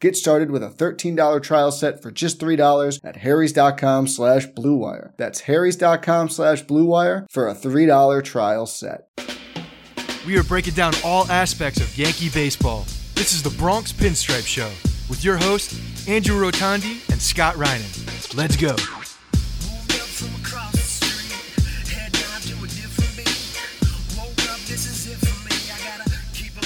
Get 0.00 0.14
started 0.14 0.50
with 0.50 0.62
a 0.62 0.68
$13 0.68 1.42
trial 1.42 1.72
set 1.72 2.02
for 2.02 2.10
just 2.10 2.38
$3 2.38 3.00
at 3.02 3.16
harrys.com 3.16 4.06
slash 4.08 4.46
bluewire. 4.48 5.12
That's 5.16 5.40
harrys.com 5.42 6.28
slash 6.28 6.64
bluewire 6.64 7.26
for 7.30 7.48
a 7.48 7.54
$3 7.54 8.22
trial 8.22 8.66
set. 8.66 9.08
We 10.26 10.36
are 10.36 10.42
breaking 10.42 10.74
down 10.74 10.92
all 11.04 11.30
aspects 11.30 11.80
of 11.80 11.96
Yankee 11.96 12.28
baseball. 12.28 12.84
This 13.14 13.32
is 13.32 13.42
the 13.42 13.56
Bronx 13.56 13.92
Pinstripe 13.92 14.46
Show 14.46 14.70
with 15.08 15.24
your 15.24 15.36
hosts, 15.36 16.08
Andrew 16.08 16.36
Rotondi 16.36 17.08
and 17.10 17.22
Scott 17.22 17.54
Reinen. 17.54 18.36
Let's 18.36 18.56
go. 18.56 18.76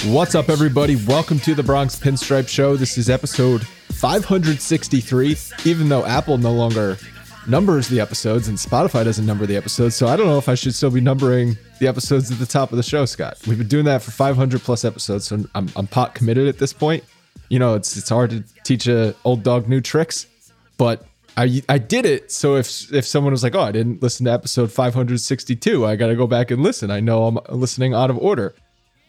What's 0.07 0.33
up, 0.33 0.49
everybody? 0.49 0.95
Welcome 0.95 1.37
to 1.41 1.53
the 1.53 1.61
Bronx 1.61 1.95
Pinstripe 1.95 2.47
Show. 2.47 2.75
This 2.75 2.97
is 2.97 3.07
episode 3.07 3.67
563, 3.67 5.37
even 5.63 5.89
though 5.89 6.03
Apple 6.07 6.39
no 6.39 6.51
longer 6.51 6.97
numbers 7.47 7.87
the 7.87 7.99
episodes 7.99 8.47
and 8.47 8.57
Spotify 8.57 9.03
doesn't 9.03 9.27
number 9.27 9.45
the 9.45 9.55
episodes. 9.55 9.95
So 9.95 10.07
I 10.07 10.15
don't 10.15 10.25
know 10.25 10.39
if 10.39 10.49
I 10.49 10.55
should 10.55 10.73
still 10.73 10.89
be 10.89 11.01
numbering 11.01 11.55
the 11.77 11.87
episodes 11.87 12.31
at 12.31 12.39
the 12.39 12.47
top 12.47 12.71
of 12.71 12.77
the 12.77 12.83
show, 12.83 13.05
Scott. 13.05 13.37
We've 13.45 13.59
been 13.59 13.67
doing 13.67 13.85
that 13.85 14.01
for 14.01 14.09
500 14.09 14.61
plus 14.61 14.83
episodes, 14.83 15.25
so 15.25 15.45
I'm, 15.53 15.69
I'm 15.75 15.85
pot 15.85 16.15
committed 16.15 16.47
at 16.47 16.57
this 16.57 16.73
point. 16.73 17.03
You 17.49 17.59
know, 17.59 17.75
it's 17.75 17.95
it's 17.95 18.09
hard 18.09 18.31
to 18.31 18.43
teach 18.63 18.87
a 18.87 19.13
old 19.23 19.43
dog 19.43 19.69
new 19.69 19.81
tricks, 19.81 20.25
but 20.79 21.05
I 21.37 21.61
I 21.69 21.77
did 21.77 22.07
it. 22.07 22.31
So 22.31 22.55
if 22.55 22.91
if 22.91 23.05
someone 23.05 23.33
was 23.33 23.43
like, 23.43 23.53
"Oh, 23.53 23.61
I 23.61 23.71
didn't 23.71 24.01
listen 24.01 24.25
to 24.25 24.31
episode 24.31 24.71
562," 24.71 25.85
I 25.85 25.95
got 25.95 26.07
to 26.07 26.15
go 26.15 26.25
back 26.25 26.49
and 26.49 26.63
listen. 26.63 26.89
I 26.89 27.01
know 27.01 27.27
I'm 27.27 27.37
listening 27.49 27.93
out 27.93 28.09
of 28.09 28.17
order. 28.17 28.55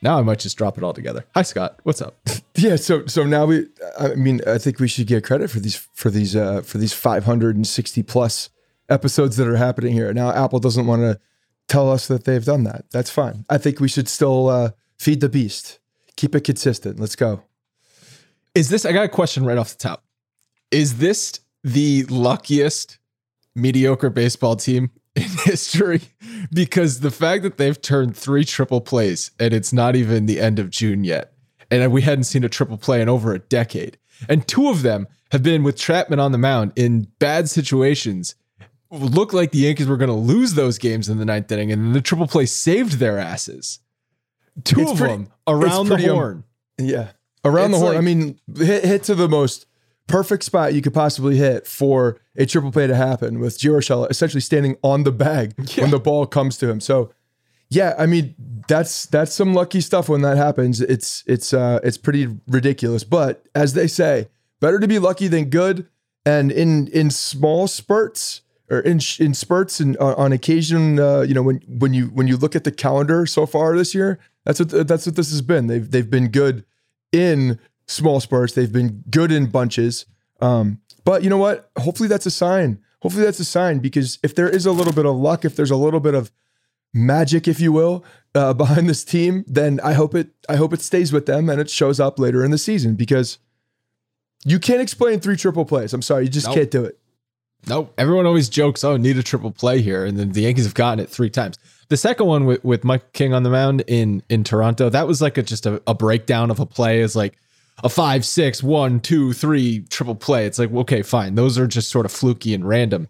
Now 0.03 0.19
I 0.19 0.23
might 0.23 0.41
just 0.41 0.59
drop 0.59 0.77
it 0.77 0.85
all 0.85 0.93
together. 0.93 1.25
Hi 1.35 1.43
Scott, 1.43 1.79
what's 1.85 2.03
up? 2.03 2.19
Yeah, 2.55 2.77
so 2.77 3.07
so 3.07 3.25
now 3.25 3.47
we 3.47 3.67
I 3.99 4.09
mean 4.09 4.43
I 4.47 4.59
think 4.59 4.79
we 4.79 4.87
should 4.87 5.07
get 5.07 5.25
credit 5.25 5.51
for 5.51 5.59
these 5.59 5.89
for 5.95 6.11
these 6.11 6.37
uh 6.37 6.61
for 6.61 6.77
these 6.77 6.93
560 6.93 8.03
plus 8.03 8.51
episodes 8.91 9.39
that 9.39 9.49
are 9.49 9.57
happening 9.57 9.95
here. 9.95 10.13
Now 10.13 10.31
Apple 10.33 10.59
doesn't 10.59 10.87
want 10.87 11.01
to 11.01 11.19
tell 11.67 11.91
us 11.91 12.09
that 12.09 12.25
they've 12.25 12.45
done 12.45 12.65
that. 12.65 12.85
That's 12.91 13.09
fine. 13.11 13.47
I 13.49 13.57
think 13.57 13.81
we 13.81 13.89
should 13.89 14.07
still 14.07 14.49
uh 14.49 14.71
feed 14.99 15.23
the 15.23 15.31
beast. 15.31 15.81
Keep 16.17 16.35
it 16.35 16.43
consistent. 16.45 17.01
Let's 17.01 17.17
go. 17.17 17.43
Is 18.55 18.69
this 18.69 18.85
I 18.85 18.93
got 18.93 19.07
a 19.07 19.09
question 19.09 19.47
right 19.47 19.57
off 19.57 19.71
the 19.71 19.79
top. 19.79 20.05
Is 20.71 20.99
this 20.99 21.41
the 21.65 22.05
luckiest 22.11 22.99
mediocre 23.55 24.11
baseball 24.11 24.57
team 24.57 24.91
in 25.15 25.23
history? 25.45 26.01
Because 26.53 27.01
the 27.01 27.11
fact 27.11 27.43
that 27.43 27.57
they've 27.57 27.81
turned 27.81 28.17
three 28.17 28.45
triple 28.45 28.81
plays 28.81 29.31
and 29.39 29.53
it's 29.55 29.73
not 29.73 29.97
even 29.97 30.27
the 30.27 30.41
end 30.41 30.59
of 30.59 30.71
June 30.71 31.05
yet. 31.05 31.33
And 31.71 31.91
we 31.93 32.03
hadn't 32.03 32.25
seen 32.25 32.45
a 32.45 32.49
triple 32.49 32.77
play 32.77 33.01
in 33.01 33.09
over 33.09 33.33
a 33.33 33.39
decade. 33.39 33.97
And 34.29 34.47
two 34.47 34.69
of 34.69 34.83
them 34.83 35.07
have 35.31 35.43
been 35.43 35.63
with 35.63 35.77
Chapman 35.77 36.21
on 36.21 36.33
the 36.33 36.39
mound 36.39 36.73
in 36.77 37.09
bad 37.19 37.49
situations. 37.49 38.35
Looked 38.91 39.33
like 39.33 39.53
the 39.53 39.59
Yankees 39.61 39.87
were 39.87 39.97
going 39.97 40.11
to 40.11 40.15
lose 40.15 40.53
those 40.53 40.77
games 40.77 41.09
in 41.09 41.17
the 41.17 41.25
ninth 41.25 41.51
inning, 41.51 41.73
and 41.73 41.95
the 41.95 42.03
triple 42.03 42.27
play 42.27 42.45
saved 42.45 42.99
their 42.99 43.19
asses. 43.19 43.79
Two 44.65 44.83
It's 44.83 44.91
of 44.93 44.99
pretty- 44.99 45.15
them 45.15 45.29
around 45.47 45.89
the 45.89 45.95
pretty, 45.95 46.11
um, 46.11 46.17
horn. 46.17 46.45
Yeah. 46.77 47.13
Around 47.43 47.71
the 47.71 47.79
horn. 47.79 47.93
like- 47.93 47.99
I 47.99 48.01
mean, 48.03 48.39
hit, 48.55 48.85
hit 48.85 49.03
to 49.05 49.15
the 49.15 49.31
most 49.31 49.65
perfect 50.13 50.45
spot 50.45 50.75
you 50.75 50.83
could 50.83 50.93
possibly 50.93 51.37
hit 51.37 51.67
for 51.67 52.21
a 52.37 52.45
triple 52.45 52.71
play 52.71 52.87
to 52.87 52.95
happen 52.95 53.39
with 53.39 53.59
Giorgio 53.59 54.05
essentially 54.05 54.43
standing 54.43 54.77
on 54.83 55.05
the 55.05 55.13
bag 55.13 55.55
when 55.77 55.91
the 55.91 55.99
ball 55.99 56.27
comes 56.27 56.59
to 56.59 56.69
him. 56.69 56.81
So 56.81 57.11
yeah, 57.71 57.95
I 57.99 58.05
mean, 58.05 58.35
that's 58.69 59.07
that's 59.07 59.33
some 59.33 59.55
lucky 59.55 59.81
stuff 59.81 60.11
when 60.11 60.21
that 60.21 60.37
happens. 60.37 60.83
It's 60.83 61.25
it's 61.27 61.55
uh 61.55 61.81
it's 61.83 61.97
pretty 61.97 62.29
ridiculous. 62.47 63.05
But 63.05 63.47
as 63.55 63.73
they 63.73 63.87
say, 63.87 64.29
better 64.61 64.79
to 64.79 64.87
be 64.87 64.99
lucky 64.99 65.29
than 65.29 65.47
good. 65.47 65.89
And 66.27 66.53
in 66.53 66.89
in 66.89 67.11
small 67.11 67.67
spurts 67.67 68.43
or 68.71 68.81
in 68.81 69.01
in 69.19 69.33
spurts 69.33 69.81
and 69.81 69.97
uh, 69.99 70.15
on 70.17 70.33
occasion, 70.33 70.99
uh, 70.99 71.23
you 71.23 71.33
know, 71.33 71.43
when 71.43 71.63
when 71.67 71.95
you 71.95 72.09
when 72.09 72.29
you 72.29 72.37
look 72.37 72.55
at 72.55 72.65
the 72.65 72.71
calendar 72.71 73.25
so 73.25 73.47
far 73.47 73.75
this 73.77 73.95
year, 73.95 74.19
that's 74.45 74.61
what 74.61 74.87
that's 74.87 75.07
what 75.07 75.17
this 75.17 75.31
has 75.31 75.41
been. 75.41 75.69
They've 75.69 75.91
they've 75.91 76.09
been 76.09 76.29
good 76.29 76.67
in 77.11 77.59
small 77.93 78.21
spurts. 78.21 78.55
They've 78.55 78.73
been 78.73 79.05
good 79.11 79.31
in 79.31 79.47
bunches. 79.47 80.07
Um, 80.41 80.81
but 81.05 81.23
you 81.23 81.31
know 81.31 81.39
what? 81.39 81.71
Hopefully 81.79 82.09
that's 82.09 82.27
a 82.27 82.31
sign. 82.31 82.81
Hopefully 83.01 83.25
that's 83.25 83.41
a 83.41 83.45
sign 83.45 83.81
because 83.81 84.19
if 84.23 84.35
there 84.35 84.49
is 84.49 84.67
a 84.67 84.73
little 84.73 84.93
bit 84.93 85.07
of 85.07 85.17
luck, 85.17 85.45
if 85.45 85.57
there's 85.57 85.71
a 85.71 85.77
little 85.77 86.01
bit 86.01 86.15
of 86.15 86.31
magic, 86.95 87.49
if 87.49 87.61
you 87.61 87.73
will, 87.73 88.05
uh, 88.35 88.53
behind 88.65 88.89
this 88.89 89.05
team, 89.05 89.45
then 89.47 89.81
I 89.83 89.93
hope 89.95 90.15
it 90.15 90.29
I 90.49 90.57
hope 90.57 90.73
it 90.73 90.81
stays 90.81 91.13
with 91.13 91.27
them 91.27 91.49
and 91.49 91.61
it 91.61 91.71
shows 91.71 92.01
up 92.01 92.19
later 92.19 92.45
in 92.45 92.51
the 92.51 92.59
season 92.59 92.95
because 92.95 93.39
you 94.45 94.59
can't 94.59 94.81
explain 94.81 95.21
three 95.21 95.37
triple 95.37 95.65
plays. 95.65 95.93
I'm 95.93 96.03
sorry, 96.03 96.25
you 96.25 96.31
just 96.31 96.47
Nope. 96.47 96.57
can't 96.57 96.71
do 96.71 96.85
it. 96.85 96.99
Nope. 97.69 97.95
Everyone 97.97 98.27
always 98.27 98.49
jokes, 98.49 98.83
oh, 98.83 98.97
need 98.97 99.17
a 99.17 99.23
triple 99.23 99.53
play 99.53 99.81
here. 99.83 100.05
And 100.05 100.19
then 100.19 100.33
the 100.33 100.43
Yankees 100.43 100.65
have 100.65 100.75
gotten 100.75 100.99
it 100.99 101.09
three 101.09 101.31
times. 101.31 101.59
The 101.89 101.97
second 101.97 102.27
one 102.27 102.45
with, 102.45 102.65
with 102.65 102.83
Mike 102.83 103.13
King 103.13 103.33
on 103.35 103.45
the 103.45 103.51
mound 103.51 103.85
in 103.87 104.23
in 104.29 104.43
Toronto, 104.43 104.89
that 104.89 105.07
was 105.07 105.23
like 105.23 105.39
a, 105.39 105.43
just 105.43 105.67
a, 105.67 105.81
a 105.87 105.95
breakdown 105.95 106.51
of 106.51 106.59
a 106.59 106.67
play. 106.67 107.01
Is 107.01 107.15
like, 107.15 107.39
a 107.83 107.89
five, 107.89 108.25
six, 108.25 108.63
one, 108.63 109.01
two, 109.01 109.33
three 109.33 109.81
triple 109.91 110.15
play. 110.15 110.47
It's 110.47 110.59
like, 110.59 110.73
okay, 110.73 111.03
fine. 111.03 111.35
Those 111.35 111.59
are 111.59 111.67
just 111.67 111.91
sort 111.91 112.07
of 112.07 112.13
fluky 112.13 112.55
and 112.55 112.67
random. 112.67 113.09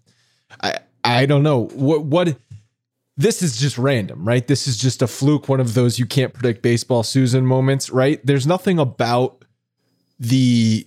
I 0.62 0.78
I 1.04 1.26
don't 1.26 1.42
know. 1.42 1.66
What 1.74 2.04
what 2.04 2.36
this 3.16 3.42
is 3.42 3.58
just 3.58 3.76
random, 3.76 4.26
right? 4.26 4.46
This 4.46 4.66
is 4.66 4.78
just 4.78 5.02
a 5.02 5.06
fluke, 5.06 5.48
one 5.48 5.60
of 5.60 5.74
those 5.74 5.98
you 5.98 6.06
can't 6.06 6.32
predict 6.32 6.62
baseball 6.62 7.02
Susan 7.02 7.44
moments, 7.44 7.90
right? 7.90 8.24
There's 8.24 8.46
nothing 8.46 8.78
about 8.78 9.44
the 10.18 10.86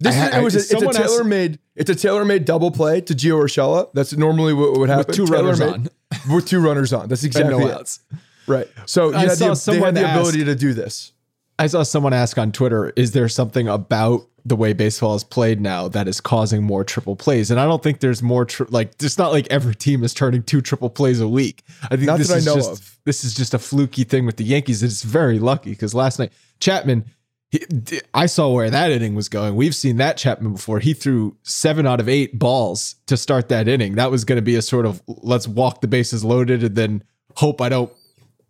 This 0.00 0.14
I- 0.16 0.28
is, 0.28 0.34
I- 0.34 0.38
it 0.40 0.44
was 0.44 0.54
a, 0.54 0.58
it's 0.58 0.72
a 0.72 0.92
tailor 1.02 1.24
made 1.24 1.58
it's 1.76 1.90
a 1.90 1.94
tailor 1.94 2.24
made 2.24 2.44
double 2.44 2.70
play 2.70 3.00
to 3.02 3.14
Gio 3.14 3.40
Urshela. 3.42 3.88
That's 3.94 4.12
normally 4.16 4.52
what 4.54 4.78
would 4.78 4.88
happen. 4.88 5.14
two 5.14 5.26
runners 5.26 5.58
Tailor-made- 5.58 5.90
with 6.32 6.46
two 6.46 6.60
runners 6.60 6.92
on. 6.92 7.08
That's 7.08 7.24
exactly 7.30 7.56
no 7.58 7.68
it. 7.68 7.74
outs. 7.74 8.00
right. 8.46 8.66
So 8.86 9.12
I 9.12 9.22
you 9.24 9.28
had 9.28 9.38
saw 9.38 9.44
the, 9.44 9.50
they 9.50 9.54
someone 9.56 9.94
had 9.94 9.94
the 9.96 10.08
ask- 10.08 10.18
ability 10.18 10.44
to 10.46 10.54
do 10.54 10.72
this. 10.74 11.12
I 11.58 11.66
saw 11.66 11.82
someone 11.82 12.12
ask 12.12 12.38
on 12.38 12.52
Twitter, 12.52 12.92
is 12.96 13.12
there 13.12 13.28
something 13.28 13.68
about 13.68 14.26
the 14.44 14.56
way 14.56 14.72
baseball 14.72 15.14
is 15.14 15.24
played 15.24 15.60
now 15.60 15.88
that 15.88 16.06
is 16.08 16.20
causing 16.20 16.62
more 16.62 16.84
triple 16.84 17.16
plays? 17.16 17.50
And 17.50 17.58
I 17.58 17.64
don't 17.64 17.82
think 17.82 18.00
there's 18.00 18.22
more 18.22 18.44
tri- 18.44 18.66
like 18.70 18.92
it's 19.02 19.18
not 19.18 19.32
like 19.32 19.46
every 19.50 19.74
team 19.74 20.04
is 20.04 20.14
turning 20.14 20.42
two 20.42 20.60
triple 20.60 20.90
plays 20.90 21.20
a 21.20 21.28
week. 21.28 21.64
I 21.84 21.88
think 21.96 22.02
Not 22.02 22.18
this 22.18 22.28
that 22.28 22.34
I 22.34 22.38
is 22.38 22.46
know 22.46 22.54
just 22.56 22.72
of. 22.72 22.98
this 23.04 23.24
is 23.24 23.34
just 23.34 23.54
a 23.54 23.58
fluky 23.58 24.04
thing 24.04 24.24
with 24.24 24.36
the 24.36 24.44
Yankees. 24.44 24.82
It's 24.82 25.02
very 25.02 25.38
lucky 25.38 25.70
because 25.70 25.94
last 25.94 26.18
night 26.18 26.32
Chapman 26.60 27.04
he, 27.50 27.64
I 28.12 28.26
saw 28.26 28.52
where 28.52 28.68
that 28.68 28.90
inning 28.90 29.14
was 29.14 29.28
going. 29.30 29.56
We've 29.56 29.74
seen 29.74 29.96
that 29.96 30.18
Chapman 30.18 30.52
before. 30.52 30.80
He 30.80 30.92
threw 30.92 31.36
seven 31.44 31.86
out 31.86 31.98
of 31.98 32.08
eight 32.08 32.38
balls 32.38 32.96
to 33.06 33.16
start 33.16 33.48
that 33.48 33.68
inning. 33.68 33.94
That 33.94 34.10
was 34.10 34.24
going 34.24 34.36
to 34.36 34.42
be 34.42 34.54
a 34.54 34.62
sort 34.62 34.84
of 34.86 35.02
let's 35.06 35.48
walk 35.48 35.80
the 35.80 35.88
bases 35.88 36.24
loaded 36.24 36.62
and 36.62 36.76
then 36.76 37.02
hope 37.36 37.60
I 37.60 37.68
don't 37.68 37.92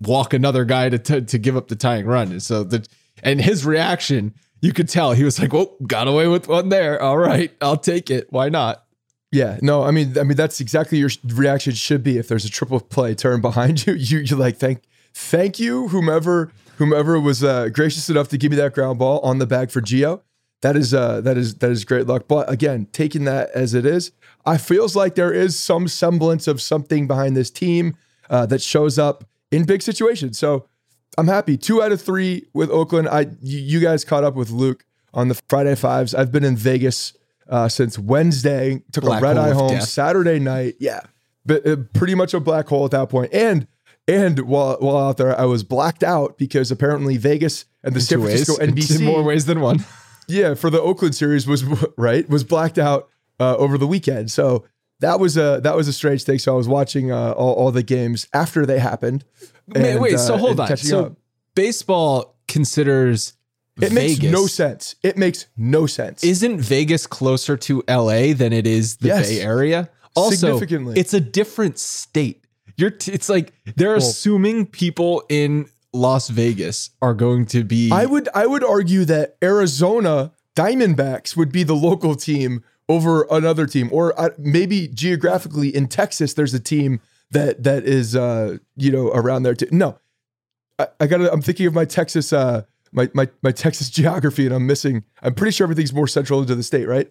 walk 0.01 0.33
another 0.33 0.65
guy 0.65 0.89
to 0.89 1.21
to, 1.21 1.39
give 1.39 1.57
up 1.57 1.69
the 1.69 1.77
tying 1.77 2.07
run. 2.07 2.31
And 2.33 2.43
so 2.43 2.65
the 2.65 2.87
and 3.23 3.41
his 3.41 3.65
reaction, 3.65 4.35
you 4.61 4.73
could 4.73 4.89
tell 4.89 5.13
he 5.13 5.25
was 5.25 5.39
like, 5.39 5.53
"Well, 5.53 5.77
got 5.87 6.09
away 6.09 6.29
with 6.29 6.49
one 6.49 6.69
there. 6.69 7.01
All 7.01 7.19
right, 7.19 7.53
I'll 7.61 7.77
take 7.77 8.11
it. 8.11 8.27
Why 8.31 8.49
not?" 8.49 8.85
Yeah, 9.31 9.59
no, 9.61 9.83
I 9.83 9.91
mean, 9.91 10.17
I 10.19 10.23
mean 10.23 10.37
that's 10.37 10.61
exactly 10.61 10.99
your 10.99 11.11
reaction 11.27 11.75
should 11.75 12.03
be 12.03 12.17
if 12.17 12.29
there's 12.29 12.45
a 12.45 12.51
triple 12.51 12.81
play 12.81 13.15
turn 13.15 13.41
behind 13.41 13.87
you. 13.87 13.93
You 13.99 14.19
you're 14.19 14.39
like 14.39 14.57
thank 14.57 14.85
thank 15.13 15.59
you 15.59 15.89
whomever 15.89 16.53
whomever 16.77 17.21
was 17.21 17.43
uh, 17.45 17.69
gracious 17.69 18.09
enough 18.09 18.29
to 18.29 18.39
give 18.39 18.51
me 18.51 18.57
that 18.57 18.73
ground 18.73 18.99
ball 18.99 19.21
on 19.21 19.39
the 19.39 19.47
bag 19.47 19.71
for 19.71 19.81
Gio. 19.81 20.23
That 20.63 20.77
is 20.77 20.95
uh 20.95 21.21
that 21.21 21.37
is 21.37 21.57
that 21.57 21.71
is 21.71 21.85
great 21.85 22.07
luck. 22.07 22.25
But 22.27 22.51
again, 22.51 22.89
taking 22.93 23.25
that 23.25 23.51
as 23.51 23.75
it 23.75 23.85
is, 23.85 24.13
I 24.47 24.57
feels 24.57 24.97
like 24.97 25.15
there 25.15 25.33
is 25.33 25.59
some 25.59 25.89
semblance 25.89 26.49
of 26.49 26.63
something 26.63 27.07
behind 27.07 27.37
this 27.37 27.51
team 27.51 27.97
uh, 28.31 28.47
that 28.47 28.63
shows 28.63 28.99
up 28.99 29.25
in 29.51 29.65
big 29.65 29.83
situations. 29.83 30.39
So 30.39 30.69
I'm 31.17 31.29
happy. 31.29 31.57
Two 31.57 31.83
out 31.83 31.93
of 31.93 32.01
three 32.01 32.47
with 32.53 32.71
Oakland. 32.71 33.09
I 33.09 33.27
you, 33.41 33.81
guys 33.81 34.05
caught 34.05 34.25
up 34.25 34.35
with 34.35 34.51
Luke 34.51 34.85
on 35.15 35.29
the 35.29 35.41
Friday 35.49 35.75
fives. 35.75 36.15
I've 36.15 36.31
been 36.31 36.45
in 36.45 36.57
Vegas 36.57 37.13
uh, 37.49 37.69
since 37.69 37.99
Wednesday. 37.99 38.83
Took 38.93 39.05
Black 39.05 39.23
a 39.23 39.25
red 39.25 39.39
eye 39.39 39.53
home 39.53 39.71
death. 39.71 39.85
Saturday 39.85 40.39
night. 40.39 40.77
Yeah, 40.79 41.01
but 41.45 41.67
uh, 41.67 41.77
pretty 41.95 42.15
much 42.15 42.35
a 42.35 42.41
black 42.41 42.69
hole 42.69 42.85
at 42.85 42.93
that 42.93 43.09
point. 43.09 43.33
And 43.33 43.67
and 44.07 44.41
while 44.41 44.77
while 44.81 44.97
out 44.97 45.17
there, 45.17 45.39
I 45.39 45.45
was 45.45 45.65
blacked 45.65 46.03
out 46.03 46.39
because 46.39 46.71
apparently 46.71 47.17
Vegas 47.17 47.65
and 47.83 47.95
the 47.95 48.01
San 48.01 48.19
Two 48.19 48.25
ways. 48.25 48.45
Francisco 48.45 48.63
It's 48.63 48.73
NBC 48.73 49.01
in 49.01 49.05
more 49.05 49.23
ways 49.23 49.47
than 49.47 49.61
one. 49.61 49.85
yeah, 50.29 50.55
for 50.55 50.71
the 50.71 50.81
Oakland 50.81 51.15
series 51.15 51.47
was 51.47 51.65
right 51.97 52.29
was 52.29 52.45
blacked 52.45 52.79
out 52.79 53.09
uh, 53.41 53.57
over 53.57 53.77
the 53.77 53.87
weekend. 53.87 54.31
So 54.31 54.65
that 55.01 55.21
was 55.21 55.37
a 55.37 55.61
that 55.63 55.77
was 55.77 55.89
a 55.89 55.93
strange 55.93 56.25
thing. 56.25 56.39
So 56.39 56.53
I 56.53 56.57
was 56.57 56.69
watching 56.69 57.13
uh, 57.13 57.33
all, 57.33 57.55
all 57.55 57.71
the 57.71 57.83
games 57.83 58.27
after 58.33 58.67
they 58.67 58.79
happened. 58.79 59.25
wait, 59.69 59.85
and, 59.85 60.01
wait, 60.01 60.19
so 60.19 60.35
uh, 60.35 60.39
hold 60.39 60.61
on. 60.61 60.77
So 60.77 61.07
up. 61.07 61.17
baseball 61.55 62.37
considers 62.47 63.35
it 63.81 63.93
makes 63.93 64.21
no 64.23 64.47
sense. 64.47 64.97
It 65.03 65.17
makes 65.17 65.47
no 65.57 65.87
sense. 65.87 66.25
Isn't 66.25 66.61
Vegas 66.61 67.07
closer 67.07 67.57
to 67.59 67.83
LA 67.89 68.33
than 68.33 68.53
it 68.53 68.67
is 68.67 68.97
the 68.97 69.09
Yes. 69.09 69.29
Bay 69.29 69.41
Area? 69.41 69.89
Also, 70.17 70.35
Significantly. 70.49 70.99
it's 70.99 71.15
a 71.15 71.21
different 71.21 71.79
state. 71.79 72.45
You're 72.77 72.91
t- 72.91 73.13
it's 73.13 73.29
like 73.29 73.53
they're 73.77 73.95
assuming 73.95 74.67
people 74.67 75.23
in 75.29 75.69
Las 75.93 76.29
Vegas 76.29 76.91
are 77.03 77.15
going 77.15 77.47
to 77.47 77.65
be 77.65 77.91
I 77.93 78.07
would 78.07 78.29
I 78.35 78.47
would 78.47 78.65
argue 78.65 79.05
that 79.05 79.37
Arizona 79.43 80.33
Diamondbacks 80.57 81.37
would 81.37 81.53
be 81.53 81.63
the 81.63 81.75
local 81.75 82.15
team 82.17 82.65
over 82.89 83.27
another 83.31 83.67
team, 83.67 83.89
or 83.93 84.19
uh, 84.19 84.31
maybe 84.39 84.89
geographically 84.89 85.75
in 85.75 85.89
Texas, 85.89 86.35
there's 86.35 86.55
a 86.55 86.61
team 86.61 87.01
that 87.31 87.63
that 87.65 87.85
is 87.85 88.17
uh, 88.17 88.59
you 88.77 88.91
know 88.91 89.09
around 89.09 89.43
there 89.43 89.55
too. 89.55 89.69
No, 89.71 89.99
I, 90.79 90.89
I 91.01 91.07
got. 91.07 91.21
I'm 91.33 91.43
thinking 91.43 91.67
of 91.67 91.75
my 91.75 91.85
Texas 91.85 92.33
uh, 92.33 92.63
my 92.93 93.11
my 93.15 93.29
my 93.43 93.53
Texas 93.53 93.91
geography, 93.91 94.47
and 94.47 94.55
I'm 94.55 94.67
missing. 94.67 95.05
I'm 95.23 95.35
pretty 95.35 95.53
sure 95.53 95.65
everything's 95.65 95.93
more 95.93 96.09
central 96.09 96.41
into 96.41 96.55
the 96.55 96.63
state, 96.63 96.87
right? 96.87 97.11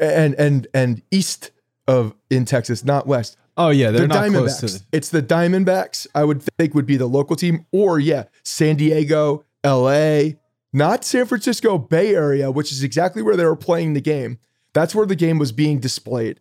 And 0.00 0.34
and 0.34 0.66
and 0.74 1.02
east 1.10 1.50
of 1.86 2.14
in 2.30 2.44
Texas, 2.44 2.84
not 2.84 3.06
west 3.06 3.38
Oh 3.58 3.70
yeah, 3.70 3.90
they're 3.90 4.02
the 4.02 4.06
not 4.06 4.30
close 4.30 4.60
to 4.60 4.66
the, 4.66 4.82
It's 4.92 5.08
the 5.08 5.20
Diamondbacks. 5.20 6.06
I 6.14 6.22
would 6.22 6.42
think 6.42 6.74
would 6.74 6.86
be 6.86 6.96
the 6.96 7.08
local 7.08 7.34
team, 7.34 7.66
or 7.72 7.98
yeah, 7.98 8.24
San 8.44 8.76
Diego, 8.76 9.44
L.A., 9.64 10.38
not 10.72 11.04
San 11.04 11.26
Francisco 11.26 11.76
Bay 11.76 12.14
Area, 12.14 12.52
which 12.52 12.70
is 12.70 12.84
exactly 12.84 13.20
where 13.20 13.36
they 13.36 13.44
were 13.44 13.56
playing 13.56 13.94
the 13.94 14.00
game. 14.00 14.38
That's 14.78 14.94
where 14.94 15.06
the 15.06 15.16
game 15.16 15.38
was 15.38 15.50
being 15.52 15.80
displayed, 15.80 16.38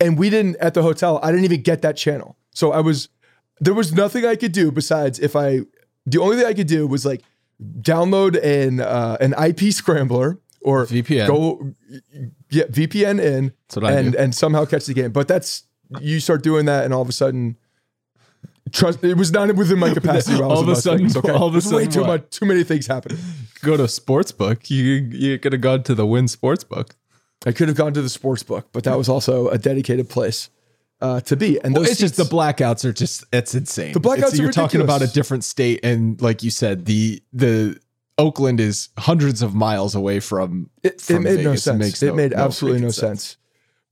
and 0.00 0.18
we 0.18 0.30
didn't 0.30 0.56
at 0.56 0.72
the 0.74 0.82
hotel. 0.82 1.20
I 1.22 1.30
didn't 1.30 1.44
even 1.44 1.60
get 1.62 1.82
that 1.82 1.96
channel, 1.98 2.36
so 2.50 2.72
I 2.72 2.80
was 2.80 3.08
there 3.60 3.74
was 3.74 3.92
nothing 3.92 4.24
I 4.24 4.36
could 4.36 4.52
do 4.52 4.70
besides 4.72 5.18
if 5.18 5.36
I. 5.36 5.60
The 6.06 6.18
only 6.24 6.36
thing 6.38 6.46
I 6.46 6.54
could 6.54 6.66
do 6.66 6.86
was 6.86 7.04
like 7.04 7.22
download 7.92 8.32
an 8.42 8.80
uh, 8.80 9.16
an 9.20 9.34
IP 9.48 9.72
scrambler 9.72 10.38
or 10.62 10.86
VPN. 10.86 11.26
Go 11.26 11.74
yeah 12.50 12.64
VPN 12.64 13.20
in 13.22 13.52
That's 13.68 13.76
what 13.76 13.84
I 13.84 13.92
and 13.98 14.14
and 14.14 14.34
somehow 14.34 14.64
catch 14.64 14.86
the 14.86 14.94
game. 14.94 15.12
But 15.12 15.28
that's 15.28 15.64
you 16.00 16.20
start 16.20 16.42
doing 16.42 16.64
that, 16.66 16.84
and 16.86 16.94
all 16.94 17.02
of 17.02 17.08
a 17.10 17.12
sudden, 17.12 17.56
trust 18.72 19.04
it 19.04 19.16
was 19.18 19.30
not 19.30 19.54
within 19.56 19.78
my 19.78 19.92
capacity. 19.92 20.40
while 20.40 20.50
I 20.50 20.54
was 20.54 20.58
All 20.58 20.62
of 20.62 20.68
a 20.68 20.76
sudden- 20.80 20.98
Vegas, 21.08 21.16
okay, 21.16 21.32
all 21.32 21.48
of 21.48 21.54
a 21.54 21.60
There's 21.60 21.72
way 21.72 21.84
sudden 21.84 21.90
too 21.92 22.00
what? 22.00 22.22
much, 22.22 22.30
too 22.30 22.46
many 22.46 22.64
things 22.64 22.86
happening. 22.86 23.18
go 23.62 23.76
to 23.76 23.84
sportsbook. 23.84 24.70
You 24.70 24.84
you 25.24 25.38
could 25.38 25.52
have 25.52 25.60
gone 25.62 25.82
to 25.84 25.94
the 25.94 26.06
Wynn 26.06 26.26
Sportsbook. 26.26 26.92
I 27.46 27.52
could 27.52 27.68
have 27.68 27.76
gone 27.76 27.92
to 27.94 28.02
the 28.02 28.08
sports 28.08 28.42
book, 28.42 28.68
but 28.72 28.84
that 28.84 28.96
was 28.96 29.08
also 29.08 29.48
a 29.48 29.58
dedicated 29.58 30.08
place 30.08 30.50
uh, 31.00 31.20
to 31.20 31.36
be. 31.36 31.60
And 31.62 31.74
Well, 31.74 31.84
it's 31.84 31.98
just 31.98 32.16
the 32.16 32.24
blackouts 32.24 32.84
are 32.84 32.92
just 32.92 33.24
it's 33.32 33.54
insane. 33.54 33.92
The 33.92 34.00
blackouts 34.00 34.18
It's- 34.18 34.38
are 34.38 34.42
you're 34.42 34.52
talking 34.52 34.80
about 34.80 35.02
a 35.02 35.06
different 35.06 35.44
state, 35.44 35.80
and 35.84 36.20
like 36.22 36.42
you 36.42 36.50
said, 36.50 36.86
the 36.86 37.22
the 37.32 37.78
Oakland 38.16 38.60
is 38.60 38.90
hundreds 38.98 39.42
of 39.42 39.54
miles 39.54 39.94
away 39.94 40.20
from. 40.20 40.70
It, 40.82 40.94
it 40.94 41.00
from 41.00 41.24
made 41.24 41.44
no 41.44 41.56
sense. 41.56 42.02
It, 42.02 42.06
no- 42.06 42.14
made 42.14 42.30
no 42.32 42.38
absolutely 42.38 42.80
no 42.80 42.88
freaking 42.88 42.94
sense. 42.94 43.36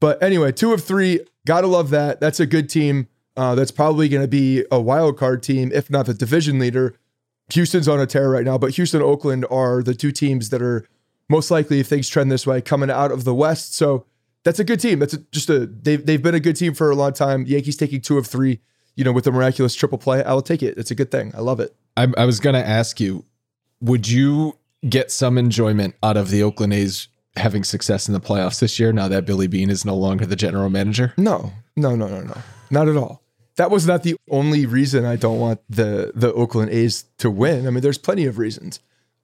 But 0.00 0.22
anyway, 0.22 0.52
two 0.52 0.72
of 0.72 0.82
three. 0.82 1.20
Gotta 1.46 1.66
love 1.66 1.91
that. 1.91 2.20
That's 2.20 2.41
a 2.41 2.46
good 2.46 2.69
team. 2.69 3.08
Uh, 3.36 3.55
that's 3.55 3.70
probably 3.70 4.08
going 4.08 4.22
to 4.22 4.29
be 4.29 4.65
a 4.70 4.79
wild 4.79 5.17
card 5.17 5.43
team, 5.43 5.72
if 5.72 5.88
not 5.88 6.05
the 6.05 6.12
division 6.12 6.58
leader. 6.58 6.94
Houston's 7.50 7.88
on 7.88 7.98
a 7.98 8.06
tear 8.06 8.29
right 8.29 8.44
now, 8.44 8.58
but 8.58 8.72
Houston 8.72 9.00
Oakland 9.00 9.46
are 9.50 9.82
the 9.82 9.94
two 9.94 10.12
teams 10.12 10.50
that 10.50 10.60
are 10.60 10.86
most 11.29 11.50
likely, 11.50 11.81
if 11.81 11.86
things 11.86 12.08
trend 12.08 12.31
this 12.31 12.46
way, 12.46 12.60
coming 12.60 12.91
out 12.91 13.12
of 13.12 13.24
the 13.24 13.34
West. 13.34 13.74
So 13.74 14.06
that's 14.44 14.58
a 14.58 14.64
good 14.64 14.81
team. 14.81 14.98
That's 14.98 15.14
a, 15.14 15.19
just 15.31 15.48
a 15.50 15.67
they've 15.67 16.05
they've 16.05 16.22
been 16.22 16.34
a 16.34 16.41
good 16.41 16.56
team 16.56 16.74
for 16.74 16.91
a 16.91 16.94
long 16.94 17.12
time. 17.12 17.44
Yankees 17.46 17.76
taking 17.76 18.00
two 18.00 18.19
of 18.19 18.26
three, 18.26 18.60
you 18.96 19.05
know, 19.05 19.12
with 19.12 19.24
the 19.24 19.32
miraculous 19.32 19.74
triple 19.74 19.98
play. 19.98 20.22
I'll 20.24 20.43
take 20.43 20.62
it. 20.62 20.76
It's 20.79 20.91
a 20.91 20.94
good 20.94 21.10
thing. 21.10 21.32
I 21.34 21.41
love 21.41 21.60
it. 21.60 21.74
I, 21.96 22.08
I 22.17 22.24
was 22.24 22.41
going 22.41 22.55
to 22.55 22.67
ask 22.67 23.00
you, 23.00 23.24
would 23.81 24.08
you 24.08 24.58
get 24.88 25.10
some 25.10 25.38
enjoyment 25.38 25.94
out 26.02 26.17
of 26.17 26.31
the 26.31 26.43
Oakland 26.43 26.72
A's 26.72 27.08
having 27.36 27.64
success 27.64 28.08
in 28.08 28.14
the 28.14 28.20
playoffs 28.20 28.60
this 28.60 28.79
year 28.79 28.93
now 28.93 29.08
that 29.08 29.24
Billy 29.24 29.46
Beane 29.46 29.70
is 29.70 29.84
no 29.84 29.94
longer 29.94 30.26
the 30.26 30.36
general 30.36 30.70
manager? 30.70 31.14
No, 31.17 31.52
no, 31.76 31.94
no, 31.94 32.08
no, 32.08 32.20
no, 32.22 32.36
not 32.70 32.88
at 32.88 32.96
all. 32.96 33.22
That 33.56 33.70
was 33.70 33.86
not 33.86 34.02
the 34.02 34.17
only 34.31 34.64
reason 34.64 35.05
I 35.05 35.17
don't 35.17 35.38
want 35.38 35.60
the 35.69 36.12
the 36.14 36.32
Oakland 36.32 36.70
A's 36.70 37.05
to 37.19 37.31
win. 37.31 37.67
I 37.67 37.70
mean, 37.70 37.82
there's 37.82 37.98
plenty 37.98 38.24
of 38.24 38.38
reasons. 38.38 38.81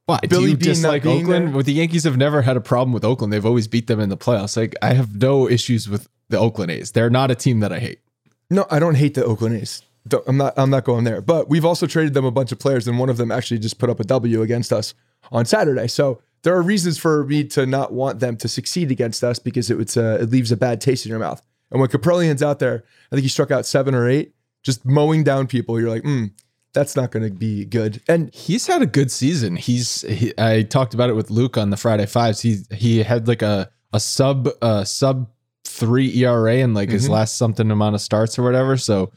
Why? 0.08 0.20
Billy 0.22 0.28
Do 0.28 0.50
you 0.52 0.56
Bean 0.56 0.68
dislike 0.68 1.04
Oakland? 1.04 1.52
Well, 1.52 1.62
the 1.62 1.74
Yankees 1.74 2.04
have 2.04 2.16
never 2.16 2.40
had 2.40 2.56
a 2.56 2.62
problem 2.62 2.94
with 2.94 3.04
Oakland. 3.04 3.30
They've 3.30 3.44
always 3.44 3.68
beat 3.68 3.88
them 3.88 4.00
in 4.00 4.08
the 4.08 4.16
playoffs. 4.16 4.56
Like 4.56 4.74
I 4.80 4.94
have 4.94 5.20
no 5.20 5.46
issues 5.46 5.86
with 5.86 6.08
the 6.30 6.38
Oakland 6.38 6.70
A's. 6.70 6.92
They're 6.92 7.10
not 7.10 7.30
a 7.30 7.34
team 7.34 7.60
that 7.60 7.74
I 7.74 7.78
hate. 7.78 8.00
No, 8.48 8.64
I 8.70 8.78
don't 8.78 8.94
hate 8.94 9.12
the 9.12 9.22
Oakland 9.22 9.56
A's. 9.56 9.82
I'm 10.26 10.38
not. 10.38 10.54
I'm 10.56 10.70
not 10.70 10.84
going 10.84 11.04
there. 11.04 11.20
But 11.20 11.50
we've 11.50 11.66
also 11.66 11.86
traded 11.86 12.14
them 12.14 12.24
a 12.24 12.30
bunch 12.30 12.52
of 12.52 12.58
players, 12.58 12.88
and 12.88 12.98
one 12.98 13.10
of 13.10 13.18
them 13.18 13.30
actually 13.30 13.58
just 13.58 13.78
put 13.78 13.90
up 13.90 14.00
a 14.00 14.04
W 14.04 14.40
against 14.40 14.72
us 14.72 14.94
on 15.30 15.44
Saturday. 15.44 15.88
So 15.88 16.22
there 16.42 16.56
are 16.56 16.62
reasons 16.62 16.96
for 16.96 17.24
me 17.24 17.44
to 17.44 17.66
not 17.66 17.92
want 17.92 18.20
them 18.20 18.38
to 18.38 18.48
succeed 18.48 18.90
against 18.90 19.22
us 19.22 19.38
because 19.38 19.70
it 19.70 19.76
would 19.76 19.94
uh, 19.94 20.22
it 20.22 20.30
leaves 20.30 20.50
a 20.50 20.56
bad 20.56 20.80
taste 20.80 21.04
in 21.04 21.10
your 21.10 21.18
mouth. 21.18 21.42
And 21.70 21.80
when 21.82 21.90
Kaprielian's 21.90 22.42
out 22.42 22.60
there, 22.60 22.82
I 23.12 23.16
think 23.16 23.24
he 23.24 23.28
struck 23.28 23.50
out 23.50 23.66
seven 23.66 23.94
or 23.94 24.08
eight, 24.08 24.32
just 24.62 24.86
mowing 24.86 25.22
down 25.22 25.48
people. 25.48 25.78
You're 25.78 25.90
like, 25.90 26.04
mm, 26.04 26.30
that's 26.78 26.94
not 26.94 27.10
going 27.10 27.24
to 27.24 27.36
be 27.36 27.64
good. 27.64 28.00
And 28.06 28.32
He's 28.32 28.68
had 28.68 28.82
a 28.82 28.86
good 28.86 29.10
season. 29.10 29.56
He's 29.56 30.02
he, 30.02 30.32
I 30.38 30.62
talked 30.62 30.94
about 30.94 31.10
it 31.10 31.14
with 31.14 31.28
Luke 31.28 31.58
on 31.58 31.70
the 31.70 31.76
Friday 31.76 32.06
fives. 32.06 32.40
He 32.40 32.58
he 32.72 33.02
had 33.02 33.26
like 33.26 33.42
a 33.42 33.68
a 33.92 33.98
sub 33.98 34.48
uh 34.62 34.84
sub 34.84 35.28
three 35.64 36.14
ERA 36.22 36.54
in 36.56 36.74
like 36.74 36.90
his 36.90 37.08
last 37.08 37.36
something 37.36 37.68
amount 37.70 37.96
of 37.96 38.00
starts 38.00 38.38
or 38.38 38.42
whatever. 38.44 38.76
So 38.76 39.10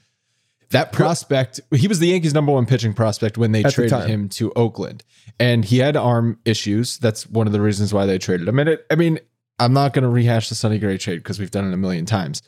that 0.71 0.91
prospect, 0.91 1.59
he 1.75 1.87
was 1.87 1.99
the 1.99 2.07
Yankees' 2.07 2.33
number 2.33 2.51
one 2.51 2.65
pitching 2.65 2.93
prospect 2.93 3.37
when 3.37 3.51
they 3.51 3.63
At 3.63 3.73
traded 3.73 3.91
time. 3.91 4.07
him 4.07 4.29
to 4.29 4.51
Oakland, 4.53 5.03
and 5.39 5.63
he 5.63 5.77
had 5.79 5.95
arm 5.95 6.39
issues. 6.45 6.97
That's 6.97 7.29
one 7.29 7.45
of 7.45 7.53
the 7.53 7.61
reasons 7.61 7.93
why 7.93 8.05
they 8.05 8.17
traded 8.17 8.47
him. 8.47 8.57
And 8.57 8.69
it, 8.69 8.85
I 8.89 8.95
mean, 8.95 9.19
I'm 9.59 9.73
not 9.73 9.93
going 9.93 10.03
to 10.03 10.09
rehash 10.09 10.49
the 10.49 10.55
Sonny 10.55 10.79
Gray 10.79 10.97
trade 10.97 11.17
because 11.17 11.39
we've 11.39 11.51
done 11.51 11.67
it 11.67 11.73
a 11.73 11.77
million 11.77 12.05
times. 12.05 12.41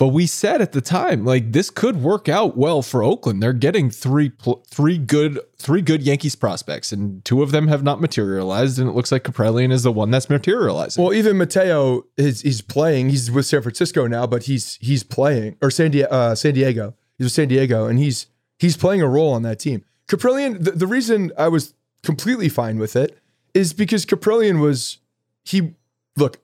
But 0.00 0.08
we 0.08 0.26
said 0.26 0.62
at 0.62 0.72
the 0.72 0.80
time, 0.80 1.26
like 1.26 1.52
this 1.52 1.68
could 1.68 2.02
work 2.02 2.26
out 2.26 2.56
well 2.56 2.80
for 2.80 3.02
Oakland. 3.02 3.42
They're 3.42 3.52
getting 3.52 3.90
three, 3.90 4.32
three 4.66 4.96
good, 4.96 5.38
three 5.58 5.82
good 5.82 6.02
Yankees 6.02 6.34
prospects, 6.34 6.90
and 6.90 7.22
two 7.22 7.42
of 7.42 7.50
them 7.50 7.68
have 7.68 7.82
not 7.82 8.00
materialized. 8.00 8.78
And 8.78 8.88
it 8.88 8.92
looks 8.92 9.12
like 9.12 9.24
Kaprielian 9.24 9.70
is 9.70 9.82
the 9.82 9.92
one 9.92 10.10
that's 10.10 10.30
materializing. 10.30 11.04
Well, 11.04 11.12
even 11.12 11.36
Mateo 11.36 12.06
is 12.16 12.40
he's 12.40 12.62
playing. 12.62 13.10
He's 13.10 13.30
with 13.30 13.44
San 13.44 13.60
Francisco 13.60 14.06
now, 14.06 14.26
but 14.26 14.44
he's 14.44 14.76
he's 14.80 15.02
playing 15.02 15.58
or 15.60 15.70
San 15.70 15.90
Diego. 15.90 16.08
Uh, 16.10 16.34
San 16.34 16.54
Diego. 16.54 16.94
He's 17.18 17.26
with 17.26 17.32
San 17.32 17.48
Diego, 17.48 17.84
and 17.86 17.98
he's 17.98 18.26
he's 18.58 18.78
playing 18.78 19.02
a 19.02 19.06
role 19.06 19.34
on 19.34 19.42
that 19.42 19.58
team. 19.58 19.84
Kaprielian. 20.08 20.64
The, 20.64 20.70
the 20.70 20.86
reason 20.86 21.30
I 21.36 21.48
was 21.48 21.74
completely 22.02 22.48
fine 22.48 22.78
with 22.78 22.96
it 22.96 23.18
is 23.52 23.74
because 23.74 24.06
Kaprielian 24.06 24.62
was 24.62 24.96
he. 25.44 25.74
Look, 26.16 26.38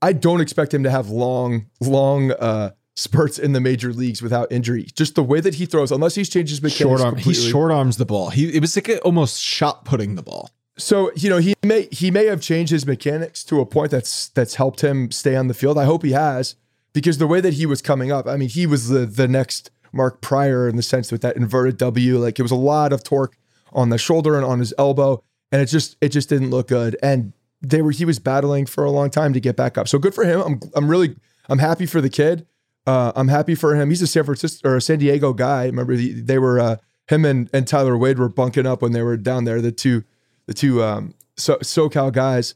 I 0.00 0.14
don't 0.14 0.40
expect 0.40 0.72
him 0.72 0.82
to 0.84 0.90
have 0.90 1.10
long 1.10 1.66
long 1.78 2.32
uh, 2.32 2.70
spurts 2.94 3.38
in 3.38 3.52
the 3.52 3.60
major 3.60 3.92
leagues 3.92 4.22
without 4.22 4.50
injury. 4.52 4.86
Just 4.94 5.14
the 5.14 5.22
way 5.22 5.40
that 5.40 5.54
he 5.54 5.66
throws, 5.66 5.90
unless 5.90 6.14
he's 6.14 6.28
changed 6.28 6.50
his 6.50 6.62
mechanics 6.62 7.00
short 7.00 7.00
arm, 7.00 7.16
he 7.16 7.34
short 7.34 7.72
arms 7.72 7.96
the 7.96 8.04
ball. 8.04 8.30
He 8.30 8.54
it 8.54 8.60
was 8.60 8.76
like 8.76 8.90
almost 9.04 9.40
shot 9.40 9.84
putting 9.84 10.14
the 10.14 10.22
ball. 10.22 10.50
So 10.78 11.10
you 11.14 11.28
know 11.28 11.38
he 11.38 11.54
may 11.62 11.88
he 11.90 12.10
may 12.10 12.26
have 12.26 12.40
changed 12.40 12.72
his 12.72 12.86
mechanics 12.86 13.44
to 13.44 13.60
a 13.60 13.66
point 13.66 13.90
that's 13.90 14.28
that's 14.28 14.56
helped 14.56 14.82
him 14.82 15.10
stay 15.10 15.36
on 15.36 15.48
the 15.48 15.54
field. 15.54 15.78
I 15.78 15.84
hope 15.84 16.02
he 16.02 16.12
has 16.12 16.56
because 16.92 17.18
the 17.18 17.26
way 17.26 17.40
that 17.40 17.54
he 17.54 17.66
was 17.66 17.82
coming 17.82 18.12
up, 18.12 18.26
I 18.26 18.36
mean, 18.36 18.48
he 18.48 18.66
was 18.66 18.88
the 18.88 19.06
the 19.06 19.28
next 19.28 19.70
Mark 19.92 20.20
Prior 20.20 20.68
in 20.68 20.76
the 20.76 20.82
sense 20.82 21.12
with 21.12 21.22
that 21.22 21.36
inverted 21.36 21.76
W. 21.78 22.18
Like 22.18 22.38
it 22.38 22.42
was 22.42 22.50
a 22.50 22.56
lot 22.56 22.92
of 22.92 23.04
torque 23.04 23.36
on 23.72 23.88
the 23.88 23.98
shoulder 23.98 24.36
and 24.36 24.44
on 24.44 24.58
his 24.58 24.74
elbow, 24.78 25.22
and 25.50 25.62
it 25.62 25.66
just 25.66 25.96
it 26.00 26.10
just 26.10 26.28
didn't 26.28 26.50
look 26.50 26.68
good. 26.68 26.96
And 27.02 27.32
they 27.60 27.82
were 27.82 27.92
he 27.92 28.04
was 28.04 28.18
battling 28.18 28.66
for 28.66 28.84
a 28.84 28.90
long 28.90 29.10
time 29.10 29.32
to 29.32 29.40
get 29.40 29.56
back 29.56 29.78
up. 29.78 29.88
So 29.88 29.98
good 29.98 30.14
for 30.14 30.24
him. 30.24 30.40
I'm 30.40 30.60
I'm 30.74 30.88
really 30.88 31.16
I'm 31.48 31.58
happy 31.58 31.86
for 31.86 32.00
the 32.00 32.10
kid. 32.10 32.46
Uh, 32.86 33.12
I'm 33.14 33.28
happy 33.28 33.54
for 33.54 33.76
him. 33.76 33.90
He's 33.90 34.02
a 34.02 34.06
San 34.06 34.24
Francisco 34.24 34.68
or 34.68 34.76
a 34.76 34.80
San 34.80 34.98
Diego 34.98 35.32
guy. 35.32 35.66
Remember 35.66 35.94
the, 35.94 36.12
they 36.12 36.38
were 36.38 36.58
uh, 36.58 36.76
him 37.08 37.24
and 37.24 37.48
and 37.52 37.66
Tyler 37.66 37.96
Wade 37.96 38.18
were 38.18 38.28
bunking 38.28 38.66
up 38.66 38.82
when 38.82 38.92
they 38.92 39.02
were 39.02 39.16
down 39.16 39.44
there. 39.44 39.60
The 39.60 39.72
two 39.72 40.04
the 40.46 40.54
two 40.54 40.82
um, 40.82 41.14
so 41.36 41.56
SoCal 41.56 42.12
guys. 42.12 42.54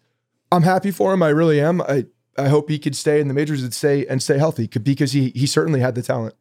I'm 0.53 0.63
happy 0.63 0.91
for 0.91 1.13
him. 1.13 1.23
I 1.23 1.29
really 1.29 1.61
am. 1.61 1.81
I 1.83 2.07
I 2.39 2.49
hope 2.49 2.69
he 2.69 2.79
could 2.79 2.97
stay 2.97 3.21
in 3.21 3.29
the 3.29 3.35
majors 3.35 3.63
and 3.63 3.73
stay 3.73 4.07
and 4.07 4.23
stay 4.23 4.39
healthy 4.39 4.67
because 4.67 5.13
he 5.13 5.31
he 5.31 5.47
certainly 5.47 5.81
had 5.81 5.95
the 5.95 6.03
talent. 6.03 6.35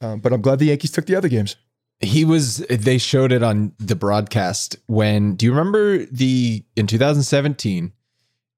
Um, 0.00 0.20
but 0.20 0.32
I'm 0.32 0.40
glad 0.40 0.58
the 0.58 0.66
Yankees 0.66 0.92
took 0.92 1.06
the 1.06 1.14
other 1.14 1.28
games. 1.28 1.56
He 2.00 2.24
was 2.24 2.58
they 2.68 2.96
showed 2.96 3.32
it 3.32 3.42
on 3.42 3.72
the 3.78 3.96
broadcast 3.96 4.76
when 4.86 5.34
do 5.34 5.44
you 5.44 5.52
remember 5.52 6.06
the 6.06 6.64
in 6.74 6.86
2017 6.86 7.92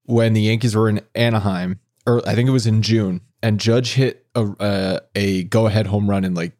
when 0.05 0.33
the 0.33 0.41
Yankees 0.41 0.75
were 0.75 0.87
in 0.87 1.01
Anaheim 1.13 1.79
or 2.05 2.25
I 2.27 2.35
think 2.35 2.47
it 2.47 2.53
was 2.53 2.65
in 2.65 2.81
June 2.81 3.19
and 3.43 3.59
Judge 3.59 3.93
hit 3.93 4.25
a 4.33 4.47
a, 4.59 4.99
a 5.15 5.43
go 5.43 5.67
ahead 5.67 5.85
home 5.87 6.09
run 6.09 6.23
in 6.23 6.33
like 6.33 6.53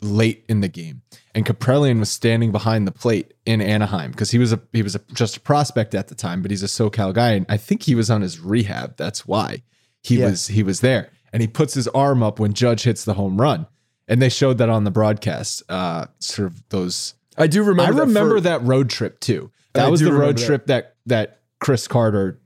late 0.00 0.44
in 0.48 0.60
the 0.60 0.68
game 0.68 1.02
and 1.34 1.44
Kaprielian 1.46 1.98
was 2.00 2.10
standing 2.10 2.50
behind 2.50 2.86
the 2.86 2.90
plate 2.92 3.34
in 3.44 3.60
Anaheim 3.60 4.10
because 4.10 4.30
he 4.30 4.38
was 4.38 4.52
a 4.52 4.60
he 4.72 4.82
was 4.82 4.94
a, 4.96 5.00
just 5.12 5.36
a 5.36 5.40
prospect 5.40 5.94
at 5.94 6.08
the 6.08 6.14
time 6.14 6.40
but 6.42 6.50
he's 6.50 6.62
a 6.62 6.66
SoCal 6.66 7.12
guy 7.14 7.32
and 7.32 7.44
I 7.50 7.58
think 7.58 7.82
he 7.82 7.94
was 7.94 8.10
on 8.10 8.22
his 8.22 8.40
rehab 8.40 8.96
that's 8.96 9.26
why 9.26 9.62
he 10.02 10.18
Yeah. 10.18 10.30
was 10.30 10.46
he 10.48 10.62
was 10.62 10.80
there 10.80 11.10
and 11.32 11.42
he 11.42 11.46
puts 11.46 11.74
his 11.74 11.86
arm 11.88 12.22
up 12.22 12.40
when 12.40 12.54
Judge 12.54 12.82
hits 12.84 13.04
the 13.04 13.14
home 13.14 13.38
run 13.40 13.66
and 14.08 14.22
they 14.22 14.30
showed 14.30 14.56
that 14.58 14.70
on 14.70 14.84
the 14.84 14.90
broadcast 14.90 15.62
uh 15.68 16.06
sort 16.18 16.46
of 16.48 16.62
those 16.70 17.14
I 17.36 17.46
do 17.46 17.62
remember. 17.62 17.94
I 18.02 18.04
remember 18.06 18.36
for- 18.36 18.40
that 18.42 18.62
road 18.64 18.88
trip 18.90 19.20
too. 19.20 19.50
That 19.74 19.86
I 19.86 19.88
was 19.90 20.00
the 20.00 20.12
road 20.12 20.36
that. 20.38 20.46
trip 20.46 20.66
that 20.66 20.96
that 21.06 21.40
Chris 21.60 21.86
Carter 21.86 22.39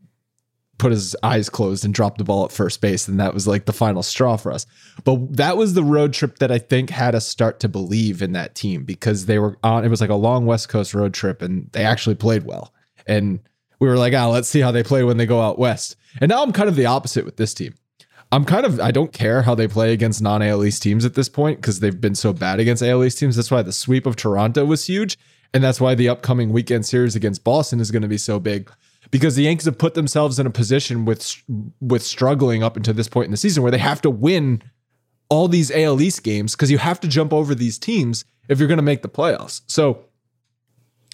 put 0.78 0.92
his 0.92 1.14
eyes 1.22 1.48
closed 1.48 1.84
and 1.84 1.94
dropped 1.94 2.18
the 2.18 2.24
ball 2.24 2.44
at 2.44 2.52
first 2.52 2.80
base, 2.80 3.06
and 3.08 3.20
that 3.20 3.34
was 3.34 3.46
like 3.46 3.64
the 3.64 3.72
final 3.72 4.02
straw 4.02 4.36
for 4.36 4.52
us. 4.52 4.66
But 5.04 5.36
that 5.36 5.56
was 5.56 5.74
the 5.74 5.84
road 5.84 6.12
trip 6.12 6.38
that 6.38 6.50
I 6.50 6.58
think 6.58 6.90
had 6.90 7.14
us 7.14 7.26
start 7.26 7.60
to 7.60 7.68
believe 7.68 8.22
in 8.22 8.32
that 8.32 8.54
team 8.54 8.84
because 8.84 9.26
they 9.26 9.38
were 9.38 9.56
on. 9.62 9.84
It 9.84 9.88
was 9.88 10.00
like 10.00 10.10
a 10.10 10.14
long 10.14 10.46
West 10.46 10.68
Coast 10.68 10.94
road 10.94 11.14
trip, 11.14 11.42
and 11.42 11.70
they 11.72 11.84
actually 11.84 12.16
played 12.16 12.44
well. 12.44 12.72
And 13.06 13.40
we 13.78 13.88
were 13.88 13.98
like, 13.98 14.14
ah, 14.14 14.28
let's 14.28 14.48
see 14.48 14.60
how 14.60 14.70
they 14.70 14.82
play 14.82 15.04
when 15.04 15.16
they 15.16 15.26
go 15.26 15.40
out 15.40 15.58
west. 15.58 15.96
And 16.20 16.28
now 16.28 16.42
I'm 16.42 16.52
kind 16.52 16.68
of 16.68 16.76
the 16.76 16.86
opposite 16.86 17.24
with 17.24 17.36
this 17.36 17.54
team. 17.54 17.74
I'm 18.32 18.44
kind 18.44 18.66
of 18.66 18.80
I 18.80 18.90
don't 18.90 19.12
care 19.12 19.42
how 19.42 19.54
they 19.54 19.68
play 19.68 19.92
against 19.92 20.22
non 20.22 20.42
AL 20.42 20.64
East 20.64 20.82
teams 20.82 21.04
at 21.04 21.14
this 21.14 21.28
point 21.28 21.60
because 21.60 21.80
they've 21.80 22.00
been 22.00 22.14
so 22.14 22.32
bad 22.32 22.58
against 22.58 22.82
AL 22.82 23.04
East 23.04 23.18
teams. 23.18 23.36
That's 23.36 23.50
why 23.50 23.62
the 23.62 23.72
sweep 23.72 24.06
of 24.06 24.16
Toronto 24.16 24.64
was 24.64 24.86
huge, 24.86 25.18
and 25.52 25.62
that's 25.62 25.80
why 25.80 25.94
the 25.94 26.08
upcoming 26.08 26.50
weekend 26.50 26.84
series 26.86 27.14
against 27.14 27.44
Boston 27.44 27.78
is 27.78 27.90
going 27.90 28.02
to 28.02 28.08
be 28.08 28.18
so 28.18 28.40
big 28.40 28.70
because 29.14 29.36
the 29.36 29.44
Yankees 29.44 29.66
have 29.66 29.78
put 29.78 29.94
themselves 29.94 30.40
in 30.40 30.46
a 30.46 30.50
position 30.50 31.04
with 31.04 31.40
with 31.80 32.02
struggling 32.02 32.64
up 32.64 32.76
until 32.76 32.94
this 32.94 33.06
point 33.06 33.26
in 33.26 33.30
the 33.30 33.36
season 33.36 33.62
where 33.62 33.70
they 33.70 33.78
have 33.78 34.02
to 34.02 34.10
win 34.10 34.60
all 35.28 35.46
these 35.46 35.70
AL 35.70 36.02
East 36.02 36.24
games 36.24 36.56
because 36.56 36.68
you 36.68 36.78
have 36.78 36.98
to 36.98 37.06
jump 37.06 37.32
over 37.32 37.54
these 37.54 37.78
teams 37.78 38.24
if 38.48 38.58
you're 38.58 38.66
going 38.66 38.78
to 38.78 38.82
make 38.82 39.02
the 39.02 39.08
playoffs. 39.08 39.60
So 39.68 40.06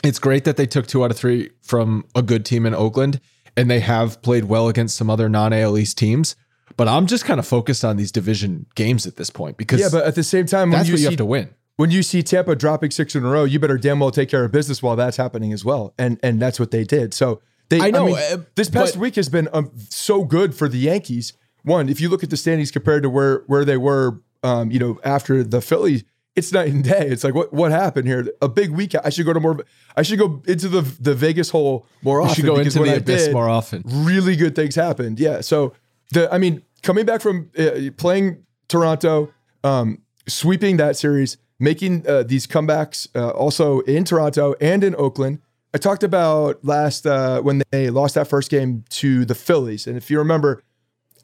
it's 0.02 0.18
great 0.18 0.44
that 0.44 0.56
they 0.56 0.64
took 0.64 0.86
two 0.86 1.04
out 1.04 1.10
of 1.10 1.18
three 1.18 1.50
from 1.60 2.06
a 2.14 2.22
good 2.22 2.46
team 2.46 2.64
in 2.64 2.74
Oakland, 2.74 3.20
and 3.54 3.70
they 3.70 3.80
have 3.80 4.22
played 4.22 4.44
well 4.44 4.66
against 4.68 4.96
some 4.96 5.10
other 5.10 5.28
non 5.28 5.52
AL 5.52 5.76
East 5.76 5.98
teams. 5.98 6.36
But 6.78 6.88
I'm 6.88 7.06
just 7.06 7.26
kind 7.26 7.38
of 7.38 7.46
focused 7.46 7.84
on 7.84 7.98
these 7.98 8.10
division 8.10 8.64
games 8.76 9.06
at 9.06 9.16
this 9.16 9.28
point 9.28 9.58
because 9.58 9.78
Yeah, 9.78 9.90
but 9.92 10.06
at 10.06 10.14
the 10.14 10.22
same 10.22 10.46
time, 10.46 10.70
that's 10.70 10.88
you 10.88 10.94
what 10.94 10.98
see 11.00 11.02
you 11.02 11.10
have 11.10 11.18
to 11.18 11.26
win. 11.26 11.50
when 11.76 11.90
you 11.90 12.02
see 12.02 12.22
Tampa 12.22 12.56
dropping 12.56 12.92
six 12.92 13.14
in 13.14 13.26
a 13.26 13.28
row, 13.28 13.44
you 13.44 13.60
better 13.60 13.76
damn 13.76 14.00
well 14.00 14.10
take 14.10 14.30
care 14.30 14.42
of 14.42 14.52
business 14.52 14.82
while 14.82 14.96
that's 14.96 15.18
happening 15.18 15.52
as 15.52 15.66
well. 15.66 15.92
And 15.98 16.18
and 16.22 16.40
that's 16.40 16.58
what 16.58 16.70
they 16.70 16.84
did. 16.84 17.12
So 17.12 17.42
they, 17.70 17.80
I 17.80 17.90
know, 17.90 18.06
mean, 18.06 18.16
uh, 18.16 18.36
this 18.56 18.68
past 18.68 18.94
but- 18.94 19.00
week 19.00 19.14
has 19.16 19.28
been 19.28 19.48
um, 19.52 19.70
so 19.88 20.24
good 20.24 20.54
for 20.54 20.68
the 20.68 20.78
Yankees. 20.78 21.32
One, 21.62 21.88
if 21.88 22.00
you 22.00 22.08
look 22.08 22.22
at 22.22 22.30
the 22.30 22.36
standings 22.36 22.70
compared 22.70 23.02
to 23.02 23.10
where 23.10 23.42
where 23.46 23.64
they 23.64 23.76
were, 23.78 24.20
um, 24.42 24.70
you 24.70 24.78
know, 24.78 24.98
after 25.04 25.42
the 25.42 25.60
Phillies, 25.60 26.04
it's 26.36 26.52
night 26.52 26.72
and 26.72 26.82
day. 26.84 27.06
It's 27.08 27.22
like 27.24 27.34
what 27.34 27.52
what 27.52 27.70
happened 27.70 28.06
here? 28.08 28.26
A 28.40 28.48
big 28.48 28.70
week. 28.70 28.94
I 29.04 29.10
should 29.10 29.26
go 29.26 29.32
to 29.32 29.40
more. 29.40 29.58
I 29.96 30.02
should 30.02 30.18
go 30.18 30.42
into 30.46 30.68
the 30.68 30.82
the 31.00 31.14
Vegas 31.14 31.50
hole 31.50 31.86
more 32.02 32.20
You 32.20 32.24
often. 32.24 32.34
should 32.36 32.44
go 32.46 32.56
into 32.56 32.78
the 32.78 32.90
I 32.90 32.94
abyss 32.94 33.24
did, 33.26 33.32
more 33.34 33.48
often. 33.48 33.82
really 33.86 34.36
good 34.36 34.54
things 34.54 34.74
happened. 34.74 35.20
Yeah. 35.20 35.40
So 35.42 35.74
the 36.12 36.32
I 36.32 36.38
mean, 36.38 36.62
coming 36.82 37.04
back 37.04 37.20
from 37.20 37.50
uh, 37.58 37.90
playing 37.98 38.44
Toronto, 38.68 39.30
um, 39.62 39.98
sweeping 40.26 40.76
that 40.78 40.96
series, 40.96 41.36
making 41.58 42.06
uh, 42.08 42.22
these 42.22 42.46
comebacks 42.46 43.06
uh, 43.14 43.30
also 43.30 43.80
in 43.80 44.04
Toronto 44.04 44.54
and 44.60 44.82
in 44.82 44.94
Oakland. 44.96 45.40
I 45.72 45.78
talked 45.78 46.02
about 46.02 46.64
last 46.64 47.06
uh, 47.06 47.40
when 47.42 47.62
they 47.70 47.90
lost 47.90 48.14
that 48.16 48.26
first 48.28 48.50
game 48.50 48.84
to 48.90 49.24
the 49.24 49.34
Phillies, 49.34 49.86
and 49.86 49.96
if 49.96 50.10
you 50.10 50.18
remember, 50.18 50.62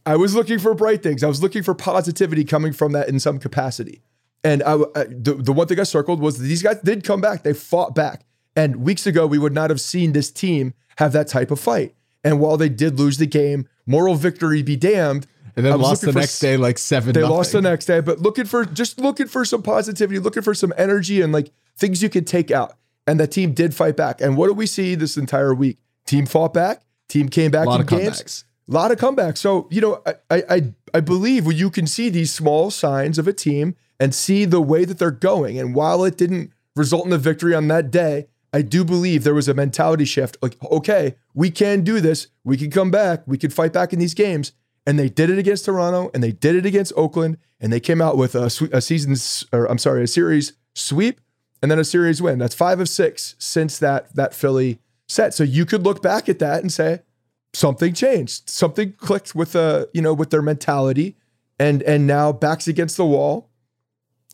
I 0.04 0.16
was 0.16 0.34
looking 0.36 0.58
for 0.60 0.72
bright 0.74 1.02
things. 1.02 1.24
I 1.24 1.26
was 1.26 1.42
looking 1.42 1.62
for 1.64 1.74
positivity 1.74 2.44
coming 2.44 2.72
from 2.72 2.92
that 2.92 3.08
in 3.08 3.18
some 3.18 3.38
capacity. 3.40 4.02
And 4.44 4.62
I, 4.62 4.74
I- 4.94 5.04
the, 5.08 5.34
the 5.40 5.52
one 5.52 5.66
thing 5.66 5.80
I 5.80 5.82
circled 5.82 6.20
was 6.20 6.38
these 6.38 6.62
guys 6.62 6.80
did 6.80 7.02
come 7.02 7.20
back. 7.20 7.42
They 7.42 7.52
fought 7.52 7.94
back. 7.94 8.24
And 8.54 8.76
weeks 8.76 9.06
ago, 9.06 9.26
we 9.26 9.38
would 9.38 9.52
not 9.52 9.68
have 9.70 9.80
seen 9.80 10.12
this 10.12 10.30
team 10.30 10.74
have 10.98 11.12
that 11.12 11.26
type 11.28 11.50
of 11.50 11.58
fight. 11.58 11.94
And 12.22 12.38
while 12.40 12.56
they 12.56 12.68
did 12.68 12.98
lose 12.98 13.18
the 13.18 13.26
game, 13.26 13.68
moral 13.84 14.14
victory 14.14 14.62
be 14.62 14.76
damned. 14.76 15.26
And 15.56 15.66
then 15.66 15.78
lost 15.80 16.02
the 16.02 16.12
next 16.12 16.34
s- 16.36 16.40
day 16.40 16.56
like 16.56 16.78
seven. 16.78 17.12
They 17.12 17.20
nothing. 17.22 17.36
lost 17.36 17.52
the 17.52 17.62
next 17.62 17.86
day, 17.86 18.00
but 18.00 18.20
looking 18.20 18.44
for 18.44 18.64
just 18.64 19.00
looking 19.00 19.26
for 19.26 19.44
some 19.44 19.62
positivity, 19.62 20.18
looking 20.20 20.42
for 20.42 20.54
some 20.54 20.72
energy 20.76 21.20
and 21.20 21.32
like 21.32 21.50
things 21.76 22.02
you 22.02 22.08
could 22.08 22.26
take 22.26 22.50
out. 22.50 22.76
And 23.06 23.20
the 23.20 23.26
team 23.26 23.52
did 23.52 23.74
fight 23.74 23.96
back. 23.96 24.20
And 24.20 24.36
what 24.36 24.48
did 24.48 24.56
we 24.56 24.66
see 24.66 24.94
this 24.94 25.16
entire 25.16 25.54
week? 25.54 25.78
Team 26.06 26.26
fought 26.26 26.52
back. 26.54 26.82
Team 27.08 27.28
came 27.28 27.50
back 27.50 27.66
A 27.66 27.70
lot 27.70 27.74
in 27.76 27.80
of 27.82 27.86
games. 27.88 28.20
comebacks. 28.22 28.44
A 28.68 28.72
lot 28.72 28.90
of 28.90 28.98
comebacks. 28.98 29.38
So, 29.38 29.68
you 29.70 29.80
know, 29.80 30.02
I, 30.28 30.42
I 30.50 30.72
I 30.92 31.00
believe 31.00 31.46
when 31.46 31.56
you 31.56 31.70
can 31.70 31.86
see 31.86 32.08
these 32.08 32.34
small 32.34 32.70
signs 32.72 33.16
of 33.18 33.28
a 33.28 33.32
team 33.32 33.76
and 34.00 34.12
see 34.14 34.44
the 34.44 34.60
way 34.60 34.84
that 34.84 34.98
they're 34.98 35.10
going. 35.12 35.58
And 35.58 35.72
while 35.74 36.04
it 36.04 36.16
didn't 36.16 36.52
result 36.74 37.06
in 37.06 37.12
a 37.12 37.18
victory 37.18 37.54
on 37.54 37.68
that 37.68 37.92
day, 37.92 38.26
I 38.52 38.62
do 38.62 38.84
believe 38.84 39.22
there 39.22 39.34
was 39.34 39.48
a 39.48 39.54
mentality 39.54 40.04
shift. 40.04 40.36
Like, 40.42 40.56
okay, 40.64 41.14
we 41.32 41.50
can 41.50 41.82
do 41.82 42.00
this. 42.00 42.26
We 42.42 42.56
can 42.56 42.70
come 42.70 42.90
back. 42.90 43.22
We 43.26 43.38
can 43.38 43.50
fight 43.50 43.72
back 43.72 43.92
in 43.92 43.98
these 44.00 44.14
games. 44.14 44.52
And 44.84 44.98
they 44.98 45.08
did 45.08 45.30
it 45.30 45.38
against 45.38 45.64
Toronto 45.66 46.10
and 46.12 46.22
they 46.22 46.32
did 46.32 46.54
it 46.56 46.66
against 46.66 46.92
Oakland. 46.96 47.38
And 47.60 47.72
they 47.72 47.80
came 47.80 48.02
out 48.02 48.16
with 48.16 48.34
a, 48.34 48.46
a 48.72 48.80
season's, 48.80 49.44
or 49.52 49.66
I'm 49.66 49.78
sorry, 49.78 50.02
a 50.02 50.06
series 50.08 50.54
sweep 50.74 51.20
and 51.66 51.70
then 51.72 51.80
a 51.80 51.84
series 51.84 52.22
win. 52.22 52.38
That's 52.38 52.54
five 52.54 52.78
of 52.78 52.88
six 52.88 53.34
since 53.40 53.80
that 53.80 54.14
that 54.14 54.32
Philly 54.32 54.78
set. 55.08 55.34
So 55.34 55.42
you 55.42 55.66
could 55.66 55.82
look 55.82 56.00
back 56.00 56.28
at 56.28 56.38
that 56.38 56.60
and 56.60 56.72
say, 56.72 57.00
something 57.54 57.92
changed. 57.92 58.48
Something 58.48 58.92
clicked 58.92 59.34
with 59.34 59.56
uh, 59.56 59.86
you 59.92 60.00
know, 60.00 60.14
with 60.14 60.30
their 60.30 60.42
mentality, 60.42 61.16
and 61.58 61.82
and 61.82 62.06
now 62.06 62.30
backs 62.30 62.68
against 62.68 62.96
the 62.96 63.04
wall. 63.04 63.50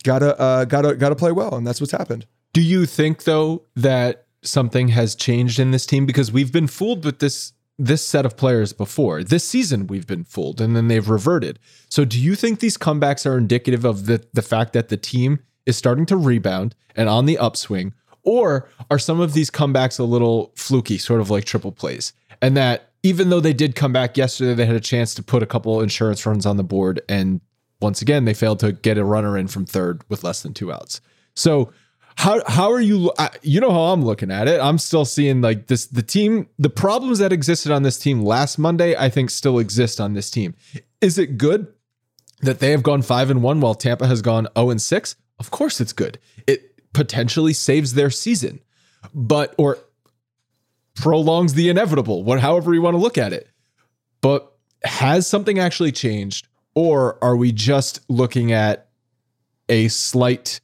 Gotta 0.05 0.39
uh, 0.39 0.67
gotta 0.67 0.95
gotta 0.95 1.17
play 1.17 1.33
well, 1.33 1.55
and 1.55 1.67
that's 1.67 1.81
what's 1.81 1.93
happened. 1.93 2.27
Do 2.53 2.61
you 2.61 2.85
think 2.85 3.25
though 3.25 3.63
that 3.77 4.27
something 4.43 4.89
has 4.89 5.15
changed 5.15 5.59
in 5.59 5.71
this 5.71 5.87
team 5.87 6.05
because 6.05 6.31
we've 6.31 6.53
been 6.53 6.67
fooled 6.67 7.03
with 7.03 7.19
this 7.21 7.55
this 7.79 8.07
set 8.07 8.27
of 8.27 8.37
players 8.37 8.75
before. 8.75 9.25
This 9.25 9.49
season 9.49 9.87
we've 9.87 10.07
been 10.07 10.25
fooled 10.25 10.61
and 10.61 10.77
then 10.77 10.89
they've 10.89 11.09
reverted. 11.09 11.59
So 11.89 12.05
do 12.05 12.21
you 12.21 12.35
think 12.35 12.61
these 12.61 12.77
comebacks 12.77 13.25
are 13.25 13.39
indicative 13.39 13.87
of 13.87 14.05
the 14.05 14.23
the 14.35 14.43
fact 14.43 14.75
that 14.75 14.91
the 14.91 14.99
team 14.99 15.39
is 15.67 15.77
starting 15.77 16.07
to 16.07 16.17
rebound 16.17 16.75
and 16.97 17.09
on 17.09 17.27
the 17.27 17.39
upswing? 17.39 17.93
Or 18.25 18.69
are 18.91 18.99
some 18.99 19.21
of 19.21 19.33
these 19.33 19.51
comebacks 19.51 19.99
a 19.99 20.05
little 20.05 20.53
fluky, 20.55 20.99
sort 20.99 21.21
of 21.21 21.31
like 21.31 21.45
triple 21.45 21.73
plays? 21.73 22.13
And 22.41 22.57
that 22.57 22.93
even 23.03 23.31
though 23.31 23.41
they 23.41 23.53
did 23.53 23.75
come 23.75 23.93
back 23.93 24.17
yesterday, 24.17 24.55
they 24.55 24.67
had 24.67 24.77
a 24.77 24.81
chance 24.81 25.15
to 25.15 25.23
put 25.23 25.43
a 25.43 25.47
couple 25.47 25.81
insurance 25.81 26.25
runs 26.25 26.47
on 26.47 26.57
the 26.57 26.65
board. 26.65 27.01
And 27.09 27.41
once 27.81 28.01
again, 28.01 28.25
they 28.25 28.35
failed 28.35 28.61
to 28.61 28.73
get 28.73 28.97
a 28.97 29.05
runner 29.05 29.37
in 29.37 29.49
from 29.49 29.67
third 29.67 30.03
with 30.09 30.23
less 30.23 30.43
than 30.43 30.55
two 30.55 30.73
outs. 30.73 31.01
So, 31.35 31.73
how 32.17 32.43
how 32.47 32.71
are 32.71 32.81
you 32.81 33.11
you 33.43 33.61
know 33.61 33.71
how 33.71 33.93
I'm 33.93 34.05
looking 34.05 34.31
at 34.31 34.47
it 34.47 34.61
I'm 34.61 34.79
still 34.79 35.05
seeing 35.05 35.41
like 35.41 35.69
this 35.69 35.87
the 35.87 36.03
team 36.03 36.47
the 36.59 36.71
problems 36.71 37.19
that 37.21 37.33
existed 37.33 37.73
on 37.73 37.85
this 37.85 37.99
team 37.99 38.23
last 38.23 38.59
Monday 38.59 38.95
I 38.95 39.09
think 39.09 39.31
still 39.31 39.59
exist 39.59 40.01
on 40.01 40.13
this 40.13 40.31
team 40.31 40.55
is 41.01 41.19
it 41.19 41.39
good 41.39 41.69
that 42.43 42.59
they 42.59 42.71
have 42.73 42.83
gone 42.83 43.03
5 43.03 43.31
and 43.31 43.43
1 43.43 43.61
while 43.61 43.75
Tampa 43.75 44.07
has 44.07 44.21
gone 44.21 44.47
0 44.57 44.71
and 44.71 44.83
6 44.83 45.17
of 45.43 45.51
course 45.51 45.81
it's 45.81 45.93
good 45.93 46.19
it 46.47 46.81
potentially 46.93 47.53
saves 47.53 47.95
their 47.95 48.11
season 48.11 48.61
but 49.13 49.55
or 49.59 49.79
prolongs 50.95 51.55
the 51.55 51.69
inevitable 51.69 52.23
what 52.23 52.41
however 52.41 52.73
you 52.73 52.83
want 52.83 52.95
to 52.95 53.01
look 53.01 53.19
at 53.19 53.33
it 53.33 53.49
but 54.21 54.57
has 54.85 55.27
something 55.27 55.59
actually 55.59 55.91
changed 55.91 56.47
or 56.75 57.19
are 57.23 57.37
we 57.37 57.53
just 57.53 58.01
looking 58.09 58.53
at 58.53 58.89
a 59.69 59.89
slight 59.89 60.61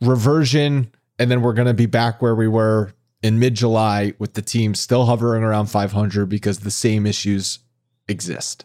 reversion, 0.00 0.92
and 1.18 1.30
then 1.30 1.42
we're 1.42 1.52
going 1.52 1.66
to 1.66 1.74
be 1.74 1.86
back 1.86 2.20
where 2.20 2.34
we 2.34 2.48
were 2.48 2.92
in 3.22 3.38
mid 3.38 3.54
July 3.54 4.14
with 4.18 4.34
the 4.34 4.42
team 4.42 4.74
still 4.74 5.06
hovering 5.06 5.42
around 5.42 5.66
500 5.66 6.26
because 6.26 6.60
the 6.60 6.70
same 6.70 7.06
issues 7.06 7.60
exist. 8.08 8.64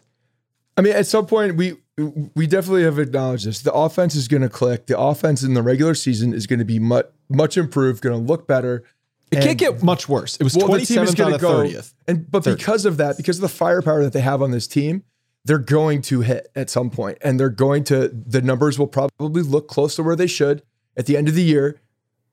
I 0.76 0.80
mean, 0.80 0.94
at 0.94 1.06
some 1.06 1.26
point, 1.26 1.56
we 1.56 1.76
we 2.34 2.46
definitely 2.46 2.84
have 2.84 2.98
acknowledged 2.98 3.46
this. 3.46 3.60
The 3.60 3.72
offense 3.72 4.14
is 4.14 4.28
going 4.28 4.42
to 4.42 4.48
click. 4.48 4.86
The 4.86 4.98
offense 4.98 5.42
in 5.42 5.54
the 5.54 5.62
regular 5.62 5.94
season 5.94 6.32
is 6.32 6.46
going 6.46 6.60
to 6.60 6.64
be 6.64 6.78
much 6.78 7.06
much 7.28 7.56
improved, 7.56 8.02
going 8.02 8.18
to 8.18 8.26
look 8.26 8.46
better. 8.46 8.84
It 9.30 9.42
can't 9.42 9.58
get 9.58 9.82
much 9.82 10.08
worse. 10.08 10.36
It 10.36 10.44
was 10.44 10.56
well, 10.56 10.68
27th 10.68 11.22
on 11.22 11.32
the 11.32 11.38
go, 11.38 11.62
30th. 11.62 11.92
And 12.06 12.30
but 12.30 12.44
30th. 12.44 12.56
because 12.56 12.84
of 12.86 12.96
that, 12.96 13.18
because 13.18 13.36
of 13.36 13.42
the 13.42 13.48
firepower 13.48 14.02
that 14.02 14.14
they 14.14 14.22
have 14.22 14.40
on 14.40 14.52
this 14.52 14.66
team, 14.66 15.02
they're 15.44 15.58
going 15.58 16.00
to 16.02 16.22
hit 16.22 16.48
at 16.56 16.70
some 16.70 16.88
point, 16.88 17.18
and 17.20 17.38
they're 17.38 17.50
going 17.50 17.84
to. 17.84 18.08
The 18.08 18.40
numbers 18.40 18.78
will 18.78 18.86
probably 18.86 19.42
look 19.42 19.68
close 19.68 19.96
to 19.96 20.02
where 20.02 20.16
they 20.16 20.26
should 20.26 20.62
at 20.98 21.06
the 21.06 21.16
end 21.16 21.28
of 21.28 21.34
the 21.34 21.42
year, 21.42 21.80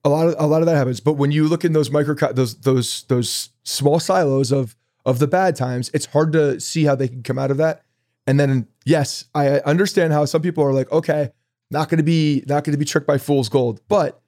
a 0.03 0.09
lot 0.09 0.27
of 0.27 0.35
a 0.37 0.47
lot 0.47 0.61
of 0.61 0.65
that 0.65 0.75
happens. 0.75 0.99
But 0.99 1.13
when 1.13 1.31
you 1.31 1.47
look 1.47 1.63
in 1.63 1.73
those 1.73 1.91
micro 1.91 2.15
those 2.33 2.55
those 2.61 3.03
those 3.03 3.49
small 3.63 3.99
silos 3.99 4.51
of 4.51 4.75
of 5.05 5.19
the 5.19 5.27
bad 5.27 5.55
times, 5.55 5.91
it's 5.93 6.07
hard 6.07 6.33
to 6.33 6.59
see 6.59 6.83
how 6.83 6.95
they 6.95 7.07
can 7.07 7.23
come 7.23 7.37
out 7.37 7.51
of 7.51 7.57
that. 7.57 7.83
And 8.27 8.39
then 8.39 8.67
yes, 8.85 9.25
I 9.33 9.59
understand 9.59 10.13
how 10.13 10.25
some 10.25 10.41
people 10.41 10.63
are 10.63 10.73
like, 10.73 10.91
okay, 10.91 11.31
not 11.71 11.89
going 11.89 11.97
to 11.97 12.03
be 12.03 12.43
not 12.47 12.63
going 12.63 12.73
to 12.73 12.77
be 12.77 12.85
tricked 12.85 13.07
by 13.07 13.17
fool's 13.17 13.49
gold, 13.49 13.81
but 13.87 14.21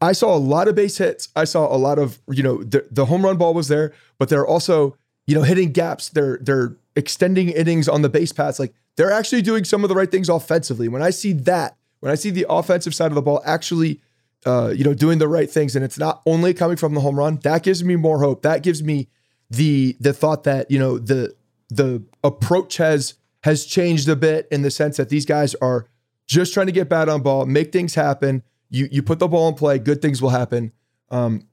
I 0.00 0.12
saw 0.12 0.34
a 0.34 0.38
lot 0.38 0.68
of 0.68 0.74
base 0.74 0.98
hits. 0.98 1.28
I 1.34 1.44
saw 1.44 1.74
a 1.74 1.76
lot 1.76 1.98
of 1.98 2.20
you 2.30 2.42
know 2.42 2.62
the, 2.62 2.86
the 2.90 3.06
home 3.06 3.24
run 3.24 3.36
ball 3.36 3.54
was 3.54 3.68
there, 3.68 3.92
but 4.18 4.28
they're 4.28 4.46
also 4.46 4.96
you 5.26 5.34
know 5.34 5.42
hitting 5.42 5.72
gaps. 5.72 6.08
They're 6.08 6.38
they're 6.40 6.76
extending 6.96 7.48
innings 7.48 7.88
on 7.88 8.02
the 8.02 8.08
base 8.08 8.32
paths. 8.32 8.58
Like 8.58 8.74
they're 8.96 9.12
actually 9.12 9.42
doing 9.42 9.64
some 9.64 9.82
of 9.84 9.88
the 9.88 9.94
right 9.94 10.10
things 10.10 10.28
offensively. 10.28 10.88
When 10.88 11.02
I 11.02 11.10
see 11.10 11.32
that, 11.32 11.76
when 12.00 12.12
I 12.12 12.14
see 12.14 12.30
the 12.30 12.46
offensive 12.48 12.94
side 12.94 13.10
of 13.10 13.14
the 13.14 13.22
ball 13.22 13.42
actually, 13.44 14.00
uh, 14.46 14.72
you 14.74 14.84
know, 14.84 14.94
doing 14.94 15.18
the 15.18 15.28
right 15.28 15.50
things, 15.50 15.74
and 15.74 15.84
it's 15.84 15.98
not 15.98 16.22
only 16.26 16.54
coming 16.54 16.76
from 16.76 16.94
the 16.94 17.00
home 17.00 17.18
run, 17.18 17.40
that 17.42 17.62
gives 17.62 17.82
me 17.82 17.96
more 17.96 18.20
hope. 18.20 18.42
That 18.42 18.62
gives 18.62 18.82
me 18.82 19.08
the 19.50 19.96
the 19.98 20.12
thought 20.12 20.44
that 20.44 20.70
you 20.70 20.78
know 20.78 20.98
the 20.98 21.34
the 21.70 22.02
approach 22.22 22.76
has 22.76 23.14
has 23.42 23.64
changed 23.64 24.08
a 24.08 24.16
bit 24.16 24.48
in 24.50 24.62
the 24.62 24.70
sense 24.70 24.96
that 24.96 25.08
these 25.08 25.24
guys 25.24 25.54
are 25.56 25.86
just 26.26 26.52
trying 26.52 26.66
to 26.66 26.72
get 26.72 26.88
bad 26.88 27.08
on 27.08 27.22
ball, 27.22 27.46
make 27.46 27.72
things 27.72 27.94
happen. 27.94 28.42
You 28.70 28.88
you 28.90 29.02
put 29.02 29.18
the 29.18 29.28
ball 29.28 29.48
in 29.48 29.54
play, 29.54 29.78
good 29.78 30.02
things 30.02 30.20
will 30.20 30.30
happen. 30.30 30.72
Um, 31.10 31.48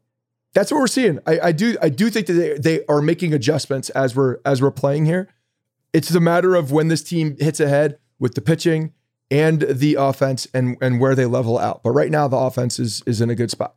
that's 0.54 0.72
what 0.72 0.80
we're 0.80 0.88
seeing. 0.88 1.20
I, 1.28 1.40
I, 1.40 1.52
do 1.52 1.78
I 1.82 1.90
do 1.90 2.10
think 2.10 2.28
that 2.28 2.34
they, 2.34 2.58
they 2.58 2.86
are 2.88 3.02
making 3.02 3.34
adjustments 3.34 3.90
as 3.92 4.16
we're 4.16 4.40
as 4.46 4.62
we're 4.62 4.72
playing 4.72 5.06
here. 5.06 5.30
It's 5.94 6.14
a 6.14 6.20
matter 6.20 6.56
of 6.56 6.72
when 6.72 6.88
this 6.88 7.04
team 7.04 7.38
hits 7.40 7.60
ahead 7.60 8.00
with 8.20 8.36
the 8.36 8.42
pitching 8.42 8.94
and 9.30 9.62
the 9.62 9.96
offense 9.96 10.48
and 10.54 10.78
and 10.82 11.00
where 11.00 11.16
they 11.16 11.26
level 11.26 11.60
out. 11.60 11.84
But 11.84 11.92
right 11.92 12.10
now 12.10 12.28
the 12.28 12.38
offense 12.38 12.80
is 12.80 13.04
is 13.06 13.22
in 13.22 13.30
a 13.30 13.36
good 13.36 13.52
spot. 13.52 13.76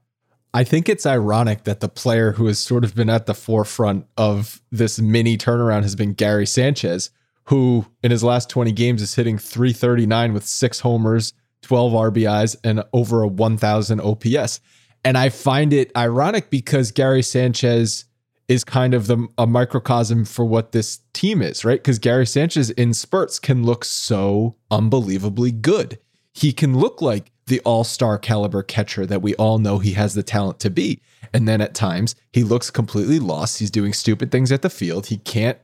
I 0.54 0.64
think 0.64 0.88
it's 0.88 1.04
ironic 1.04 1.64
that 1.64 1.80
the 1.80 1.88
player 1.88 2.32
who 2.32 2.46
has 2.46 2.58
sort 2.58 2.84
of 2.84 2.94
been 2.94 3.10
at 3.10 3.26
the 3.26 3.34
forefront 3.34 4.06
of 4.16 4.62
this 4.72 4.98
mini 4.98 5.36
turnaround 5.36 5.82
has 5.82 5.94
been 5.94 6.14
Gary 6.14 6.46
Sanchez, 6.46 7.10
who 7.48 7.86
in 8.02 8.10
his 8.10 8.22
last 8.22 8.50
20 8.50 8.72
games 8.72 9.00
is 9.00 9.14
hitting 9.14 9.38
339 9.38 10.34
with 10.34 10.46
six 10.46 10.80
homers, 10.80 11.32
12 11.62 11.92
RBIs, 11.92 12.56
and 12.62 12.84
over 12.92 13.22
a 13.22 13.28
1000 13.28 14.00
OPS. 14.00 14.60
And 15.02 15.16
I 15.16 15.30
find 15.30 15.72
it 15.72 15.90
ironic 15.96 16.50
because 16.50 16.92
Gary 16.92 17.22
Sanchez 17.22 18.04
is 18.48 18.64
kind 18.64 18.92
of 18.92 19.06
the 19.06 19.26
a 19.38 19.46
microcosm 19.46 20.26
for 20.26 20.44
what 20.44 20.72
this 20.72 21.00
team 21.14 21.40
is, 21.40 21.64
right? 21.64 21.80
Because 21.80 21.98
Gary 21.98 22.26
Sanchez 22.26 22.68
in 22.70 22.92
spurts 22.92 23.38
can 23.38 23.64
look 23.64 23.84
so 23.84 24.56
unbelievably 24.70 25.52
good. 25.52 25.98
He 26.34 26.52
can 26.52 26.78
look 26.78 27.00
like 27.00 27.30
the 27.46 27.60
all-star 27.60 28.18
caliber 28.18 28.62
catcher 28.62 29.06
that 29.06 29.22
we 29.22 29.34
all 29.36 29.58
know 29.58 29.78
he 29.78 29.92
has 29.94 30.12
the 30.12 30.22
talent 30.22 30.60
to 30.60 30.70
be. 30.70 31.00
And 31.32 31.48
then 31.48 31.62
at 31.62 31.74
times 31.74 32.14
he 32.30 32.44
looks 32.44 32.70
completely 32.70 33.18
lost. 33.18 33.58
He's 33.58 33.70
doing 33.70 33.94
stupid 33.94 34.30
things 34.30 34.52
at 34.52 34.60
the 34.60 34.70
field. 34.70 35.06
He 35.06 35.16
can't 35.16 35.56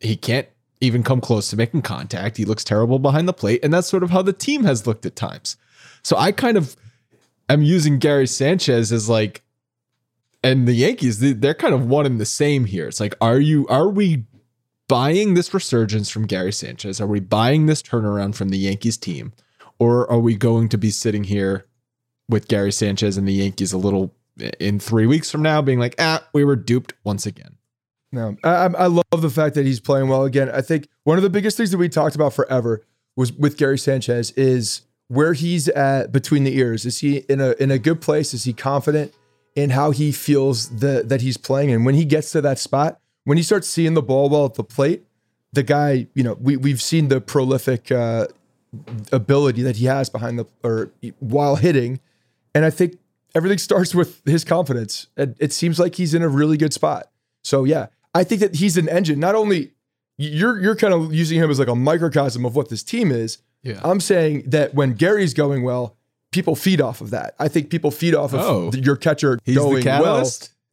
he 0.00 0.16
can't 0.16 0.48
even 0.80 1.02
come 1.02 1.20
close 1.20 1.50
to 1.50 1.56
making 1.56 1.82
contact. 1.82 2.36
He 2.36 2.44
looks 2.44 2.64
terrible 2.64 2.98
behind 2.98 3.28
the 3.28 3.32
plate. 3.32 3.60
And 3.62 3.72
that's 3.72 3.88
sort 3.88 4.02
of 4.02 4.10
how 4.10 4.22
the 4.22 4.32
team 4.32 4.64
has 4.64 4.86
looked 4.86 5.04
at 5.06 5.16
times. 5.16 5.56
So 6.02 6.16
I 6.16 6.32
kind 6.32 6.56
of 6.56 6.76
am 7.48 7.62
using 7.62 7.98
Gary 7.98 8.26
Sanchez 8.26 8.90
as 8.92 9.08
like 9.08 9.42
and 10.42 10.66
the 10.66 10.72
Yankees, 10.72 11.18
they're 11.18 11.54
kind 11.54 11.74
of 11.74 11.86
one 11.86 12.06
and 12.06 12.18
the 12.18 12.24
same 12.24 12.64
here. 12.64 12.88
It's 12.88 13.00
like, 13.00 13.14
are 13.20 13.38
you, 13.38 13.66
are 13.68 13.88
we 13.88 14.24
buying 14.88 15.34
this 15.34 15.52
resurgence 15.52 16.08
from 16.08 16.26
Gary 16.26 16.52
Sanchez? 16.52 17.00
Are 17.00 17.06
we 17.06 17.20
buying 17.20 17.66
this 17.66 17.82
turnaround 17.82 18.34
from 18.34 18.48
the 18.48 18.58
Yankees 18.58 18.96
team? 18.96 19.32
Or 19.78 20.10
are 20.10 20.18
we 20.18 20.34
going 20.34 20.68
to 20.70 20.78
be 20.78 20.90
sitting 20.90 21.24
here 21.24 21.66
with 22.28 22.48
Gary 22.48 22.72
Sanchez 22.72 23.16
and 23.16 23.28
the 23.28 23.34
Yankees 23.34 23.72
a 23.72 23.78
little 23.78 24.14
in 24.58 24.80
three 24.80 25.06
weeks 25.06 25.30
from 25.30 25.42
now 25.42 25.60
being 25.60 25.78
like, 25.78 25.94
ah, 25.98 26.26
we 26.32 26.44
were 26.44 26.56
duped 26.56 26.94
once 27.04 27.26
again? 27.26 27.56
No, 28.12 28.36
I, 28.42 28.66
I 28.66 28.86
love 28.86 29.20
the 29.20 29.30
fact 29.30 29.54
that 29.54 29.66
he's 29.66 29.80
playing 29.80 30.08
well 30.08 30.24
again. 30.24 30.50
I 30.50 30.62
think 30.62 30.88
one 31.04 31.16
of 31.16 31.22
the 31.22 31.30
biggest 31.30 31.56
things 31.56 31.70
that 31.70 31.78
we 31.78 31.88
talked 31.88 32.16
about 32.16 32.32
forever 32.32 32.82
was 33.16 33.32
with 33.32 33.56
Gary 33.56 33.78
Sanchez 33.78 34.32
is 34.32 34.82
where 35.08 35.32
he's 35.32 35.68
at 35.68 36.10
between 36.10 36.44
the 36.44 36.56
ears. 36.56 36.84
Is 36.86 37.00
he 37.00 37.18
in 37.28 37.40
a 37.40 37.54
in 37.60 37.70
a 37.70 37.78
good 37.78 38.00
place? 38.00 38.34
Is 38.34 38.44
he 38.44 38.52
confident? 38.52 39.14
in 39.54 39.70
how 39.70 39.90
he 39.90 40.12
feels 40.12 40.68
the, 40.68 41.02
that 41.06 41.20
he's 41.20 41.36
playing. 41.36 41.70
And 41.70 41.84
when 41.84 41.94
he 41.94 42.04
gets 42.04 42.30
to 42.32 42.40
that 42.40 42.58
spot, 42.58 42.98
when 43.24 43.36
he 43.36 43.42
starts 43.42 43.68
seeing 43.68 43.94
the 43.94 44.02
ball 44.02 44.28
well 44.28 44.46
at 44.46 44.54
the 44.54 44.64
plate, 44.64 45.04
the 45.52 45.62
guy, 45.62 46.06
you 46.14 46.22
know, 46.22 46.34
we, 46.34 46.56
we've 46.56 46.80
seen 46.80 47.08
the 47.08 47.20
prolific 47.20 47.90
uh, 47.90 48.28
ability 49.12 49.62
that 49.62 49.76
he 49.76 49.86
has 49.86 50.08
behind 50.08 50.38
the, 50.38 50.46
or 50.62 50.90
while 51.18 51.56
hitting. 51.56 52.00
And 52.54 52.64
I 52.64 52.70
think 52.70 52.98
everything 53.34 53.58
starts 53.68 53.94
with 53.94 54.22
his 54.24 54.44
confidence. 54.44 55.08
It, 55.16 55.36
it 55.40 55.52
seems 55.52 55.78
like 55.78 55.96
he's 55.96 56.14
in 56.14 56.22
a 56.22 56.28
really 56.28 56.56
good 56.56 56.72
spot. 56.72 57.10
So 57.42 57.64
yeah, 57.64 57.86
I 58.14 58.24
think 58.24 58.40
that 58.40 58.56
he's 58.56 58.76
an 58.76 58.88
engine. 58.88 59.20
Not 59.20 59.34
only 59.34 59.72
you're 60.18 60.60
you're 60.60 60.76
kind 60.76 60.92
of 60.92 61.14
using 61.14 61.38
him 61.40 61.50
as 61.50 61.58
like 61.58 61.68
a 61.68 61.74
microcosm 61.74 62.44
of 62.44 62.56
what 62.56 62.68
this 62.68 62.82
team 62.82 63.10
is. 63.10 63.38
Yeah. 63.62 63.80
I'm 63.84 64.00
saying 64.00 64.44
that 64.46 64.74
when 64.74 64.94
Gary's 64.94 65.34
going 65.34 65.62
well, 65.62 65.96
people 66.32 66.56
feed 66.56 66.80
off 66.80 67.00
of 67.00 67.10
that. 67.10 67.34
I 67.38 67.48
think 67.48 67.70
people 67.70 67.90
feed 67.90 68.14
off 68.14 68.32
of 68.32 68.40
oh, 68.40 68.72
your 68.72 68.96
catcher 68.96 69.38
going 69.46 69.84
well. 69.84 70.24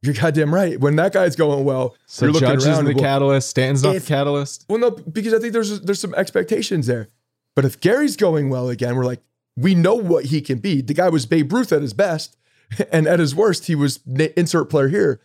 You're 0.04 0.13
goddamn 0.13 0.54
right. 0.54 0.80
When 0.80 0.95
that 0.97 1.12
guy's 1.12 1.36
going 1.36 1.65
well, 1.65 1.95
so 2.06 2.26
you're 2.26 2.34
looking 2.34 2.50
around. 2.50 2.86
the 2.86 2.93
well, 2.93 3.04
catalyst, 3.04 3.50
Stanton's 3.50 3.84
not 3.84 3.93
the 3.93 4.02
catalyst. 4.02 4.65
Well, 4.69 4.78
no, 4.78 4.91
because 4.91 5.34
I 5.34 5.39
think 5.39 5.54
there's 5.54 5.82
there's 5.82 6.00
some 6.00 6.13
expectations 6.13 6.86
there. 6.86 7.10
But 7.56 7.65
if 7.65 7.80
Gary's 7.80 8.15
going 8.15 8.50
well 8.50 8.69
again, 8.69 8.95
we're 8.95 9.06
like, 9.06 9.21
we 9.56 9.73
know 9.73 9.95
what 9.95 10.26
he 10.26 10.39
can 10.39 10.60
be. 10.60 10.82
The 10.82 10.93
guy 10.93 11.10
was 11.10 11.26
Babe 11.26 11.52
Ruth 11.52 11.73
at 11.73 11.82
his 11.82 11.93
best, 11.93 12.38
and 12.91 13.08
at 13.08 13.19
his 13.19 13.34
worst, 13.34 13.65
he 13.65 13.76
was 13.76 14.00
insert 14.36 14.69
player 14.69 14.89
here. 14.89 15.19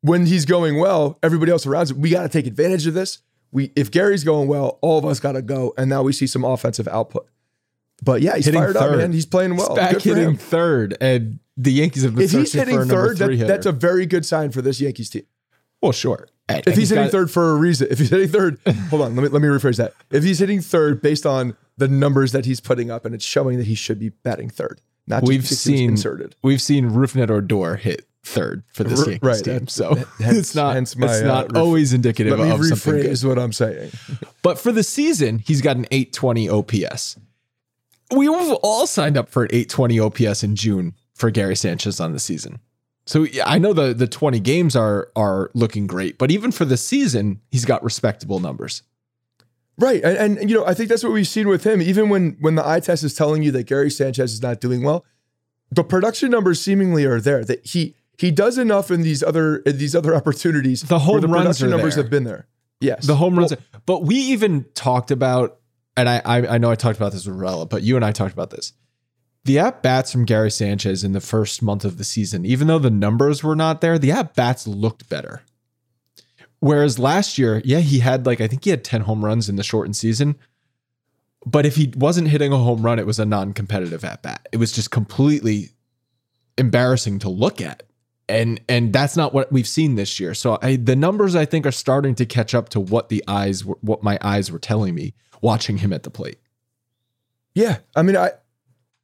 When 0.00 0.26
he's 0.26 0.44
going 0.44 0.78
well, 0.78 1.18
everybody 1.22 1.50
else 1.50 1.66
around 1.66 1.90
him, 1.90 2.00
we 2.00 2.10
got 2.10 2.22
to 2.22 2.28
take 2.28 2.46
advantage 2.46 2.86
of 2.86 2.94
this. 2.94 3.18
We 3.50 3.72
if 3.74 3.90
Gary's 3.90 4.24
going 4.24 4.48
well, 4.48 4.78
all 4.82 4.98
of 4.98 5.04
us 5.04 5.20
got 5.20 5.32
to 5.32 5.42
go, 5.42 5.74
and 5.76 5.88
now 5.90 6.02
we 6.02 6.12
see 6.12 6.26
some 6.26 6.44
offensive 6.44 6.86
output. 6.88 7.26
But 8.02 8.22
yeah, 8.22 8.36
he's 8.36 8.44
hitting 8.44 8.60
fired 8.60 8.76
third. 8.76 8.92
up, 8.92 8.98
man. 8.98 9.12
He's 9.12 9.26
playing 9.26 9.56
well. 9.56 9.70
He's 9.70 9.76
back 9.76 10.00
hitting 10.00 10.36
third, 10.36 10.96
and 11.00 11.40
the 11.56 11.72
Yankees 11.72 12.04
have 12.04 12.14
been 12.14 12.24
if 12.24 12.30
he's 12.30 12.52
hitting 12.52 12.84
third, 12.84 13.18
that, 13.18 13.44
that's 13.46 13.66
a 13.66 13.72
very 13.72 14.06
good 14.06 14.24
sign 14.24 14.52
for 14.52 14.62
this 14.62 14.80
Yankees 14.80 15.10
team. 15.10 15.24
Well, 15.80 15.92
sure. 15.92 16.28
And, 16.48 16.60
if 16.60 16.66
he's, 16.66 16.76
he's 16.76 16.90
hitting 16.90 17.10
third 17.10 17.30
for 17.30 17.50
a 17.50 17.54
reason, 17.56 17.88
if 17.90 17.98
he's 17.98 18.10
hitting 18.10 18.28
third, 18.28 18.58
hold 18.90 19.02
on, 19.02 19.16
let 19.16 19.24
me 19.24 19.28
let 19.28 19.42
me 19.42 19.48
rephrase 19.48 19.76
that. 19.76 19.94
If 20.10 20.24
he's 20.24 20.38
hitting 20.38 20.60
third 20.60 21.02
based 21.02 21.26
on 21.26 21.56
the 21.76 21.88
numbers 21.88 22.32
that 22.32 22.44
he's 22.44 22.60
putting 22.60 22.90
up, 22.90 23.04
and 23.04 23.14
it's 23.14 23.24
showing 23.24 23.58
that 23.58 23.66
he 23.66 23.74
should 23.74 23.98
be 23.98 24.10
batting 24.10 24.48
third, 24.48 24.80
not 25.06 25.24
we've 25.24 25.46
seen 25.46 25.90
inserted. 25.90 26.36
We've 26.42 26.62
seen 26.62 26.90
Rougned 26.90 27.30
Odor 27.30 27.76
hit 27.76 28.07
third 28.28 28.62
for 28.72 28.84
this 28.84 29.06
Yankees 29.06 29.22
right, 29.22 29.44
team, 29.44 29.68
so 29.68 29.94
hence, 30.18 30.36
it's 30.36 30.54
not 30.54 30.74
my, 30.74 30.80
it's 30.80 30.96
not 30.96 31.46
uh, 31.46 31.48
ref- 31.52 31.56
always 31.56 31.92
indicative 31.92 32.38
let 32.38 32.46
me 32.46 32.50
of 32.50 32.60
rephrase 32.60 32.68
something 32.68 33.02
good. 33.02 33.06
Is 33.06 33.26
what 33.26 33.38
I'm 33.38 33.52
saying. 33.52 33.90
but 34.42 34.58
for 34.58 34.72
the 34.72 34.82
season, 34.82 35.38
he's 35.38 35.60
got 35.60 35.76
an 35.76 35.86
820 35.90 36.48
OPS 36.48 37.16
we 38.14 38.28
all 38.28 38.86
signed 38.86 39.16
up 39.16 39.28
for 39.28 39.44
an 39.44 39.50
820 39.52 40.00
OPS 40.00 40.42
in 40.42 40.56
June 40.56 40.94
for 41.14 41.30
Gary 41.30 41.56
Sanchez 41.56 42.00
on 42.00 42.12
the 42.12 42.18
season. 42.18 42.60
So 43.06 43.24
yeah, 43.24 43.44
I 43.46 43.58
know 43.58 43.72
the 43.72 43.94
the 43.94 44.06
20 44.06 44.38
games 44.40 44.76
are 44.76 45.10
are 45.16 45.50
looking 45.54 45.86
great, 45.86 46.18
but 46.18 46.30
even 46.30 46.52
for 46.52 46.64
the 46.64 46.76
season, 46.76 47.40
he's 47.50 47.64
got 47.64 47.82
respectable 47.82 48.38
numbers. 48.38 48.82
Right. 49.78 50.02
And, 50.02 50.38
and 50.38 50.50
you 50.50 50.56
know, 50.56 50.66
I 50.66 50.74
think 50.74 50.88
that's 50.88 51.04
what 51.04 51.12
we've 51.12 51.28
seen 51.28 51.48
with 51.48 51.64
him. 51.64 51.80
Even 51.80 52.08
when 52.08 52.36
when 52.40 52.54
the 52.54 52.66
eye 52.66 52.80
test 52.80 53.04
is 53.04 53.14
telling 53.14 53.42
you 53.42 53.50
that 53.52 53.64
Gary 53.64 53.90
Sanchez 53.90 54.32
is 54.32 54.42
not 54.42 54.60
doing 54.60 54.82
well, 54.82 55.04
the 55.70 55.84
production 55.84 56.30
numbers 56.30 56.60
seemingly 56.60 57.04
are 57.04 57.20
there. 57.20 57.44
That 57.44 57.64
he 57.64 57.96
he 58.18 58.30
does 58.32 58.58
enough 58.58 58.90
in 58.90 59.02
these 59.02 59.22
other 59.22 59.58
in 59.58 59.78
these 59.78 59.94
other 59.94 60.14
opportunities. 60.20 60.82
The 60.82 60.98
home 60.98 61.20
the 61.20 61.28
runs 61.28 61.62
are 61.62 61.68
numbers 61.68 61.94
have 61.94 62.10
been 62.10 62.24
there. 62.24 62.46
Yes. 62.80 63.06
The 63.06 63.16
home 63.16 63.38
runs, 63.38 63.52
Well, 63.52 63.80
but 63.86 64.04
we 64.04 64.16
even 64.16 64.66
talked 64.74 65.10
about, 65.10 65.58
and 65.96 66.08
I, 66.08 66.20
I 66.24 66.54
I 66.54 66.58
know 66.58 66.70
I 66.70 66.74
talked 66.74 66.96
about 66.96 67.12
this 67.12 67.26
with 67.26 67.36
Rella, 67.36 67.66
but 67.66 67.82
you 67.82 67.96
and 67.96 68.04
I 68.04 68.12
talked 68.12 68.32
about 68.32 68.50
this. 68.50 68.72
The 69.44 69.60
at 69.60 69.82
bats 69.82 70.12
from 70.12 70.24
Gary 70.26 70.50
Sanchez 70.50 71.04
in 71.04 71.12
the 71.12 71.20
first 71.20 71.62
month 71.62 71.84
of 71.84 71.96
the 71.96 72.04
season, 72.04 72.44
even 72.44 72.66
though 72.66 72.78
the 72.78 72.90
numbers 72.90 73.42
were 73.42 73.56
not 73.56 73.80
there, 73.80 73.98
the 73.98 74.12
at 74.12 74.34
bats 74.34 74.66
looked 74.66 75.08
better. 75.08 75.42
Whereas 76.60 76.98
last 76.98 77.38
year, 77.38 77.62
yeah, 77.64 77.78
he 77.78 78.00
had 78.00 78.26
like 78.26 78.40
I 78.40 78.48
think 78.48 78.64
he 78.64 78.70
had 78.70 78.84
ten 78.84 79.02
home 79.02 79.24
runs 79.24 79.48
in 79.48 79.56
the 79.56 79.62
shortened 79.62 79.96
season, 79.96 80.36
but 81.46 81.64
if 81.66 81.76
he 81.76 81.92
wasn't 81.96 82.28
hitting 82.28 82.52
a 82.52 82.58
home 82.58 82.82
run, 82.82 82.98
it 82.98 83.06
was 83.06 83.20
a 83.20 83.24
non-competitive 83.24 84.04
at 84.04 84.22
bat. 84.22 84.48
It 84.52 84.56
was 84.56 84.72
just 84.72 84.90
completely 84.90 85.70
embarrassing 86.58 87.20
to 87.20 87.28
look 87.28 87.60
at. 87.60 87.84
And 88.28 88.60
and 88.68 88.92
that's 88.92 89.16
not 89.16 89.32
what 89.32 89.50
we've 89.50 89.66
seen 89.66 89.94
this 89.94 90.20
year. 90.20 90.34
So 90.34 90.58
I, 90.60 90.76
the 90.76 90.96
numbers 90.96 91.34
I 91.34 91.46
think 91.46 91.64
are 91.64 91.72
starting 91.72 92.14
to 92.16 92.26
catch 92.26 92.54
up 92.54 92.68
to 92.70 92.80
what 92.80 93.08
the 93.08 93.24
eyes 93.26 93.64
were, 93.64 93.78
what 93.80 94.02
my 94.02 94.18
eyes 94.20 94.52
were 94.52 94.58
telling 94.58 94.94
me 94.94 95.14
watching 95.40 95.78
him 95.78 95.92
at 95.92 96.02
the 96.02 96.10
plate. 96.10 96.38
Yeah, 97.54 97.78
I 97.96 98.02
mean, 98.02 98.16
I, 98.16 98.32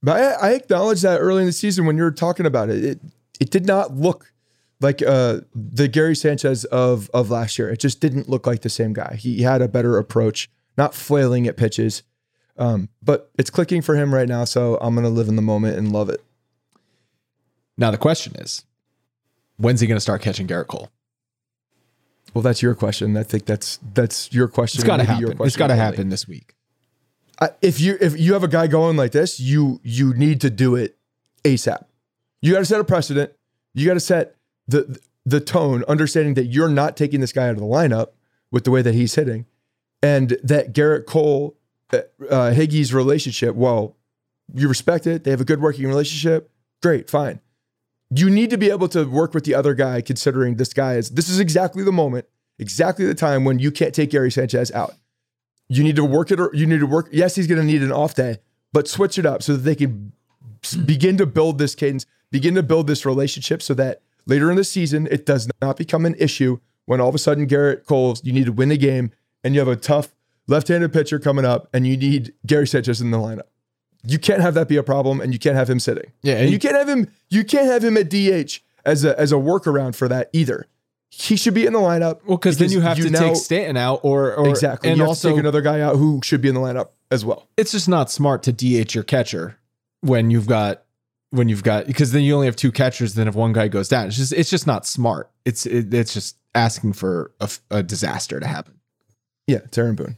but 0.03 0.21
I, 0.21 0.49
I 0.49 0.53
acknowledge 0.53 1.01
that 1.03 1.19
early 1.19 1.41
in 1.41 1.47
the 1.47 1.53
season 1.53 1.87
when 1.87 1.97
you 1.97 2.03
were 2.03 2.11
talking 2.11 2.47
about 2.47 2.69
it, 2.69 2.85
it 2.85 3.01
it 3.41 3.51
did 3.51 3.67
not 3.67 3.97
look 3.97 4.33
like 4.81 5.03
uh, 5.03 5.41
the 5.55 5.89
Gary 5.89 6.15
Sanchez 6.15 6.65
of 6.67 7.11
of 7.15 7.31
last 7.31 7.59
year. 7.59 7.71
It 7.71 7.81
just 7.81 8.01
didn't 8.01 8.29
look 8.29 8.47
like 8.47 8.61
the 8.61 8.69
same 8.69 8.93
guy. 8.93 9.17
He 9.17 9.43
had 9.43 9.63
a 9.63 9.69
better 9.69 9.97
approach, 9.99 10.51
not 10.77 10.95
flailing 10.95 11.47
at 11.47 11.57
pitches. 11.57 12.03
Um, 12.57 12.89
but 13.03 13.31
it's 13.37 13.51
clicking 13.51 13.83
for 13.83 13.97
him 13.97 14.15
right 14.15 14.29
now, 14.29 14.45
so 14.45 14.79
I'm 14.81 14.95
gonna 14.95 15.09
live 15.09 15.29
in 15.29 15.37
the 15.37 15.43
moment 15.43 15.77
and 15.77 15.93
love 15.93 16.09
it. 16.09 16.23
Now 17.77 17.91
the 17.91 17.99
question 17.99 18.35
is, 18.37 18.65
when's 19.57 19.81
he 19.81 19.87
going 19.87 19.97
to 19.97 20.01
start 20.01 20.23
catching 20.23 20.47
Gerrit 20.47 20.67
Cole? 20.67 20.91
Well, 22.33 22.43
that's 22.43 22.63
your 22.63 22.75
question. 22.75 23.17
I 23.17 23.23
think 23.23 23.47
that's 23.47 23.79
that's 23.95 24.33
your 24.33 24.49
question. 24.49 24.81
It's 24.81 24.87
got 24.87 24.97
to 24.97 25.05
happen. 25.05 25.37
It's 25.41 25.57
got 25.57 25.69
to 25.69 25.77
happen 25.77 26.09
this 26.09 26.27
week. 26.27 26.55
I- 27.41 27.51
if 27.63 27.81
you 27.81 27.97
if 28.01 28.19
you 28.19 28.33
have 28.33 28.43
a 28.45 28.49
guy 28.49 28.67
going 28.67 28.97
like 28.97 29.13
this, 29.13 29.39
you 29.39 29.81
you 29.85 30.15
need 30.15 30.41
to 30.41 30.51
do 30.51 30.75
it 30.75 30.97
ASAP. 31.45 31.85
You 32.43 32.53
got 32.53 32.59
to 32.61 32.65
set 32.65 32.81
a 32.81 32.85
precedent. 32.85 33.33
You 33.73 33.87
got 33.87 33.95
to 33.95 34.01
set 34.01 34.37
the 34.67 34.99
the 35.25 35.41
tone, 35.41 35.85
understanding 35.89 36.35
that 36.35 36.47
you're 36.47 36.69
not 36.69 36.97
taking 36.97 37.21
this 37.21 37.33
guy 37.33 37.45
out 37.49 37.53
of 37.53 37.59
the 37.59 37.65
lineup 37.65 38.09
with 38.51 38.65
the 38.65 38.71
way 38.71 38.83
that 38.83 38.95
he's 38.95 39.15
hitting, 39.15 39.47
and 40.03 40.37
that 40.43 40.73
Gerrit 40.73 41.07
Cole 41.07 41.57
uh, 41.93 41.99
uh, 42.29 42.53
Higgy's 42.53 42.93
relationship. 42.93 43.55
Well, 43.55 43.97
you 44.53 44.69
respect 44.69 45.07
it. 45.07 45.25
They 45.25 45.31
have 45.31 45.41
a 45.41 45.45
good 45.45 45.61
working 45.63 45.87
relationship. 45.87 46.51
Great, 46.83 47.09
fine. 47.09 47.41
You 48.11 48.31
need 48.31 48.51
to 48.51 48.59
be 48.59 48.71
able 48.71 48.89
to 48.89 49.05
work 49.05 49.35
with 49.35 49.45
the 49.45 49.55
other 49.55 49.75
guy, 49.75 50.01
considering 50.01 50.57
this 50.57 50.73
guy 50.73 50.95
is. 50.95 51.11
This 51.11 51.29
is 51.29 51.41
exactly 51.41 51.83
the 51.83 51.93
moment, 51.93 52.27
exactly 52.59 53.07
the 53.07 53.15
time 53.15 53.45
when 53.45 53.59
you 53.59 53.71
can't 53.71 53.95
take 53.95 54.11
Gary 54.11 54.31
Sanchez 54.31 54.71
out. 54.73 54.95
You 55.69 55.83
need 55.83 55.97
to 55.97 56.05
work 56.05 56.31
it. 56.31 56.39
Or 56.39 56.51
you 56.53 56.67
need 56.67 56.81
to 56.81 56.87
work. 56.87 57.09
Yes, 57.11 57.35
he's 57.35 57.47
going 57.47 57.61
to 57.61 57.67
need 57.67 57.83
an 57.83 57.91
off 57.91 58.15
day, 58.15 58.39
but 58.73 58.87
switch 58.87 59.19
it 59.19 59.27
up 59.27 59.43
so 59.43 59.55
that 59.55 59.63
they 59.63 59.75
can 59.75 60.13
begin 60.85 61.17
to 61.17 61.27
build 61.27 61.59
this 61.59 61.75
cadence, 61.75 62.07
begin 62.31 62.55
to 62.55 62.63
build 62.63 62.87
this 62.87 63.05
relationship, 63.05 63.63
so 63.63 63.75
that 63.75 64.03
later 64.27 64.51
in 64.51 64.57
the 64.57 64.65
season 64.65 65.09
it 65.11 65.27
does 65.27 65.49
not 65.61 65.77
become 65.77 66.07
an 66.07 66.15
issue 66.19 66.59
when 66.87 67.01
all 67.01 67.09
of 67.09 67.15
a 67.15 67.19
sudden 67.19 67.47
Gerrit 67.47 67.87
Cole, 67.87 68.17
you 68.23 68.33
need 68.33 68.47
to 68.47 68.53
win 68.53 68.69
the 68.69 68.77
game, 68.77 69.11
and 69.43 69.55
you 69.55 69.61
have 69.61 69.69
a 69.69 69.77
tough 69.77 70.15
left-handed 70.47 70.93
pitcher 70.93 71.19
coming 71.19 71.47
up, 71.47 71.69
and 71.73 71.87
you 71.87 71.97
need 71.97 72.35
Gary 72.47 72.67
Sanchez 72.67 73.01
in 73.01 73.11
the 73.11 73.19
lineup. 73.19 73.49
You 74.07 74.19
can't 74.19 74.41
have 74.41 74.55
that 74.55 74.69
be 74.69 74.77
a 74.77 74.83
problem, 74.83 75.21
and 75.21 75.33
you 75.33 75.39
can't 75.39 75.57
have 75.57 75.69
him 75.69 75.81
sitting. 75.81 76.13
Yeah, 76.23 76.35
and 76.35 76.43
and 76.45 76.53
you 76.53 76.59
can't 76.59 76.77
have 76.77 76.89
him. 76.89 77.11
You 77.31 77.45
can't 77.45 77.67
have 77.67 77.83
him 77.83 77.97
at 77.97 78.11
DH 78.11 78.61
as 78.85 79.05
a 79.05 79.19
as 79.19 79.33
a 79.33 79.37
workaround 79.37 79.95
for 79.95 80.09
that 80.09 80.31
either. 80.33 80.67
He 81.11 81.37
should 81.37 81.55
be 81.55 81.65
in 81.65 81.73
the 81.73 81.79
lineup. 81.79 82.21
Well, 82.27 82.37
because 82.37 82.59
then 82.59 82.71
you 82.71 82.81
have 82.81 82.97
to 82.97 83.09
now- 83.09 83.21
take 83.21 83.37
Stanton 83.37 83.77
out, 83.77 84.01
or, 84.03 84.35
or 84.35 84.49
exactly. 84.49 84.91
and 84.91 84.99
you 84.99 85.05
also 85.05 85.31
take 85.31 85.39
another 85.39 85.63
guy 85.63 85.81
out 85.81 85.97
who 85.97 86.21
should 86.25 86.41
be 86.41 86.49
in 86.49 86.55
the 86.55 86.61
lineup 86.61 86.89
as 87.11 87.25
well. 87.25 87.49
it's 87.57 87.71
just 87.71 87.89
not 87.89 88.11
smart 88.11 88.43
to 88.43 88.53
DH 88.53 88.95
your 88.95 89.05
catcher 89.05 89.59
when 90.01 90.31
you've 90.31 90.49
got 90.49 90.83
when 91.31 91.49
you've 91.49 91.63
got 91.63 91.87
because 91.87 92.13
then 92.13 92.23
you 92.23 92.35
only 92.35 92.47
have 92.47 92.57
two 92.57 92.73
catchers. 92.73 93.15
Then 93.15 93.29
if 93.29 93.35
one 93.35 93.53
guy 93.53 93.69
goes 93.69 93.89
down, 93.89 94.09
it's 94.09 94.17
just 94.17 94.33
it's 94.33 94.51
just 94.51 94.67
not 94.67 94.87
smart. 94.87 95.31
It's 95.45 95.67
it, 95.67 95.95
it's 95.95 96.13
just 96.13 96.37
asking 96.55 96.93
for 96.93 97.33
a 97.71 97.83
disaster 97.83 98.41
to 98.41 98.47
happen. 98.47 98.75
Yeah, 99.47 99.61
Aaron 99.77 99.95
Boone. 99.95 100.17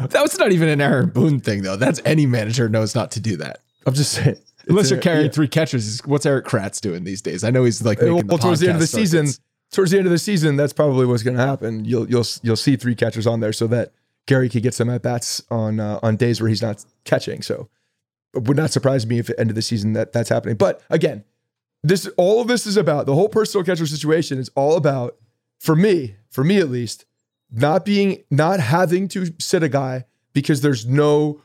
That 0.00 0.22
was 0.22 0.38
not 0.38 0.52
even 0.52 0.68
an 0.68 0.80
Aaron 0.80 1.10
Boone 1.10 1.40
thing 1.40 1.62
though. 1.62 1.76
That's 1.76 2.00
any 2.04 2.26
manager 2.26 2.68
knows 2.68 2.94
not 2.94 3.10
to 3.12 3.20
do 3.20 3.36
that. 3.38 3.60
I'm 3.86 3.94
just 3.94 4.12
saying. 4.12 4.36
Unless 4.68 4.90
you're 4.90 5.00
carrying 5.00 5.26
yeah. 5.26 5.32
three 5.32 5.46
catchers, 5.48 6.00
what's 6.06 6.26
Erik 6.26 6.44
Kratz 6.44 6.80
doing 6.80 7.04
these 7.04 7.22
days? 7.22 7.44
I 7.44 7.50
know 7.50 7.64
he's 7.64 7.84
like 7.84 8.00
well, 8.00 8.20
the 8.20 8.36
towards 8.36 8.60
the 8.60 8.66
end 8.66 8.76
of 8.76 8.80
the 8.80 8.86
season, 8.88 9.28
towards 9.70 9.92
the 9.92 9.98
end 9.98 10.06
of 10.06 10.12
the 10.12 10.18
season, 10.18 10.56
that's 10.56 10.72
probably 10.72 11.06
what's 11.06 11.22
going 11.22 11.36
to 11.36 11.46
happen. 11.46 11.84
You'll 11.84 12.08
you'll 12.10 12.24
you'll 12.42 12.56
see 12.56 12.76
three 12.76 12.96
catchers 12.96 13.28
on 13.28 13.38
there 13.40 13.52
so 13.52 13.68
that 13.68 13.92
Gary 14.26 14.48
could 14.48 14.64
get 14.64 14.74
some 14.74 14.90
at 14.90 15.02
bats 15.02 15.42
on 15.50 15.78
uh, 15.78 16.00
on 16.02 16.16
days 16.16 16.40
where 16.40 16.48
he's 16.48 16.62
not 16.62 16.84
catching. 17.04 17.42
So 17.42 17.68
it 18.34 18.44
would 18.44 18.56
not 18.56 18.70
surprise 18.70 19.06
me 19.06 19.20
if 19.20 19.30
at 19.30 19.36
the 19.36 19.40
end 19.40 19.50
of 19.50 19.56
the 19.56 19.62
season 19.62 19.92
that 19.92 20.12
that's 20.12 20.28
happening. 20.28 20.56
But 20.56 20.82
again, 20.90 21.24
this 21.84 22.08
all 22.16 22.40
of 22.40 22.48
this 22.48 22.66
is 22.66 22.76
about 22.76 23.06
the 23.06 23.14
whole 23.14 23.28
personal 23.28 23.64
catcher 23.64 23.86
situation 23.86 24.38
is 24.38 24.50
all 24.56 24.76
about 24.76 25.16
for 25.60 25.76
me, 25.76 26.16
for 26.28 26.44
me 26.44 26.58
at 26.58 26.68
least, 26.68 27.04
not 27.56 27.84
being 27.84 28.22
not 28.30 28.60
having 28.60 29.08
to 29.08 29.32
sit 29.38 29.62
a 29.62 29.68
guy 29.68 30.04
because 30.32 30.60
there's 30.60 30.86
no 30.86 31.40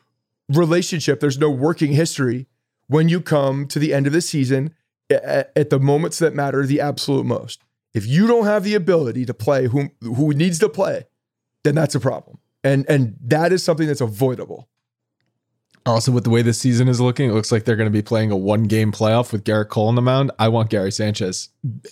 relationship, 0.50 1.19
there's 1.19 1.39
no 1.39 1.50
working 1.50 1.93
history 1.93 2.47
when 2.88 3.08
you 3.10 3.21
come 3.21 3.67
to 3.67 3.80
the 3.80 3.93
end 3.93 4.06
of 4.06 4.13
the 4.13 4.21
season 4.21 4.74
at, 5.10 5.52
at 5.56 5.69
the 5.69 5.80
moments 5.80 6.19
that 6.19 6.36
matter 6.36 6.65
the 6.65 6.82
absolute 6.82 7.26
most. 7.26 7.63
If 7.93 8.06
you 8.06 8.28
don't 8.28 8.45
have 8.45 8.63
the 8.63 8.76
ability 8.76 9.26
to 9.26 9.34
play 9.34 9.67
who 9.67 9.89
who 10.02 10.34
needs 10.34 10.60
to 10.60 10.69
play, 10.69 11.06
then 11.63 11.76
that's 11.76 11.95
a 11.95 12.00
problem. 12.00 12.39
And 12.63 12.86
and 12.89 13.15
that 13.21 13.52
is 13.52 13.63
something 13.63 13.88
that's 13.88 14.02
avoidable. 14.02 14.67
Also, 15.86 16.12
with 16.12 16.26
the 16.26 16.30
way 16.30 16.43
this 16.43 16.60
season 16.60 16.88
is 16.88 17.02
looking, 17.02 17.30
it 17.30 17.34
looks 17.34 17.52
like 17.52 17.65
they're 17.65 17.76
going 17.76 17.89
to 17.89 17.91
be 17.91 18.04
playing 18.04 18.30
a 18.30 18.38
one 18.38 18.65
game 18.65 18.91
playoff 18.91 19.32
with 19.32 19.43
Gerrit 19.43 19.69
Cole 19.69 19.88
on 19.88 19.95
the 19.95 20.02
mound. 20.02 20.30
I 20.38 20.47
want 20.47 20.69
Gary 20.69 20.91
Sanchez, 20.91 21.50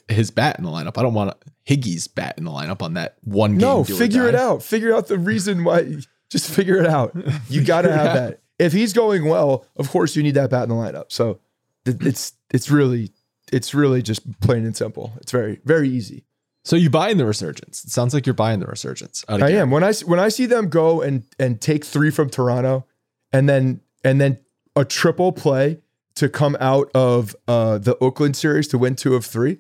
his 0.08 0.30
bat 0.30 0.60
in 0.60 0.64
the 0.64 0.70
lineup. 0.70 0.98
I 0.98 1.02
don't 1.02 1.16
want 1.16 1.36
Higgy's 1.70 2.08
bat 2.08 2.36
in 2.38 2.46
the 2.46 2.52
lineup 2.52 2.82
on 2.82 2.96
that 2.96 3.18
one 3.22 3.52
game. 3.52 3.60
No, 3.60 3.84
figure 3.84 4.28
it 4.28 4.36
out. 4.36 4.64
Figure 4.64 4.94
out 4.94 5.08
the 5.08 5.20
reason 5.20 5.64
why. 5.64 5.98
Just 6.30 6.50
figure 6.52 6.78
it 6.78 6.86
out. 6.86 7.16
You 7.50 7.64
got 7.64 7.82
to 7.84 7.92
have 7.92 8.14
that. 8.14 8.42
If 8.60 8.72
he's 8.74 8.94
going 8.94 9.26
well, 9.26 9.66
of 9.78 9.90
course 9.90 10.16
you 10.16 10.22
need 10.22 10.36
that 10.36 10.52
bat 10.52 10.64
in 10.64 10.70
the 10.70 10.76
lineup. 10.76 11.06
So 11.12 11.40
it's 11.86 12.34
it's 12.52 12.70
really 12.70 13.12
it's 13.52 13.74
really 13.74 14.02
just 14.04 14.40
plain 14.42 14.66
and 14.66 14.76
simple. 14.76 15.14
It's 15.22 15.32
very 15.32 15.60
very 15.66 15.90
easy. 15.90 16.26
So 16.66 16.76
you 16.76 16.90
buy 16.90 17.10
in 17.10 17.18
the 17.18 17.26
resurgence. 17.26 17.84
It 17.84 17.90
sounds 17.90 18.14
like 18.14 18.28
you're 18.28 18.36
buying 18.36 18.60
the 18.60 18.68
resurgence. 18.68 19.26
I 19.28 19.50
am. 19.52 19.72
When 19.72 19.84
I 19.84 19.94
when 20.06 20.20
I 20.20 20.30
see 20.30 20.46
them 20.46 20.70
go 20.70 21.02
and 21.02 21.24
and 21.40 21.60
take 21.60 21.84
three 21.86 22.12
from 22.12 22.30
Toronto, 22.30 22.86
and 23.32 23.50
then 23.50 23.82
and 24.04 24.22
then 24.22 24.40
a 24.76 24.86
triple 24.86 25.32
play 25.32 25.80
to 26.16 26.30
come 26.30 26.58
out 26.60 26.92
of 26.94 27.36
uh, 27.48 27.78
the 27.78 27.98
Oakland 28.00 28.36
series 28.36 28.68
to 28.68 28.78
win 28.78 28.96
two 28.96 29.16
of 29.16 29.26
three. 29.26 29.60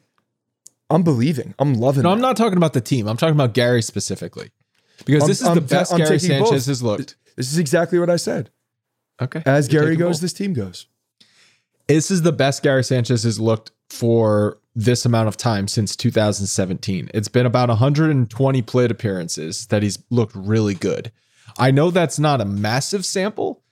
I'm 0.89 1.03
believing. 1.03 1.53
I'm 1.59 1.73
loving. 1.75 2.03
No, 2.03 2.09
that. 2.09 2.15
I'm 2.15 2.21
not 2.21 2.35
talking 2.37 2.57
about 2.57 2.73
the 2.73 2.81
team. 2.81 3.07
I'm 3.07 3.17
talking 3.17 3.35
about 3.35 3.53
Gary 3.53 3.81
specifically. 3.81 4.51
Because 5.05 5.23
I'm- 5.23 5.27
this 5.29 5.41
is 5.41 5.47
I'm 5.47 5.55
the 5.55 5.61
best 5.61 5.91
I'm 5.93 5.99
Gary 5.99 6.19
taking 6.19 6.39
both. 6.39 6.47
Sanchez 6.49 6.65
has 6.65 6.83
looked. 6.83 7.15
This 7.35 7.51
is 7.51 7.57
exactly 7.57 7.99
what 7.99 8.09
I 8.09 8.15
said. 8.17 8.49
Okay. 9.21 9.41
As 9.45 9.71
You're 9.71 9.83
Gary 9.83 9.95
goes, 9.95 10.17
both. 10.17 10.21
this 10.21 10.33
team 10.33 10.53
goes. 10.53 10.87
This 11.87 12.11
is 12.11 12.21
the 12.21 12.31
best 12.31 12.63
Gary 12.63 12.83
Sanchez 12.83 13.23
has 13.23 13.39
looked 13.39 13.71
for 13.89 14.59
this 14.75 15.05
amount 15.05 15.27
of 15.27 15.35
time 15.37 15.67
since 15.67 15.95
2017. 15.95 17.09
It's 17.13 17.27
been 17.27 17.45
about 17.45 17.69
120 17.69 18.61
plate 18.61 18.91
appearances 18.91 19.67
that 19.67 19.83
he's 19.83 19.99
looked 20.09 20.35
really 20.35 20.75
good. 20.75 21.11
I 21.57 21.71
know 21.71 21.91
that's 21.91 22.19
not 22.19 22.41
a 22.41 22.45
massive 22.45 23.05
sample, 23.05 23.63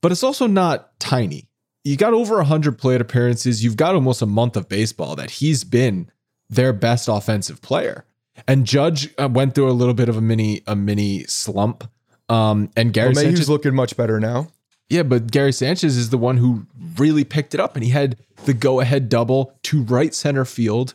but 0.00 0.10
it's 0.12 0.22
also 0.22 0.46
not 0.46 0.98
tiny. 0.98 1.48
You 1.84 1.96
got 1.96 2.14
over 2.14 2.36
100 2.36 2.78
plate 2.78 3.00
appearances. 3.00 3.62
You've 3.62 3.76
got 3.76 3.94
almost 3.94 4.22
a 4.22 4.26
month 4.26 4.56
of 4.56 4.68
baseball 4.68 5.14
that 5.16 5.30
he's 5.30 5.62
been 5.62 6.10
their 6.48 6.72
best 6.72 7.08
offensive 7.08 7.60
player. 7.62 8.04
And 8.46 8.66
Judge 8.66 9.10
uh, 9.18 9.28
went 9.30 9.54
through 9.54 9.70
a 9.70 9.72
little 9.72 9.94
bit 9.94 10.08
of 10.08 10.16
a 10.16 10.20
mini 10.20 10.62
a 10.66 10.76
mini 10.76 11.24
slump. 11.24 11.90
Um, 12.28 12.70
and 12.76 12.92
Gary 12.92 13.14
Well, 13.14 13.22
Sanchez 13.24 13.48
looking 13.48 13.74
much 13.74 13.96
better 13.96 14.18
now. 14.20 14.48
yeah, 14.90 15.02
but 15.04 15.30
Gary 15.30 15.52
Sanchez 15.52 15.96
is 15.96 16.10
the 16.10 16.18
one 16.18 16.36
who 16.36 16.66
really 16.96 17.24
picked 17.24 17.54
it 17.54 17.60
up, 17.60 17.76
and 17.76 17.84
he 17.84 17.90
had 17.90 18.16
the 18.44 18.52
go-ahead 18.52 19.08
double 19.08 19.52
to 19.64 19.82
right 19.84 20.12
center 20.14 20.44
field 20.44 20.94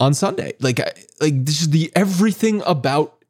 on 0.00 0.14
Sunday. 0.14 0.54
Like, 0.60 0.80
I- 0.80 0.92
like 1.20 1.44
this 1.44 1.60
is 1.62 1.70
the 1.70 1.90
everything 1.96 2.62
about 2.66 3.24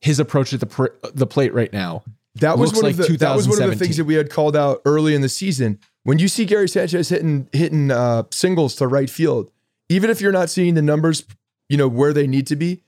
his 0.00 0.20
approach 0.20 0.52
at 0.52 0.60
the 0.60 0.66
pr- 0.66 0.86
the 1.12 1.26
plate 1.26 1.52
right 1.52 1.72
now 1.72 2.02
that 2.36 2.58
was 2.58 2.72
one 2.72 2.82
like 2.82 2.92
of 2.98 3.06
the 3.08 3.16
that 3.16 3.34
was 3.34 3.48
one 3.48 3.60
of 3.62 3.70
the 3.70 3.76
things 3.76 3.96
that 3.96 4.04
we 4.04 4.14
had 4.14 4.30
called 4.30 4.54
out 4.56 4.80
early 4.84 5.14
in 5.14 5.20
the 5.20 5.28
season. 5.28 5.78
When 6.04 6.18
you 6.18 6.28
see 6.28 6.44
Gary 6.44 6.68
Sanchez 6.68 7.08
hitting 7.08 7.48
hitting 7.52 7.90
uh, 7.90 8.22
singles 8.30 8.76
to 8.76 8.86
right 8.86 9.10
field, 9.10 9.50
even 9.90 10.08
if 10.08 10.22
you're 10.22 10.32
not 10.32 10.48
seeing 10.48 10.74
the 10.74 10.82
numbers, 10.82 11.24
you 11.68 11.76
know 11.76 11.88
where 11.88 12.14
they 12.14 12.26
need 12.26 12.46
to 12.46 12.56
be, 12.56 12.82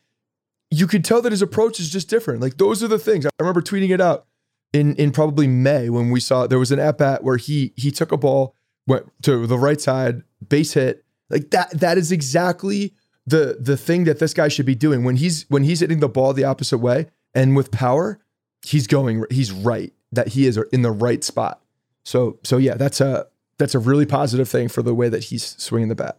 you 0.70 0.86
could 0.86 1.04
tell 1.04 1.20
that 1.20 1.32
his 1.32 1.42
approach 1.42 1.78
is 1.78 1.90
just 1.90 2.08
different. 2.08 2.40
Like 2.40 2.56
those 2.56 2.82
are 2.82 2.88
the 2.88 2.98
things. 2.98 3.26
I 3.26 3.30
remember 3.38 3.60
tweeting 3.60 3.90
it 3.90 4.00
out 4.00 4.26
in 4.72 4.94
in 4.96 5.10
probably 5.10 5.46
May 5.46 5.90
when 5.90 6.10
we 6.10 6.20
saw 6.20 6.46
there 6.46 6.58
was 6.58 6.72
an 6.72 6.78
at 6.78 6.96
bat 6.96 7.22
where 7.22 7.36
he 7.36 7.74
he 7.76 7.90
took 7.90 8.12
a 8.12 8.16
ball 8.16 8.54
went 8.86 9.10
to 9.22 9.46
the 9.46 9.58
right 9.58 9.80
side 9.80 10.22
base 10.48 10.72
hit 10.72 11.04
like 11.28 11.50
that. 11.50 11.72
That 11.72 11.98
is 11.98 12.10
exactly 12.10 12.94
the 13.26 13.58
the 13.60 13.76
thing 13.76 14.04
that 14.04 14.18
this 14.18 14.32
guy 14.32 14.48
should 14.48 14.66
be 14.66 14.74
doing 14.74 15.04
when 15.04 15.16
he's 15.16 15.44
when 15.48 15.64
he's 15.64 15.80
hitting 15.80 16.00
the 16.00 16.08
ball 16.08 16.32
the 16.32 16.44
opposite 16.44 16.78
way 16.78 17.08
and 17.34 17.56
with 17.56 17.70
power, 17.70 18.20
he's 18.64 18.86
going 18.86 19.24
he's 19.30 19.50
right 19.52 19.92
that 20.12 20.28
he 20.28 20.46
is 20.46 20.56
in 20.72 20.82
the 20.82 20.92
right 20.92 21.22
spot. 21.24 21.60
So 22.04 22.38
so 22.44 22.58
yeah, 22.58 22.74
that's 22.74 23.00
a 23.00 23.26
that's 23.58 23.74
a 23.74 23.78
really 23.78 24.06
positive 24.06 24.48
thing 24.48 24.68
for 24.68 24.82
the 24.82 24.94
way 24.94 25.08
that 25.08 25.24
he's 25.24 25.56
swinging 25.58 25.88
the 25.88 25.94
bat 25.94 26.18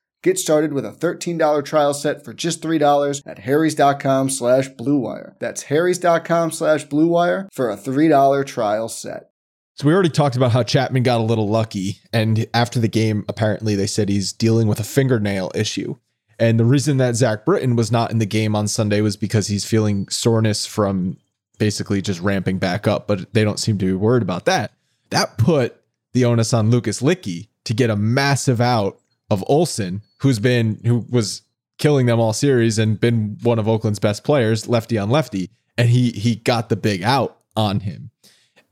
Get 0.23 0.37
started 0.37 0.71
with 0.71 0.85
a 0.85 0.91
$13 0.91 1.65
trial 1.65 1.95
set 1.95 2.23
for 2.23 2.31
just 2.31 2.61
$3 2.61 3.21
at 3.25 3.39
harrys.com 3.39 4.29
slash 4.29 4.69
bluewire. 4.69 5.33
That's 5.39 5.63
harrys.com 5.63 6.51
slash 6.51 6.85
bluewire 6.87 7.47
for 7.51 7.71
a 7.71 7.77
$3 7.77 8.45
trial 8.45 8.87
set. 8.87 9.31
So 9.73 9.87
we 9.87 9.93
already 9.93 10.09
talked 10.09 10.35
about 10.35 10.51
how 10.51 10.61
Chapman 10.61 11.01
got 11.01 11.21
a 11.21 11.23
little 11.23 11.47
lucky, 11.47 12.01
and 12.13 12.45
after 12.53 12.79
the 12.79 12.87
game, 12.87 13.25
apparently 13.27 13.73
they 13.73 13.87
said 13.87 14.09
he's 14.09 14.31
dealing 14.31 14.67
with 14.67 14.79
a 14.79 14.83
fingernail 14.83 15.51
issue. 15.55 15.95
And 16.37 16.59
the 16.59 16.65
reason 16.65 16.97
that 16.97 17.15
Zach 17.15 17.45
Britton 17.45 17.75
was 17.75 17.91
not 17.91 18.11
in 18.11 18.19
the 18.19 18.25
game 18.27 18.55
on 18.55 18.67
Sunday 18.67 19.01
was 19.01 19.17
because 19.17 19.47
he's 19.47 19.65
feeling 19.65 20.07
soreness 20.09 20.67
from 20.67 21.17
basically 21.57 22.01
just 22.01 22.19
ramping 22.19 22.59
back 22.59 22.87
up, 22.87 23.07
but 23.07 23.33
they 23.33 23.43
don't 23.43 23.59
seem 23.59 23.79
to 23.79 23.85
be 23.85 23.93
worried 23.93 24.23
about 24.23 24.45
that. 24.45 24.71
That 25.09 25.39
put 25.39 25.81
the 26.13 26.25
onus 26.25 26.53
on 26.53 26.69
Lucas 26.69 27.01
Luetge 27.01 27.47
to 27.63 27.73
get 27.73 27.89
a 27.89 27.95
massive 27.95 28.61
out 28.61 29.00
of 29.31 29.43
Olson, 29.47 30.03
who's 30.19 30.37
been 30.37 30.79
who 30.85 31.05
was 31.09 31.41
killing 31.79 32.05
them 32.05 32.19
all 32.19 32.33
series 32.33 32.77
and 32.77 32.99
been 32.99 33.37
one 33.41 33.57
of 33.57 33.67
Oakland's 33.67 33.97
best 33.97 34.23
players, 34.23 34.67
lefty 34.67 34.97
on 34.97 35.09
lefty, 35.09 35.49
and 35.77 35.89
he 35.89 36.11
he 36.11 36.35
got 36.35 36.69
the 36.69 36.75
big 36.75 37.01
out 37.01 37.37
on 37.55 37.79
him. 37.79 38.11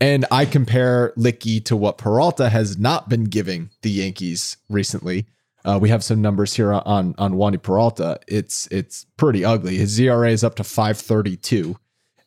And 0.02 0.26
I 0.32 0.46
compare 0.46 1.14
Luetge 1.18 1.66
to 1.66 1.76
what 1.76 1.98
Peralta 1.98 2.50
has 2.50 2.78
not 2.78 3.10
been 3.10 3.26
giving 3.26 3.70
the 3.82 3.90
Yankees 3.90 4.58
recently. 4.70 5.26
Uh, 5.66 5.78
we 5.82 5.90
have 5.90 6.04
some 6.04 6.22
numbers 6.22 6.54
here 6.54 6.74
on 6.74 7.16
on 7.18 7.34
Wandy 7.34 7.62
Peralta. 7.62 8.20
It's 8.28 8.68
it's 8.68 9.06
pretty 9.18 9.44
ugly. 9.44 9.78
His 9.78 10.00
ERA 10.00 10.30
is 10.30 10.44
up 10.44 10.56
to 10.56 10.64
532, 10.64 11.78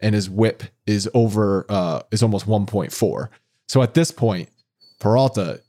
and 0.01 0.15
his 0.15 0.29
WHIP 0.29 0.65
is 0.87 1.09
over 1.15 1.67
uh, 1.69 2.01
is 2.11 2.23
almost 2.23 2.47
1.4. 2.47 3.29
So 3.69 3.83
at 3.83 3.95
this 3.95 4.11
point, 4.11 4.49
Peralta, 5.01 5.61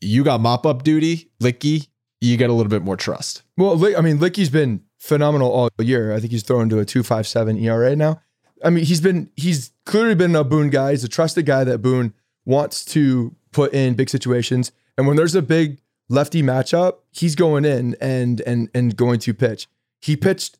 you 0.00 0.24
got 0.24 0.40
mop 0.40 0.66
up 0.66 0.82
duty. 0.82 1.30
Luetge, 1.40 1.88
you 2.22 2.36
get 2.36 2.50
a 2.50 2.52
little 2.52 2.70
bit 2.70 2.82
more 2.82 2.96
trust. 2.96 3.42
Well, 3.56 3.72
I 3.96 4.00
mean, 4.00 4.18
Luetge's 4.18 4.48
been 4.48 4.82
phenomenal 4.98 5.50
all 5.50 5.68
year. 5.80 6.14
I 6.14 6.20
think 6.20 6.30
he's 6.30 6.44
thrown 6.44 6.68
to 6.68 6.78
a 6.78 6.84
two 6.84 7.02
five 7.02 7.26
seven 7.26 7.58
ERA 7.58 7.96
now. 7.96 8.20
I 8.64 8.70
mean, 8.70 8.84
he's 8.84 9.00
been 9.00 9.30
he's 9.36 9.72
clearly 9.84 10.14
been 10.14 10.36
a 10.36 10.44
Boone 10.44 10.70
guy. 10.70 10.92
He's 10.92 11.02
a 11.02 11.08
trusted 11.08 11.46
guy 11.46 11.64
that 11.64 11.78
Boone 11.78 12.14
wants 12.44 12.84
to 12.86 13.34
put 13.50 13.72
in 13.72 13.94
big 13.94 14.08
situations. 14.08 14.70
And 14.96 15.06
when 15.06 15.16
there's 15.16 15.34
a 15.34 15.42
big 15.42 15.80
lefty 16.08 16.42
matchup, 16.42 16.98
he's 17.10 17.34
going 17.34 17.64
in 17.64 17.96
and 18.00 18.40
and 18.42 18.70
and 18.72 18.96
going 18.96 19.18
to 19.20 19.34
pitch. 19.34 19.66
He 20.00 20.16
pitched 20.16 20.58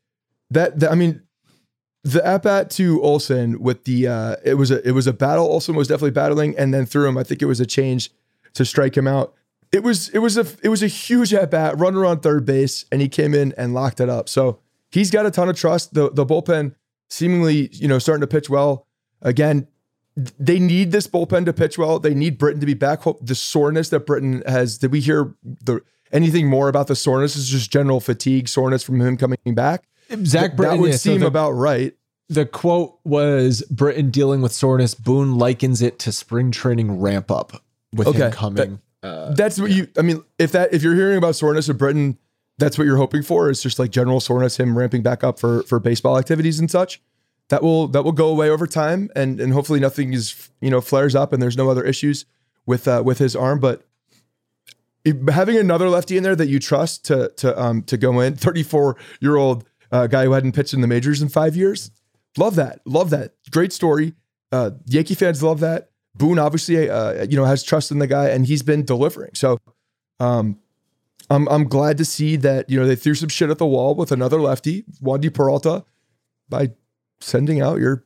that. 0.51 0.81
that 0.81 0.91
I 0.91 0.97
mean, 0.97 1.23
the 2.03 2.27
at 2.27 2.43
bat 2.43 2.71
to 2.71 3.01
Olson 3.03 3.61
with 3.61 3.85
the 3.85 4.09
uh, 4.09 4.37
it 4.45 4.55
was 4.55 4.73
a 4.73 4.87
it 4.87 4.93
was 4.93 5.07
a 5.07 5.13
battle. 5.13 5.45
Olson 5.45 5.77
was 5.77 5.87
definitely 5.87 6.11
battling, 6.11 6.59
and 6.59 6.75
then 6.75 6.87
through 6.87 7.07
him, 7.07 7.17
I 7.17 7.23
think 7.23 7.41
it 7.41 7.47
was 7.47 7.61
a 7.61 7.67
change 7.67 8.11
to 8.55 8.65
strike 8.65 8.97
him 8.97 9.07
out. 9.07 9.35
It 9.73 9.83
was 9.83 10.11
it 10.11 10.19
was 10.19 10.37
a 10.37 10.47
it 10.63 10.69
was 10.69 10.83
a 10.83 10.87
huge 10.87 11.33
at 11.33 11.51
bat, 11.51 11.79
runner 11.79 12.05
on 12.05 12.21
third 12.21 12.45
base, 12.45 12.85
and 12.93 13.01
he 13.01 13.09
came 13.09 13.35
in 13.35 13.55
and 13.57 13.73
locked 13.73 14.01
it 14.01 14.09
up. 14.11 14.29
So 14.29 14.59
he's 14.91 15.11
got 15.11 15.25
a 15.25 15.31
ton 15.31 15.49
of 15.49 15.57
trust. 15.57 15.95
The 15.95 16.11
the 16.11 16.27
bullpen 16.27 16.75
seemingly 17.09 17.69
you 17.73 17.89
know 17.89 17.99
starting 17.99 18.21
to 18.21 18.27
pitch 18.27 18.51
well 18.51 18.87
again. 19.23 19.67
They 20.15 20.59
need 20.59 20.93
this 20.93 21.07
bullpen 21.07 21.47
to 21.47 21.55
pitch 21.55 21.79
well. 21.79 21.99
They 21.99 22.13
need 22.13 22.37
Britton 22.37 22.61
to 22.61 22.67
be 22.67 22.75
back. 22.75 23.01
The 23.23 23.35
soreness 23.35 23.89
that 23.89 24.01
Britton 24.01 24.43
has. 24.47 24.77
Did 24.77 24.93
we 24.93 25.01
hear 25.01 25.35
the 25.43 25.81
anything 26.13 26.49
more 26.49 26.69
about 26.69 26.87
the 26.89 26.95
soreness? 26.97 27.35
Is 27.35 27.49
just 27.49 27.71
general 27.73 27.99
fatigue, 28.01 28.49
soreness 28.49 28.83
from 28.83 29.01
him 29.01 29.17
coming 29.17 29.39
back. 29.47 29.85
Zach 30.27 30.55
That 30.59 30.79
would 30.79 30.91
yeah, 30.91 30.97
so 30.97 31.13
seem 31.13 31.21
the- 31.21 31.27
about 31.27 31.53
right. 31.53 31.95
The 32.29 32.45
quote 32.45 32.99
was 33.05 33.63
Britton 33.71 34.11
dealing 34.11 34.43
with 34.43 34.53
soreness. 34.53 34.95
Boone 34.95 35.37
likens 35.39 35.81
it 35.83 35.99
to 36.01 36.13
spring 36.13 36.51
training 36.51 37.01
ramp 37.01 37.31
up 37.31 37.63
with 37.95 38.07
Okay, 38.09 38.27
him 38.27 38.31
coming. 38.33 38.81
Uh, 39.03 39.33
That's 39.33 39.61
what 39.61 39.71
you. 39.71 39.89
I 39.99 40.03
mean, 40.03 40.23
if 40.39 40.53
that 40.53 40.73
if 40.73 40.83
you're 40.83 40.95
hearing 40.95 41.19
about 41.19 41.35
soreness 41.37 41.69
of 41.69 41.77
Britton, 41.79 42.19
that's 42.59 42.79
what 42.79 42.85
you're 42.87 42.97
hoping 42.99 43.23
for. 43.23 43.51
Is 43.51 43.63
just 43.63 43.79
like 43.79 43.91
general 43.91 44.21
soreness, 44.21 44.59
him 44.59 44.79
ramping 44.79 45.03
back 45.03 45.25
up 45.25 45.39
for 45.39 45.63
for 45.65 45.81
baseball 45.81 46.19
activities 46.19 46.61
and 46.61 46.71
such. 46.71 47.01
that 47.49 47.63
will 47.63 47.89
that 47.89 48.05
will 48.05 48.13
go 48.13 48.29
away 48.29 48.49
over 48.49 48.67
time, 48.67 49.11
and 49.17 49.41
and 49.41 49.53
hopefully 49.53 49.81
nothing 49.81 50.13
is 50.13 50.51
you 50.61 50.71
know 50.71 50.81
flares 50.81 51.15
up 51.15 51.33
and 51.33 51.43
there's 51.43 51.57
no 51.57 51.69
other 51.69 51.83
issues 51.85 52.27
with 52.65 52.87
uh, 52.87 53.03
with 53.05 53.19
his 53.19 53.35
arm. 53.35 53.59
But 53.59 53.83
having 55.31 55.57
another 55.57 55.89
lefty 55.89 56.17
in 56.17 56.23
there 56.23 56.37
that 56.37 56.49
you 56.49 56.59
trust 56.61 57.05
to 57.07 57.33
to 57.39 57.61
um 57.61 57.83
to 57.85 57.97
go 57.97 58.21
in, 58.21 58.37
34 58.37 58.97
year 59.21 59.37
old 59.37 59.65
uh, 59.91 60.07
guy 60.07 60.25
who 60.25 60.33
hadn't 60.33 60.53
pitched 60.53 60.75
in 60.75 60.81
the 60.81 60.87
majors 60.87 61.21
in 61.21 61.29
five 61.29 61.57
years, 61.57 61.91
love 62.37 62.55
that, 62.55 62.81
love 62.85 63.11
that, 63.11 63.35
great 63.51 63.73
story. 63.73 64.15
Uh, 64.53 64.71
Yankee 64.87 65.15
fans 65.15 65.43
love 65.43 65.61
that. 65.61 65.91
Boone 66.15 66.39
obviously, 66.39 66.91
uh, 66.91 67.25
you 67.25 67.37
know, 67.37 67.45
has 67.45 67.63
trust 67.63 67.91
in 67.91 67.99
the 67.99 68.07
guy, 68.07 68.29
and 68.29 68.47
he's 68.47 68.63
been 68.63 68.85
delivering. 68.85 69.31
So, 69.35 69.59
um, 70.21 70.59
I'm 71.31 71.49
I'm 71.49 71.65
glad 71.65 71.99
to 71.99 72.05
see 72.05 72.37
that 72.37 72.69
you 72.69 72.79
know 72.79 72.87
they 72.87 72.97
threw 72.97 73.15
some 73.15 73.29
shit 73.29 73.51
at 73.51 73.59
the 73.59 73.67
wall 73.67 73.95
with 73.95 74.13
another 74.13 74.41
lefty, 74.41 74.85
Wandy 75.03 75.33
Peralta, 75.33 75.85
by 76.49 76.73
sending 77.21 77.61
out 77.61 77.79
your 77.81 78.05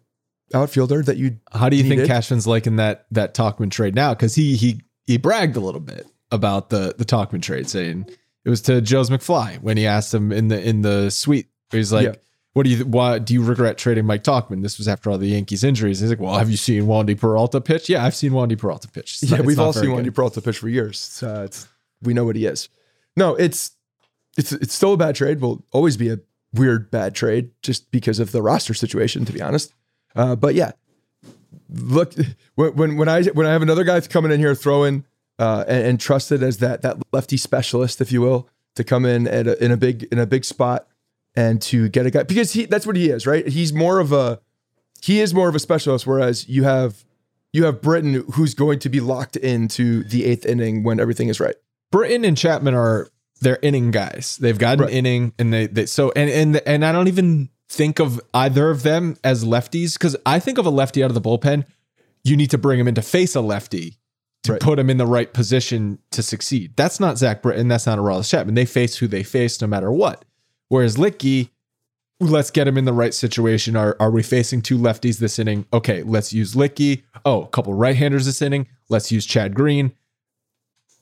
outfielder 0.55 1.03
that 1.03 1.16
you. 1.16 1.38
How 1.53 1.69
do 1.69 1.77
you 1.77 1.83
needed. 1.83 2.07
think 2.07 2.11
Cashman's 2.11 2.47
liking 2.47 2.77
that 2.77 3.07
that 3.11 3.35
Tauchman 3.35 3.71
trade 3.71 3.95
now? 3.95 4.14
Because 4.14 4.35
he 4.35 4.57
he 4.57 4.81
he 5.07 5.19
bragged 5.19 5.57
a 5.57 5.61
little 5.61 5.81
bit 5.81 6.07
about 6.31 6.71
the 6.71 6.95
the 6.97 7.05
Tauchman 7.05 7.42
trade, 7.42 7.69
saying 7.69 8.07
it 8.45 8.51
was 8.51 8.61
to 8.62 8.81
Joe's 8.81 9.11
McFly 9.11 9.61
when 9.61 9.77
he 9.77 9.87
asked 9.87 10.14
him 10.14 10.31
in 10.31 10.49
the 10.49 10.62
in 10.62 10.83
the 10.83 11.11
suite. 11.11 11.49
He's 11.71 11.92
like, 11.92 12.05
Yeah. 12.05 12.14
"What 12.57 12.64
do 12.64 12.71
you 12.71 12.87
why 12.87 13.19
do 13.19 13.35
you 13.35 13.42
regret 13.45 13.77
trading 13.77 14.07
Mike 14.07 14.25
Tauchman?" 14.25 14.62
This 14.62 14.79
was 14.79 14.88
after 14.88 15.11
all 15.11 15.19
the 15.19 15.27
Yankees 15.27 15.62
injuries. 15.62 16.01
He's 16.01 16.09
like, 16.09 16.19
"Well, 16.21 16.38
have 16.38 16.49
you 16.51 16.57
seen 16.57 16.85
Wandy 16.85 17.14
Peralta 17.21 17.61
pitch?" 17.61 17.90
Yeah, 17.90 18.03
I've 18.03 18.14
seen 18.14 18.33
Wandy 18.33 18.57
Peralta 18.59 18.88
pitch. 18.88 19.19
It's 19.21 19.31
Yeah, 19.31 19.37
not- 19.37 19.47
we've 19.47 19.59
all 19.59 19.75
seen 19.75 19.95
good. 19.95 20.07
Wandy 20.07 20.14
Peralta 20.14 20.40
pitch 20.40 20.57
for 20.57 20.71
years. 20.71 20.97
It's, 20.97 21.23
uh, 21.23 21.42
it's 21.45 21.69
we 22.01 22.14
know 22.14 22.25
what 22.25 22.35
he 22.35 22.47
is. 22.47 22.71
No, 23.14 23.35
it's 23.35 23.73
it's 24.38 24.53
it's 24.53 24.73
still 24.73 24.95
a 24.95 24.97
bad 24.97 25.14
trade. 25.16 25.42
Will 25.42 25.64
always 25.71 25.99
be 25.99 26.09
a 26.09 26.19
weird 26.55 26.90
bad 26.90 27.14
trade 27.14 27.51
just 27.61 27.90
because 27.90 28.19
of 28.19 28.33
the 28.33 28.40
roster 28.40 28.73
situation, 28.73 29.27
to 29.27 29.33
be 29.35 29.42
honest. 29.42 29.75
Uh, 30.14 30.35
but 30.35 30.55
yeah, 30.55 30.73
look 31.69 32.14
when 32.55 32.75
when 32.75 32.97
when 32.97 33.09
I 33.11 33.23
when 33.25 33.47
I 33.47 33.53
have 33.53 33.61
another 33.61 33.85
guy 33.85 34.01
coming 34.01 34.33
in 34.33 34.40
here 34.40 34.55
throwing 34.55 35.05
uh, 35.38 35.64
and, 35.69 35.87
and 35.87 36.01
trusted 36.01 36.42
as 36.42 36.57
that 36.59 36.81
that 36.81 36.97
lefty 37.12 37.37
specialist, 37.37 38.01
if 38.01 38.11
you 38.12 38.23
will, 38.23 38.49
to 38.77 38.83
come 38.85 39.05
in 39.05 39.29
at 39.29 39.47
a, 39.47 39.62
in 39.62 39.71
a 39.73 39.77
big 39.77 40.05
in 40.11 40.19
a 40.19 40.27
big 40.27 40.45
spot 40.47 40.88
and 41.37 41.61
to 41.62 41.88
get 41.90 42.07
a 42.07 42.11
guy 42.11 42.22
because 42.22 42.53
he 42.53 42.64
that's 42.66 42.87
what 42.87 42.96
he 42.96 43.11
is, 43.11 43.27
right? 43.27 43.46
He's 43.46 43.72
more 43.72 44.01
of 44.01 44.12
a 44.12 44.40
he 45.03 45.20
is 45.20 45.35
more 45.35 45.49
of 45.49 45.55
a 45.55 45.59
specialist, 45.59 46.07
whereas 46.07 46.49
you 46.49 46.64
have 46.64 47.05
you 47.53 47.64
have 47.64 47.81
Britton 47.83 48.25
who's 48.35 48.55
going 48.55 48.79
to 48.81 48.88
be 48.88 49.01
locked 49.01 49.37
into 49.37 50.03
the 50.05 50.25
eighth 50.25 50.44
inning 50.46 50.83
when 50.83 50.99
everything 51.01 51.29
is 51.29 51.38
right. 51.40 51.55
Britton 51.92 52.25
and 52.25 52.37
Chapman 52.37 52.75
are 52.75 53.09
they're 53.40 53.59
inning 53.62 53.90
guys. 53.90 54.38
They've 54.40 54.59
got 54.59 54.79
an 54.79 54.85
Right. 54.85 54.92
inning, 54.94 55.33
and 55.38 55.53
they, 55.53 55.66
they 55.66 55.87
so 55.87 56.12
and 56.16 56.31
and 56.31 56.57
and 56.66 56.85
I 56.85 56.92
don't 56.92 57.09
even 57.09 57.51
think 57.68 57.99
of 57.99 58.20
either 58.33 58.70
of 58.70 58.83
them 58.83 59.16
as 59.25 59.44
lefties 59.44 59.94
because 59.94 60.16
I 60.25 60.38
think 60.38 60.57
of 60.59 60.66
a 60.66 60.70
lefty 60.70 61.03
out 61.03 61.11
of 61.11 61.14
the 61.14 61.20
bullpen. 61.20 61.64
You 62.25 62.37
need 62.37 62.51
to 62.51 62.59
bring 62.59 62.81
him 62.81 62.88
in 62.88 62.94
to 62.96 63.03
face 63.03 63.35
a 63.35 63.40
lefty 63.40 63.99
to 64.44 64.53
Right. 64.53 64.61
put 64.61 64.79
him 64.79 64.88
in 64.90 64.96
the 64.96 65.07
right 65.07 65.33
position 65.33 65.99
to 66.12 66.22
succeed. 66.22 66.72
That's 66.77 66.99
not 67.01 67.18
Zach 67.18 67.42
Britton. 67.42 67.68
That's 67.68 67.87
not 67.87 67.99
a 67.99 68.03
Aroldis 68.03 68.31
Chapman. 68.31 68.55
They 68.55 68.64
face 68.64 68.96
who 68.96 69.07
they 69.09 69.22
face 69.22 69.61
no 69.61 69.66
matter 69.66 69.90
what. 69.92 70.25
Whereas 70.68 70.96
Luetge, 70.96 71.50
let's 72.20 72.50
get 72.50 72.66
him 72.66 72.76
in 72.76 72.85
the 72.85 72.92
right 72.92 73.14
situation. 73.14 73.76
Are 73.76 73.96
are 74.00 74.11
we 74.11 74.22
facing 74.22 74.62
two 74.62 74.79
lefties 74.79 75.18
this 75.18 75.38
inning? 75.38 75.66
Okay, 75.72 76.02
let's 76.02 76.33
use 76.33 76.55
Luetge. 76.55 77.02
Oh, 77.24 77.42
a 77.42 77.48
couple 77.48 77.74
right-handers 77.74 78.26
this 78.26 78.42
inning. 78.42 78.66
Let's 78.88 79.12
use 79.12 79.26
Chad 79.26 79.55
Green. 79.55 79.92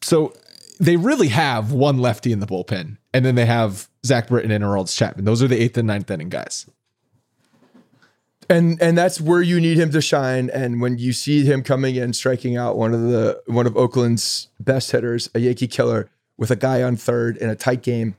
So 0.03 0.35
they 0.79 0.97
really 0.97 1.29
have 1.29 1.73
one 1.73 1.99
lefty 1.99 2.33
in 2.33 2.41
the 2.41 2.47
bullpen, 2.47 2.99
and 3.13 3.25
then 3.25 3.35
they 3.35 3.47
have 3.47 3.89
Zach 4.05 4.29
Britton 4.29 4.51
and 4.51 4.65
Aroldis 4.65 4.97
Chapman. 4.97 5.25
Those 5.25 5.43
are 5.43 5.49
the 5.49 5.61
eighth 5.61 5.79
and 5.79 5.87
ninth 5.87 6.11
inning 6.11 6.29
guys. 6.29 6.67
And 8.51 8.81
and 8.83 8.99
that's 8.99 9.21
where 9.21 9.41
you 9.41 9.61
need 9.61 9.79
him 9.79 9.91
to 9.93 10.03
shine. 10.03 10.51
And 10.51 10.83
when 10.83 10.99
you 10.99 11.15
see 11.15 11.45
him 11.45 11.63
coming 11.63 11.97
in, 11.97 12.13
striking 12.13 12.57
out 12.57 12.77
one 12.77 12.93
of 12.93 13.01
the 13.01 13.43
one 13.47 13.67
of 13.67 13.77
Oakland's 13.77 14.49
best 14.61 14.91
hitters, 14.91 15.31
a 15.35 15.39
Yankee 15.39 15.67
killer, 15.67 16.11
with 16.37 16.51
a 16.51 16.57
guy 16.57 16.83
on 16.83 16.97
third 16.97 17.39
in 17.39 17.49
a 17.49 17.57
tight 17.57 17.83
game, 17.83 18.17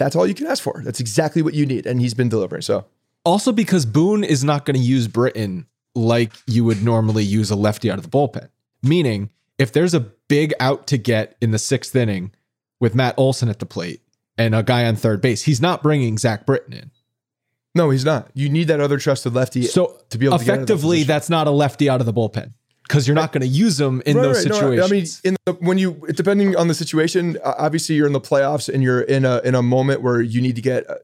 that's 0.00 0.16
all 0.16 0.26
you 0.26 0.34
can 0.34 0.46
ask 0.46 0.62
for. 0.62 0.80
That's 0.84 0.98
exactly 0.98 1.42
what 1.42 1.54
you 1.54 1.66
need, 1.66 1.86
and 1.86 2.00
he's 2.00 2.14
been 2.14 2.28
delivering. 2.28 2.62
So 2.62 2.86
Also, 3.24 3.52
because 3.52 3.86
Boone 3.86 4.24
is 4.24 4.42
not 4.42 4.64
going 4.64 4.74
to 4.76 4.82
use 4.82 5.06
Britton 5.06 5.66
like 5.94 6.32
you 6.46 6.64
would 6.64 6.82
normally 6.82 7.22
use 7.22 7.50
a 7.50 7.56
lefty 7.56 7.90
out 7.90 7.98
of 7.98 8.04
the 8.04 8.10
bullpen. 8.10 8.48
Meaning, 8.82 9.30
if 9.58 9.72
there's 9.72 9.92
a 9.94 10.00
big 10.00 10.54
out 10.58 10.86
to 10.88 10.96
get 10.96 11.36
in 11.40 11.50
the 11.50 11.58
sixth 11.58 11.94
inning 11.94 12.32
with 12.80 12.94
Matt 12.94 13.14
Olson 13.18 13.48
at 13.48 13.58
the 13.58 13.66
plate 13.66 14.00
and 14.38 14.54
a 14.54 14.62
guy 14.62 14.86
on 14.86 14.96
third 14.96 15.20
base, 15.20 15.42
he's 15.42 15.60
not 15.60 15.82
bringing 15.82 16.16
Zach 16.16 16.46
Britton 16.46 16.72
in. 16.72 16.90
no, 17.74 17.90
he's 17.90 18.04
not. 18.04 18.30
You 18.34 18.48
need 18.48 18.68
that 18.68 18.80
other 18.80 18.98
trusted 18.98 19.34
lefty. 19.34 19.62
So 19.64 20.00
to 20.08 20.18
be 20.18 20.26
able 20.26 20.38
to 20.38 20.44
that 20.46 20.54
effectively, 20.54 21.02
that's 21.02 21.28
not 21.28 21.46
a 21.46 21.50
lefty 21.50 21.90
out 21.90 22.00
of 22.00 22.06
the 22.06 22.14
bullpen 22.14 22.52
because 22.90 23.06
you're 23.06 23.14
not 23.14 23.30
going 23.30 23.42
to 23.42 23.46
use 23.46 23.76
them 23.76 24.02
in 24.04 24.16
Right, 24.16 24.22
those 24.22 24.44
right. 24.44 24.48
No, 24.48 24.54
situations. 24.54 25.20
I 25.24 25.28
mean, 25.28 25.36
in 25.36 25.36
the, 25.46 25.64
when 25.64 25.78
you 25.78 26.02
depending 26.12 26.56
on 26.56 26.66
the 26.66 26.74
situation, 26.74 27.38
obviously 27.44 27.94
you're 27.94 28.08
in 28.08 28.12
the 28.12 28.20
playoffs 28.20 28.72
and 28.72 28.82
you're 28.82 29.02
in 29.02 29.24
a 29.24 29.38
in 29.44 29.54
a 29.54 29.62
moment 29.62 30.02
where 30.02 30.20
you 30.20 30.40
need 30.40 30.56
to 30.56 30.62
get 30.62 30.90
uh, 30.90 30.96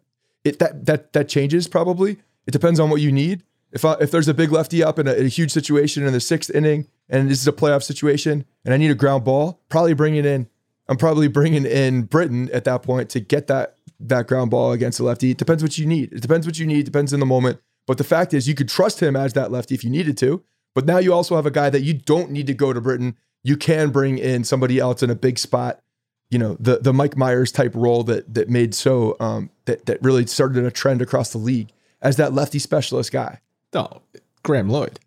it. 0.44 0.58
That 0.58 0.86
that 0.86 1.12
that 1.12 1.28
changes 1.28 1.68
probably. 1.68 2.18
It 2.46 2.50
depends 2.50 2.80
on 2.80 2.90
what 2.90 3.00
you 3.00 3.12
need. 3.12 3.44
If 3.70 3.84
I, 3.84 3.94
if 4.00 4.10
there's 4.10 4.26
a 4.26 4.34
big 4.34 4.50
lefty 4.50 4.82
up 4.82 4.98
in 4.98 5.06
a, 5.06 5.12
in 5.12 5.26
a 5.26 5.28
huge 5.28 5.52
situation 5.52 6.04
in 6.04 6.12
the 6.12 6.20
sixth 6.20 6.50
inning 6.50 6.88
and 7.08 7.30
this 7.30 7.40
is 7.40 7.46
a 7.46 7.52
playoff 7.52 7.82
situation 7.82 8.44
and 8.64 8.74
I 8.74 8.76
need 8.78 8.90
a 8.90 8.94
ground 8.94 9.24
ball, 9.24 9.60
probably 9.68 9.94
bringing 9.94 10.24
in. 10.24 10.48
I'm 10.88 10.96
probably 10.96 11.28
bringing 11.28 11.66
in 11.66 12.02
Britton 12.02 12.48
at 12.52 12.64
that 12.64 12.82
point 12.82 13.10
to 13.10 13.20
get 13.20 13.46
that 13.46 13.76
that 14.00 14.26
ground 14.26 14.50
ball 14.50 14.72
against 14.72 14.98
the 14.98 15.04
lefty. 15.04 15.30
It 15.30 15.38
depends 15.38 15.62
what 15.62 15.78
you 15.78 15.86
need. 15.86 16.12
It 16.12 16.20
depends 16.20 16.46
what 16.46 16.58
you 16.58 16.66
need. 16.66 16.84
Depends 16.84 17.12
in 17.12 17.20
the 17.20 17.26
moment. 17.26 17.60
But 17.86 17.98
the 17.98 18.04
fact 18.04 18.34
is, 18.34 18.48
you 18.48 18.54
could 18.54 18.68
trust 18.68 19.00
him 19.00 19.14
as 19.14 19.32
that 19.34 19.52
lefty 19.52 19.74
if 19.76 19.84
you 19.84 19.90
needed 19.90 20.18
to. 20.18 20.42
But 20.76 20.84
now 20.84 20.98
you 20.98 21.14
also 21.14 21.36
have 21.36 21.46
a 21.46 21.50
guy 21.50 21.70
that 21.70 21.80
you 21.80 21.94
don't 21.94 22.30
need 22.30 22.46
to 22.48 22.54
go 22.54 22.74
to 22.74 22.82
Britton. 22.82 23.16
You 23.42 23.56
can 23.56 23.88
bring 23.88 24.18
in 24.18 24.44
somebody 24.44 24.78
else 24.78 25.02
in 25.02 25.08
a 25.08 25.14
big 25.14 25.38
spot. 25.38 25.80
You 26.28 26.38
know, 26.38 26.58
the 26.60 26.76
the 26.76 26.92
Mike 26.92 27.16
Myers 27.16 27.50
type 27.50 27.72
role 27.74 28.02
that 28.04 28.34
that 28.34 28.50
made 28.50 28.74
so 28.74 29.16
um, 29.18 29.48
that 29.64 29.86
that 29.86 30.02
really 30.02 30.26
started 30.26 30.66
a 30.66 30.70
trend 30.70 31.00
across 31.00 31.30
the 31.32 31.38
league 31.38 31.70
as 32.02 32.16
that 32.16 32.34
lefty 32.34 32.58
specialist 32.58 33.10
guy. 33.10 33.40
no, 33.72 34.02
Graeme 34.42 34.68
Lloyd. 34.68 35.00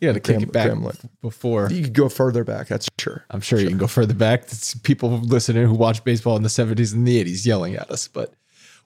You 0.00 0.08
got 0.08 0.14
to 0.14 0.20
kick 0.20 0.36
Graeme- 0.36 0.42
it 0.48 0.52
back 0.52 0.66
Graeme 0.68 0.82
Lloyd. 0.82 0.98
before. 1.20 1.68
You 1.70 1.82
could 1.82 1.92
go 1.92 2.08
further 2.08 2.42
back, 2.42 2.68
that's 2.68 2.88
sure. 2.98 3.26
I'm 3.28 3.42
sure 3.42 3.60
you 3.60 3.68
can 3.68 3.76
go 3.76 3.86
further 3.86 4.14
back. 4.14 4.44
It's 4.44 4.74
people 4.74 5.10
listening 5.18 5.66
who 5.66 5.74
watched 5.74 6.04
baseball 6.04 6.36
in 6.38 6.42
the 6.42 6.48
70s 6.48 6.94
and 6.94 7.06
the 7.06 7.22
80s 7.22 7.44
yelling 7.44 7.74
at 7.74 7.90
us. 7.90 8.08
But 8.08 8.32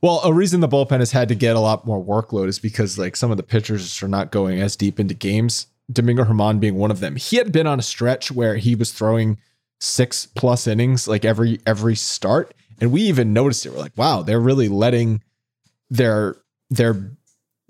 well, 0.03 0.21
a 0.25 0.33
reason 0.33 0.61
the 0.61 0.69
bullpen 0.69 0.99
has 0.99 1.13
had 1.13 1.29
to 1.29 1.37
get 1.37 1.55
a 1.55 1.61
lot 1.61 1.87
more 1.87 2.05
workload 2.05 2.49
is 2.49 2.59
because 2.59 2.99
like 2.99 3.15
some 3.15 3.31
of 3.31 3.37
the 3.37 3.45
pitchers 3.45 4.03
are 4.03 4.09
not 4.09 4.33
going 4.33 4.61
as 4.61 4.75
deep 4.75 4.99
into 4.99 5.15
games. 5.15 5.69
Domingo 5.91 6.25
Germán 6.25 6.61
being 6.61 6.75
one 6.77 6.91
of 6.91 7.01
them. 7.01 7.17
He 7.17 7.37
had 7.37 7.53
been 7.53 7.67
on 7.67 7.79
a 7.79 7.83
stretch 7.83 8.31
where 8.31 8.57
he 8.57 8.75
was 8.75 8.93
throwing 8.93 9.39
six 9.81 10.27
plus 10.27 10.67
innings 10.67 11.09
like 11.09 11.25
every 11.25 11.61
every 11.67 11.95
start, 11.95 12.55
and 12.81 12.93
we 12.93 13.03
even 13.03 13.33
noticed 13.33 13.65
it. 13.67 13.73
We're 13.73 13.79
like, 13.79 13.97
wow, 13.97 14.23
they're 14.23 14.41
really 14.41 14.69
letting 14.69 15.23
their 15.91 16.37
their 16.71 17.11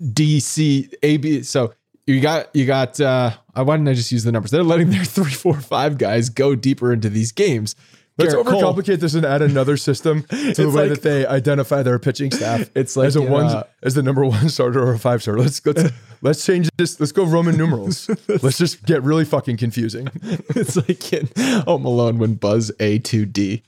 DC 0.01 0.93
AB. 1.03 1.43
So 1.43 1.73
you 2.07 2.19
got 2.21 2.53
you 2.55 2.65
got. 2.65 2.99
uh 2.99 3.31
Why 3.53 3.77
didn't 3.77 3.89
I 3.89 3.93
just 3.93 4.11
use 4.11 4.23
the 4.23 4.31
numbers? 4.31 4.51
They're 4.51 4.63
letting 4.63 4.89
their 4.89 5.05
three, 5.05 5.31
four, 5.31 5.59
five 5.59 5.97
guys 5.97 6.29
go 6.29 6.55
deeper 6.55 6.91
into 6.91 7.09
these 7.09 7.31
games. 7.31 7.75
Let's 8.19 8.35
Gerrit 8.35 8.45
Cole- 8.45 8.61
overcomplicate 8.73 8.99
this 8.99 9.13
and 9.15 9.25
add 9.25 9.41
another 9.41 9.77
system 9.77 10.23
to 10.29 10.35
the 10.35 10.49
It's 10.49 10.59
way 10.59 10.65
like- 10.67 10.89
that 10.89 11.01
they 11.01 11.25
identify 11.25 11.81
their 11.83 11.97
pitching 11.99 12.31
staff. 12.31 12.69
It's 12.75 12.95
like 12.95 13.07
as 13.07 13.15
a 13.15 13.21
one 13.21 13.45
uh, 13.45 13.63
as 13.81 13.95
the 13.95 14.03
number 14.03 14.23
one 14.25 14.49
starter 14.49 14.81
or 14.83 14.93
a 14.93 14.99
five 14.99 15.21
starter. 15.21 15.41
Let's 15.41 15.65
let's 15.65 15.91
let's 16.21 16.45
change 16.45 16.69
this. 16.77 16.99
Let's 16.99 17.11
go 17.11 17.25
Roman 17.25 17.57
numerals. 17.57 18.09
let's 18.27 18.57
just 18.57 18.85
get 18.85 19.01
really 19.03 19.25
fucking 19.25 19.57
confusing. 19.57 20.07
it's 20.55 20.75
like 20.75 21.11
in 21.13 21.29
Home 21.65 21.85
Alone 21.85 22.17
when 22.19 22.35
Buzz 22.35 22.71
A 22.79 22.99
to 22.99 23.25
D 23.25 23.63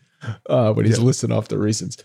uh, 0.50 0.74
when 0.74 0.86
he's 0.86 1.00
listing 1.00 1.32
off 1.32 1.48
the 1.48 1.58
reasons. 1.58 1.98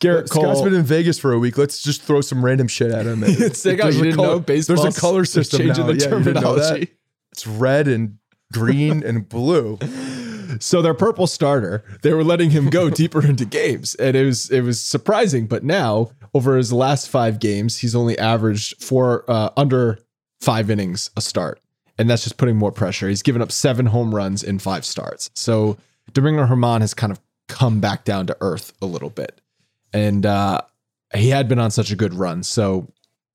Gerrit 0.00 0.28
Cole. 0.28 0.42
Scott's 0.42 0.60
been 0.62 0.74
in 0.74 0.82
Vegas 0.82 1.18
for 1.18 1.32
a 1.32 1.38
week. 1.38 1.56
Let's 1.56 1.82
just 1.82 2.02
throw 2.02 2.20
some 2.20 2.44
random 2.44 2.68
shit 2.68 2.90
at 2.90 3.06
him. 3.06 3.22
It's 3.24 3.64
oh, 3.64 3.70
you 3.70 3.76
a 3.80 3.90
didn't 3.92 4.14
color-. 4.16 4.38
There's 4.40 4.68
a 4.68 4.92
color 4.92 5.24
system 5.24 5.60
changing 5.60 5.86
now. 5.86 5.92
the 5.92 5.98
Yeah, 5.98 6.04
you 6.04 6.10
know 6.10 6.18
terminology. 6.24 6.88
It's 7.32 7.46
red 7.46 7.88
and 7.88 8.18
green 8.52 9.02
and 9.02 9.28
blue. 9.28 9.78
So 10.60 10.82
their 10.82 10.94
purple 10.94 11.26
starter, 11.26 11.84
they 12.02 12.12
were 12.12 12.24
letting 12.24 12.50
him 12.50 12.70
go 12.70 12.90
deeper 13.02 13.24
into 13.24 13.44
games, 13.44 13.94
and 13.96 14.16
it 14.16 14.24
was 14.24 14.50
it 14.50 14.62
was 14.62 14.82
surprising. 14.82 15.46
But 15.46 15.64
now, 15.64 16.10
over 16.32 16.56
his 16.56 16.72
last 16.72 17.08
five 17.08 17.38
games, 17.38 17.78
he's 17.78 17.94
only 17.94 18.18
averaged 18.18 18.82
four 18.82 19.24
uh, 19.28 19.50
under 19.56 19.98
five 20.40 20.70
innings 20.70 21.10
a 21.16 21.20
start, 21.20 21.60
and 21.98 22.08
that's 22.08 22.24
just 22.24 22.36
putting 22.36 22.56
more 22.56 22.72
pressure. 22.72 23.08
He's 23.08 23.22
given 23.22 23.42
up 23.42 23.52
seven 23.52 23.86
home 23.86 24.14
runs 24.14 24.42
in 24.42 24.58
five 24.58 24.84
starts. 24.84 25.30
So 25.34 25.76
Domingo 26.12 26.46
Germán 26.46 26.80
has 26.80 26.94
kind 26.94 27.12
of 27.12 27.20
come 27.48 27.80
back 27.80 28.04
down 28.04 28.26
to 28.26 28.36
earth 28.40 28.72
a 28.82 28.86
little 28.86 29.10
bit, 29.10 29.40
and 29.92 30.26
uh, 30.26 30.60
he 31.14 31.30
had 31.30 31.48
been 31.48 31.58
on 31.58 31.70
such 31.70 31.90
a 31.90 31.96
good 31.96 32.14
run. 32.14 32.42
So 32.42 32.88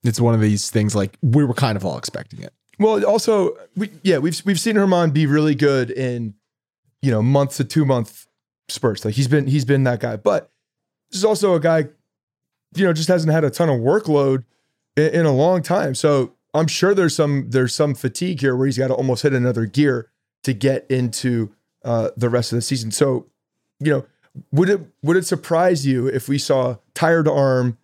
it's 0.04 0.20
one 0.20 0.34
of 0.34 0.42
these 0.42 0.70
things 0.70 0.96
like 0.96 1.18
we 1.22 1.44
were 1.44 1.54
kind 1.54 1.76
of 1.76 1.86
all 1.86 1.98
expecting 1.98 2.42
it. 2.42 2.54
Well, 2.80 3.04
also, 3.06 3.58
we, 3.76 3.92
yeah, 4.04 4.20
we've 4.20 4.42
we've 4.46 4.60
seen 4.60 4.76
Germán 4.76 5.12
be 5.14 5.26
really 5.26 5.56
good 5.56 5.92
in, 5.92 6.34
you 7.02 7.12
know, 7.12 7.22
month 7.22 7.58
to 7.58 7.64
two 7.64 7.86
month 7.86 8.28
spurts. 8.68 9.06
Like 9.06 9.16
he's 9.16 9.28
been 9.28 9.48
he's 9.48 9.66
been 9.66 9.84
that 9.84 10.00
guy, 10.00 10.16
but 10.16 10.52
this 11.12 11.20
is 11.20 11.26
also 11.26 11.56
a 11.56 11.60
guy, 11.60 11.86
you 12.76 12.86
know, 12.86 12.94
just 12.94 13.08
hasn't 13.08 13.34
had 13.34 13.44
a 13.44 13.50
ton 13.50 13.70
of 13.70 13.80
workload 13.80 14.44
in, 14.96 15.08
in 15.10 15.26
a 15.26 15.34
long 15.34 15.62
time. 15.62 15.96
So 15.96 16.34
I'm 16.54 16.68
sure 16.68 16.94
there's 16.94 17.16
some 17.16 17.50
there's 17.50 17.74
some 17.74 17.96
fatigue 17.96 18.42
here 18.42 18.56
where 18.56 18.66
he's 18.66 18.78
got 18.78 18.88
to 18.88 18.94
almost 18.94 19.24
hit 19.24 19.34
another 19.34 19.66
gear 19.66 20.10
to 20.44 20.54
get 20.54 20.86
into 20.90 21.54
uh, 21.84 22.10
the 22.18 22.30
rest 22.30 22.52
of 22.52 22.58
the 22.58 22.62
season. 22.62 22.92
So, 22.92 23.28
you 23.80 23.92
know, 23.92 24.06
would 24.52 24.70
it 24.70 24.82
would 25.02 25.18
it 25.18 25.26
surprise 25.26 25.86
you 25.86 26.08
if 26.08 26.28
we 26.28 26.38
saw 26.38 26.78
tired 26.94 27.28
arm 27.28 27.78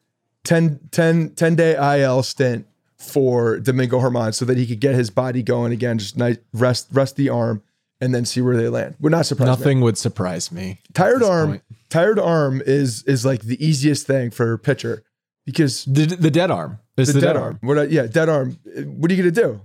10, 0.45 0.89
10, 0.91 1.31
10 1.31 1.55
day 1.55 2.01
IL 2.01 2.23
stint 2.23 2.67
for 2.97 3.59
Domingo 3.59 3.99
Germán 3.99 4.33
so 4.33 4.45
that 4.45 4.57
he 4.57 4.65
could 4.65 4.79
get 4.79 4.95
his 4.95 5.09
body 5.09 5.43
going 5.43 5.71
again, 5.71 5.97
just 5.97 6.17
nice 6.17 6.37
rest 6.53 6.87
rest 6.91 7.15
the 7.15 7.29
arm 7.29 7.61
and 8.01 8.13
then 8.13 8.25
see 8.25 8.41
where 8.41 8.57
they 8.57 8.69
land. 8.69 8.95
We're 8.99 9.09
not 9.09 9.25
surprised. 9.25 9.47
Nothing 9.47 9.81
would 9.81 9.97
surprise 9.97 10.51
me. 10.51 10.79
Tired 10.93 11.23
arm, 11.23 11.49
point. 11.49 11.63
tired 11.89 12.19
arm 12.19 12.61
is 12.65 13.03
is 13.03 13.25
like 13.25 13.41
the 13.41 13.63
easiest 13.65 14.05
thing 14.07 14.31
for 14.31 14.53
a 14.53 14.59
pitcher 14.59 15.03
because 15.45 15.85
The, 15.85 16.05
the 16.05 16.31
dead 16.31 16.51
arm. 16.51 16.79
It's 16.97 17.11
the, 17.13 17.21
dead, 17.21 17.35
arm. 17.37 17.59
What? 17.61 17.77
I- 17.77 17.83
yeah, 17.85 18.07
dead 18.07 18.29
arm. 18.29 18.57
What 18.63 19.11
are 19.11 19.13
you 19.13 19.21
gonna 19.23 19.31
do? 19.31 19.61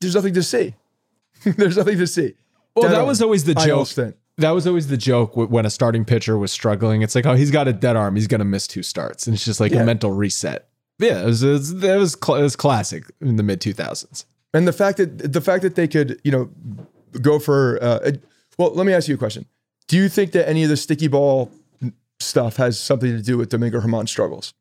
There's 0.00 0.14
nothing 0.14 0.34
to 0.34 0.42
see. 0.42 0.74
There's 1.44 1.76
nothing 1.76 1.98
to 1.98 2.06
see. 2.06 2.34
Well, 2.74 2.82
Dead 2.84 2.92
that 2.92 2.98
arm. 3.00 3.06
was 3.06 3.22
always 3.22 3.44
the 3.44 3.54
joke. 3.54 3.88
That 4.38 4.50
was 4.50 4.66
always 4.66 4.88
the 4.88 4.96
joke 4.96 5.36
when 5.36 5.64
a 5.64 5.70
starting 5.70 6.04
pitcher 6.04 6.36
was 6.36 6.50
struggling. 6.50 7.02
It's 7.02 7.14
like, 7.14 7.24
oh, 7.26 7.34
he's 7.34 7.52
got 7.52 7.68
a 7.68 7.72
dead 7.72 7.94
arm. 7.94 8.16
He's 8.16 8.26
going 8.26 8.40
to 8.40 8.44
miss 8.44 8.66
two 8.66 8.82
starts. 8.82 9.28
And 9.28 9.34
it's 9.34 9.44
just 9.44 9.60
like 9.60 9.70
Yeah. 9.70 9.82
a 9.82 9.86
mental 9.86 10.10
reset. 10.10 10.68
Yeah, 10.98 11.22
it 11.22 11.26
was, 11.26 11.42
it 11.44 11.50
was, 11.52 11.70
it 11.84 11.96
was, 11.96 12.16
cl- 12.20 12.38
it 12.38 12.42
was 12.42 12.56
classic 12.56 13.04
in 13.20 13.36
the 13.36 13.44
mid 13.44 13.60
2000s. 13.60 14.24
And 14.52 14.66
the 14.66 14.72
fact 14.72 14.98
that 14.98 15.32
the 15.32 15.40
fact 15.40 15.62
that 15.62 15.76
they 15.76 15.86
could, 15.86 16.20
you 16.24 16.32
know, 16.32 16.50
go 17.20 17.38
for. 17.38 17.78
Uh, 17.82 18.12
well, 18.58 18.72
let 18.74 18.86
me 18.86 18.92
ask 18.92 19.08
you 19.08 19.14
a 19.14 19.18
question. 19.18 19.46
Do 19.88 19.96
you 19.96 20.08
think 20.08 20.32
that 20.32 20.48
any 20.48 20.62
of 20.62 20.68
the 20.70 20.76
sticky 20.76 21.08
ball 21.08 21.50
stuff 22.20 22.56
has 22.56 22.78
something 22.80 23.10
to 23.10 23.22
do 23.22 23.36
with 23.36 23.48
Domingo 23.50 23.80
Germán's 23.80 24.10
struggles? 24.10 24.54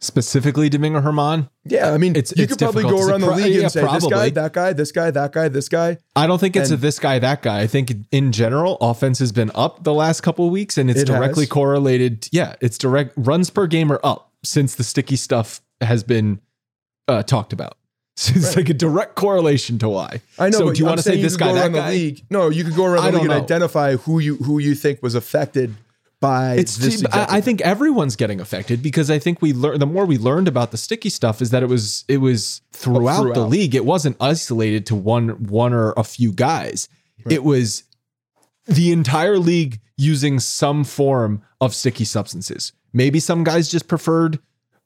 Specifically, 0.00 0.68
Domingo 0.68 1.00
Herman. 1.00 1.48
Yeah, 1.64 1.90
I 1.92 1.98
mean, 1.98 2.12
It's- 2.14 2.32
you 2.36 2.44
it's 2.44 2.52
could 2.52 2.60
probably 2.60 2.84
go 2.84 3.04
around 3.04 3.20
the 3.20 3.32
league 3.32 3.60
and 3.60 3.72
say 3.72 3.82
this 3.82 4.06
guy, 4.06 4.30
that 4.30 4.52
guy, 4.52 4.72
this 4.72 4.92
guy, 4.92 5.10
that 5.10 5.32
guy, 5.32 5.48
this 5.48 5.68
guy. 5.68 5.98
I 6.14 6.28
don't 6.28 6.38
think 6.38 6.54
it's 6.54 6.70
a 6.70 6.76
this 6.76 7.00
guy, 7.00 7.18
that 7.18 7.42
guy. 7.42 7.60
I 7.62 7.66
think 7.66 7.92
in 8.12 8.30
general, 8.30 8.76
offense 8.80 9.18
has 9.18 9.32
been 9.32 9.50
up 9.56 9.82
the 9.82 9.92
last 9.92 10.20
couple 10.20 10.46
of 10.46 10.52
weeks 10.52 10.78
and 10.78 10.88
it's 10.88 11.00
It 11.00 11.06
directly 11.06 11.46
has. 11.46 11.50
correlated. 11.50 12.28
Yeah, 12.30 12.54
it's 12.60 12.78
direct 12.78 13.14
runs 13.16 13.50
per 13.50 13.66
game 13.66 13.90
are 13.90 13.98
up 14.04 14.30
since 14.44 14.76
the 14.76 14.84
sticky 14.84 15.16
stuff 15.16 15.60
has 15.80 16.04
been 16.04 16.40
uh, 17.08 17.24
talked 17.24 17.52
about. 17.52 17.76
So 18.18 18.32
it's 18.36 18.56
like 18.56 18.68
a 18.68 18.74
direct 18.74 19.14
correlation 19.14 19.78
to 19.78 19.88
why. 19.88 20.22
I 20.40 20.50
know. 20.50 20.58
So 20.58 20.72
do 20.72 20.78
you 20.80 20.86
I'm 20.86 20.90
want 20.90 20.98
to 20.98 21.04
say 21.04 21.22
this 21.22 21.36
guy, 21.36 21.52
that 21.52 21.72
guy? 21.72 21.90
The 21.92 21.96
league. 21.96 22.24
No, 22.28 22.48
you 22.48 22.64
could 22.64 22.74
go 22.74 22.84
around 22.84 23.04
I 23.04 23.10
the 23.12 23.18
league 23.18 23.28
don't 23.28 23.36
and 23.36 23.44
identify 23.44 23.94
who 23.94 24.18
you 24.18 24.36
who 24.38 24.58
you 24.58 24.74
think 24.74 25.04
was 25.04 25.14
affected 25.14 25.76
by 26.20 26.54
It's 26.54 26.76
this. 26.78 27.04
I, 27.12 27.36
I 27.36 27.40
think 27.40 27.60
everyone's 27.60 28.16
getting 28.16 28.40
affected 28.40 28.82
because 28.82 29.08
I 29.08 29.20
think 29.20 29.40
we 29.40 29.52
learned 29.52 29.80
the 29.80 29.86
more 29.86 30.04
we 30.04 30.18
learned 30.18 30.48
about 30.48 30.72
the 30.72 30.76
sticky 30.76 31.10
stuff 31.10 31.40
is 31.40 31.50
that 31.50 31.62
it 31.62 31.68
was 31.68 32.04
it 32.08 32.16
was 32.16 32.60
throughout, 32.72 33.22
the 33.22 33.34
throughout. 33.34 33.50
league. 33.50 33.76
It 33.76 33.84
wasn't 33.84 34.16
isolated 34.20 34.84
to 34.86 34.96
one 34.96 35.44
one 35.44 35.72
or 35.72 35.92
a 35.96 36.02
few 36.02 36.32
guys. 36.32 36.88
It 37.30 37.44
was 37.44 37.84
the 38.66 38.90
entire 38.90 39.38
league 39.38 39.80
using 39.96 40.40
some 40.40 40.82
form 40.82 41.42
of 41.60 41.72
sticky 41.72 42.04
substances. 42.04 42.72
Maybe 42.92 43.20
some 43.20 43.44
guys 43.44 43.68
just 43.68 43.86
preferred 43.86 44.40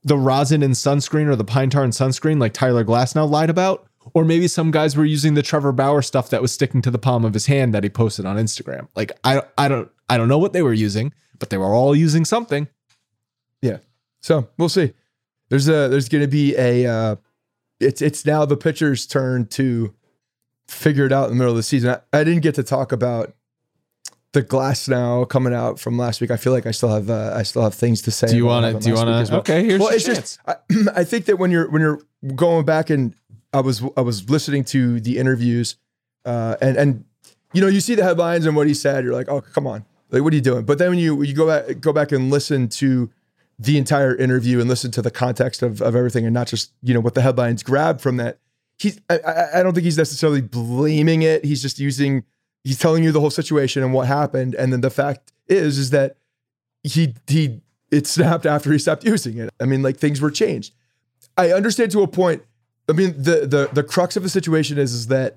the 0.04 0.16
rosin 0.16 0.62
and 0.62 0.74
sunscreen 0.74 1.28
or 1.28 1.36
the 1.36 1.44
pine 1.44 1.70
tar 1.70 1.84
and 1.84 1.92
sunscreen, 1.92 2.40
like 2.40 2.52
Tyler 2.52 2.84
Glasnow 2.84 3.28
lied 3.28 3.50
about. 3.50 3.86
Or 4.14 4.24
maybe 4.24 4.48
some 4.48 4.72
guys 4.72 4.96
were 4.96 5.04
using 5.04 5.34
the 5.34 5.42
Trevor 5.42 5.70
Bauer 5.70 6.02
stuff 6.02 6.30
that 6.30 6.42
was 6.42 6.52
sticking 6.52 6.82
to 6.82 6.90
the 6.90 6.98
palm 6.98 7.24
of 7.24 7.34
his 7.34 7.46
hand 7.46 7.72
that 7.72 7.84
he 7.84 7.90
posted 7.90 8.26
on 8.26 8.36
Instagram. 8.36 8.88
Like 8.96 9.12
I, 9.22 9.42
I 9.56 9.68
don't, 9.68 9.88
I 10.08 10.16
don't 10.16 10.26
know 10.26 10.38
what 10.38 10.52
they 10.52 10.62
were 10.62 10.72
using, 10.72 11.12
but 11.38 11.50
they 11.50 11.56
were 11.56 11.72
all 11.72 11.94
using 11.94 12.24
something. 12.24 12.66
Yeah. 13.60 13.78
So 14.20 14.48
we'll 14.58 14.68
see. 14.68 14.92
There's 15.50 15.68
a 15.68 15.88
there's 15.88 16.08
going 16.08 16.22
to 16.22 16.28
be 16.28 16.56
a 16.56 16.86
uh, 16.86 17.16
it's 17.78 18.02
it's 18.02 18.24
now 18.24 18.44
the 18.44 18.56
pitcher's 18.56 19.06
turn 19.06 19.46
to 19.48 19.94
figure 20.66 21.06
it 21.06 21.12
out 21.12 21.24
in 21.24 21.30
the 21.30 21.36
middle 21.36 21.52
of 21.52 21.56
the 21.56 21.62
season. 21.62 21.90
I, 21.90 22.20
I 22.20 22.24
didn't 22.24 22.42
get 22.42 22.54
to 22.56 22.62
talk 22.62 22.90
about 22.90 23.34
the 24.32 24.42
Glasnow 24.42 25.28
coming 25.28 25.54
out 25.54 25.78
from 25.78 25.98
last 25.98 26.20
week. 26.20 26.30
I 26.30 26.36
feel 26.36 26.52
like 26.52 26.66
I 26.66 26.70
still 26.70 26.88
have 26.88 27.10
uh, 27.10 27.34
I 27.36 27.42
still 27.42 27.62
have 27.62 27.74
things 27.74 28.02
to 28.02 28.10
say. 28.10 28.28
Do 28.28 28.36
you 28.36 28.46
want 28.46 28.74
to? 28.74 28.80
Do 28.82 28.88
you 28.88 28.94
want 28.94 29.26
to? 29.26 29.32
well. 29.32 29.40
Okay, 29.40 29.64
here's 29.64 29.80
well, 29.80 29.90
it's 29.90 30.04
chance. 30.04 30.38
just 30.38 30.40
I, 30.46 30.56
I 31.00 31.04
think 31.04 31.26
that 31.26 31.38
when 31.38 31.50
you're 31.50 31.70
when 31.70 31.82
you're 31.82 32.00
going 32.34 32.64
back 32.64 32.90
and 32.90 33.14
I 33.52 33.60
was 33.60 33.82
I 33.96 34.00
was 34.00 34.28
listening 34.30 34.64
to 34.64 35.00
the 35.00 35.18
interviews 35.18 35.76
uh, 36.24 36.56
and 36.60 36.76
and 36.76 37.04
you 37.52 37.60
know 37.60 37.68
you 37.68 37.80
see 37.80 37.94
the 37.94 38.02
headlines 38.02 38.46
and 38.46 38.56
what 38.56 38.66
he 38.66 38.74
said 38.74 39.04
you're 39.04 39.12
like 39.12 39.28
oh 39.28 39.40
come 39.40 39.66
on 39.66 39.84
like 40.10 40.22
what 40.22 40.32
are 40.32 40.36
you 40.36 40.42
doing 40.42 40.64
but 40.64 40.78
then 40.78 40.90
when 40.90 40.98
you 40.98 41.22
you 41.22 41.34
go 41.34 41.46
back 41.46 41.80
go 41.80 41.92
back 41.92 42.12
and 42.12 42.30
listen 42.30 42.68
to 42.68 43.10
the 43.58 43.76
entire 43.76 44.16
interview 44.16 44.58
and 44.60 44.68
listen 44.68 44.90
to 44.90 45.02
the 45.02 45.10
context 45.10 45.62
of, 45.62 45.82
of 45.82 45.94
everything 45.94 46.24
and 46.24 46.32
not 46.32 46.46
just 46.46 46.72
you 46.82 46.94
know 46.94 47.00
what 47.00 47.14
the 47.14 47.22
headlines 47.22 47.62
grab 47.62 48.00
from 48.00 48.16
that 48.16 48.38
he's 48.78 49.00
I, 49.10 49.18
I 49.18 49.60
I 49.60 49.62
don't 49.62 49.74
think 49.74 49.84
he's 49.84 49.98
necessarily 49.98 50.40
blaming 50.40 51.22
it 51.22 51.44
he's 51.44 51.60
just 51.60 51.78
using 51.78 52.24
he's 52.64 52.78
telling 52.78 53.04
you 53.04 53.12
the 53.12 53.20
whole 53.20 53.30
situation 53.30 53.82
and 53.82 53.92
what 53.92 54.06
happened. 54.06 54.54
And 54.54 54.72
then 54.72 54.80
the 54.80 54.90
fact 54.90 55.32
is 55.48 55.78
is 55.78 55.90
that 55.90 56.16
he 56.82 57.14
he 57.26 57.60
it 57.90 58.06
snapped 58.06 58.46
after 58.46 58.72
he 58.72 58.78
stopped 58.78 59.04
using 59.04 59.38
it. 59.38 59.50
I 59.60 59.64
mean 59.64 59.82
like 59.82 59.96
things 59.98 60.20
were 60.20 60.30
changed. 60.30 60.74
I 61.36 61.52
understand 61.52 61.90
to 61.92 62.02
a 62.02 62.08
point 62.08 62.42
i 62.88 62.92
mean 62.92 63.14
the 63.16 63.46
the 63.46 63.70
the 63.72 63.82
crux 63.82 64.16
of 64.16 64.24
the 64.24 64.28
situation 64.28 64.76
is 64.76 64.92
is 64.92 65.06
that 65.06 65.36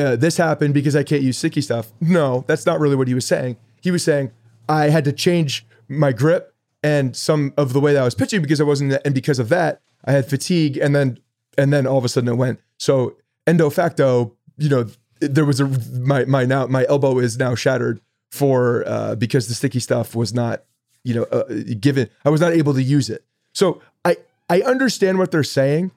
uh, 0.00 0.16
this 0.16 0.38
happened 0.38 0.72
because 0.72 0.96
i 0.96 1.02
can't 1.02 1.22
use 1.22 1.36
sticky 1.36 1.60
stuff. 1.60 1.92
No 2.00 2.44
that's 2.46 2.66
not 2.66 2.80
really 2.80 2.96
what 2.96 3.08
he 3.08 3.14
was 3.14 3.26
saying. 3.26 3.56
He 3.80 3.90
was 3.90 4.04
saying 4.04 4.30
i 4.68 4.88
had 4.88 5.04
to 5.04 5.12
change 5.12 5.66
my 5.88 6.12
grip 6.12 6.54
and 6.82 7.14
some 7.14 7.52
of 7.56 7.72
the 7.72 7.80
way 7.80 7.92
that 7.92 8.00
i 8.00 8.04
was 8.04 8.14
pitching 8.14 8.40
because 8.40 8.60
i 8.60 8.64
wasn't 8.64 8.98
and 9.04 9.14
because 9.14 9.38
of 9.38 9.48
that 9.50 9.80
i 10.04 10.12
had 10.12 10.26
fatigue 10.28 10.76
and 10.76 10.94
then 10.94 11.18
and 11.58 11.72
then 11.72 11.86
all 11.86 11.98
of 11.98 12.04
a 12.04 12.08
sudden 12.08 12.28
it 12.28 12.36
went. 12.36 12.60
So 12.78 13.16
endo 13.46 13.70
facto 13.70 14.34
you 14.56 14.68
know 14.68 14.86
there 15.20 15.44
was 15.44 15.60
a 15.60 15.66
my 15.98 16.24
my 16.24 16.44
now 16.44 16.66
my 16.66 16.86
elbow 16.88 17.18
is 17.18 17.38
now 17.38 17.54
shattered 17.54 18.00
for 18.30 18.86
uh 18.86 19.14
because 19.14 19.48
the 19.48 19.54
sticky 19.54 19.80
stuff 19.80 20.14
was 20.14 20.32
not 20.32 20.64
you 21.04 21.14
know 21.14 21.24
uh, 21.24 21.44
given 21.80 22.08
i 22.24 22.30
was 22.30 22.40
not 22.40 22.52
able 22.52 22.74
to 22.74 22.82
use 22.82 23.10
it. 23.10 23.24
So 23.54 23.80
i 24.04 24.16
i 24.48 24.60
understand 24.62 25.18
what 25.18 25.30
they're 25.30 25.42
saying. 25.42 25.92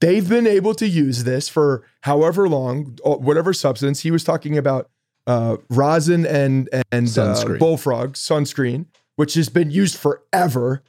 They've 0.00 0.28
been 0.28 0.46
able 0.46 0.74
to 0.74 0.86
use 0.86 1.24
this 1.24 1.48
for 1.48 1.82
however 2.02 2.48
long 2.48 2.98
uh, 3.04 3.16
whatever 3.16 3.52
substance. 3.52 4.00
He 4.00 4.10
was 4.10 4.24
talking 4.24 4.56
about 4.58 4.90
uh 5.26 5.56
rosin 5.70 6.24
and 6.26 6.68
and 6.92 7.06
uh, 7.08 7.34
Sunscreen. 7.34 7.58
bullfrog 7.58 8.12
sunscreen 8.14 8.86
which 9.16 9.34
has 9.34 9.48
been 9.48 9.70
used 9.70 9.96
forever 9.96 10.82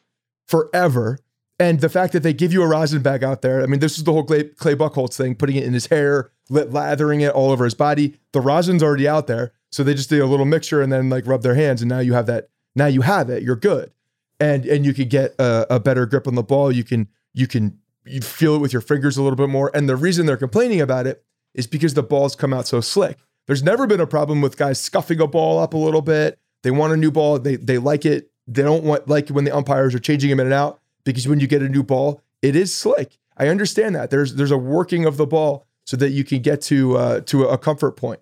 forever. 0.48 1.20
And 1.60 1.82
the 1.82 1.90
fact 1.90 2.14
that 2.14 2.22
they 2.24 2.34
give 2.34 2.54
you 2.54 2.62
a 2.62 2.68
rosin 2.68 3.02
bag 3.02 3.24
out 3.24 3.42
there, 3.42 3.64
I 3.64 3.66
mean, 3.66 3.80
this 3.80 3.98
is 3.98 4.04
the 4.04 4.14
whole 4.14 4.24
Clay, 4.24 4.44
Clay 4.44 4.76
Buchholz 4.76 5.16
thing, 5.18 5.36
putting 5.36 5.56
it 5.56 5.64
in 5.64 5.74
his 5.74 5.88
hair, 5.88 6.32
lathering 6.50 7.22
it 7.22 7.34
all 7.34 7.52
over 7.52 7.64
his 7.64 7.74
body. 7.74 8.18
The 8.32 8.42
rosin's 8.42 8.84
already 8.84 9.08
out 9.08 9.28
there. 9.28 9.54
So 9.72 9.84
they 9.84 9.94
just 9.94 10.10
do 10.10 10.24
a 10.24 10.26
little 10.26 10.46
mixture 10.46 10.82
and 10.82 10.92
then 10.92 11.10
like 11.10 11.28
rub 11.28 11.42
their 11.42 11.56
hands. 11.56 11.82
And 11.82 11.90
now 11.90 12.00
you 12.00 12.14
have 12.14 12.26
that. 12.28 12.50
Now 12.76 12.88
you 12.88 13.02
have 13.02 13.30
it. 13.30 13.44
You're 13.44 13.56
good. 13.56 13.92
And 14.40 14.66
and 14.66 14.86
you 14.86 14.94
can 14.94 15.08
get 15.08 15.36
a, 15.40 15.76
a 15.76 15.80
better 15.80 16.06
grip 16.06 16.28
on 16.28 16.36
the 16.36 16.44
ball. 16.44 16.72
You 16.72 16.84
can 16.84 17.08
you 17.34 17.48
can 17.48 17.80
you 18.06 18.22
feel 18.22 18.56
it 18.56 18.60
with 18.60 18.72
your 18.72 18.82
fingers 18.82 19.18
a 19.18 19.24
little 19.24 19.36
bit 19.36 19.50
more. 19.50 19.72
And 19.74 19.90
the 19.90 19.96
reason 19.96 20.26
they're 20.26 20.38
complaining 20.38 20.80
about 20.80 21.08
it 21.08 21.24
is 21.54 21.68
because 21.68 21.96
the 21.96 22.04
balls 22.04 22.36
come 22.36 22.54
out 22.54 22.68
so 22.68 22.80
slick. 22.80 23.18
There's 23.48 23.64
never 23.64 23.88
been 23.88 24.00
a 24.00 24.08
problem 24.08 24.42
with 24.42 24.58
guys 24.58 24.80
scuffing 24.80 25.20
a 25.20 25.28
ball 25.28 25.60
up 25.60 25.74
a 25.74 25.78
little 25.78 26.02
bit. 26.02 26.38
They 26.64 26.72
want 26.72 26.94
a 26.94 26.98
new 26.98 27.12
ball. 27.12 27.40
They 27.40 27.56
they 27.56 27.78
like 27.78 28.06
it. 28.06 28.32
They 28.46 28.62
don't 28.62 28.84
want 28.84 29.08
like 29.08 29.30
when 29.30 29.44
the 29.44 29.56
umpires 29.56 29.96
are 29.96 30.00
changing 30.00 30.30
them 30.30 30.40
in 30.40 30.48
and 30.48 30.54
out 30.54 30.80
because 31.04 31.28
when 31.28 31.40
you 31.40 31.48
get 31.48 31.62
a 31.62 31.70
new 31.70 31.84
ball, 31.84 32.22
it 32.42 32.56
is 32.56 32.74
slick. 32.74 33.18
I 33.38 33.48
understand 33.48 33.96
that. 33.96 34.10
There's 34.10 34.36
there's 34.36 34.52
a 34.52 34.58
working 34.58 35.06
of 35.06 35.18
the 35.18 35.26
ball 35.28 35.66
so 35.88 35.96
that 35.98 36.10
you 36.10 36.24
can 36.24 36.42
get 36.42 36.62
to 36.64 36.98
uh, 36.98 37.22
to 37.22 37.46
a 37.46 37.58
comfort 37.58 37.94
point. 37.94 38.20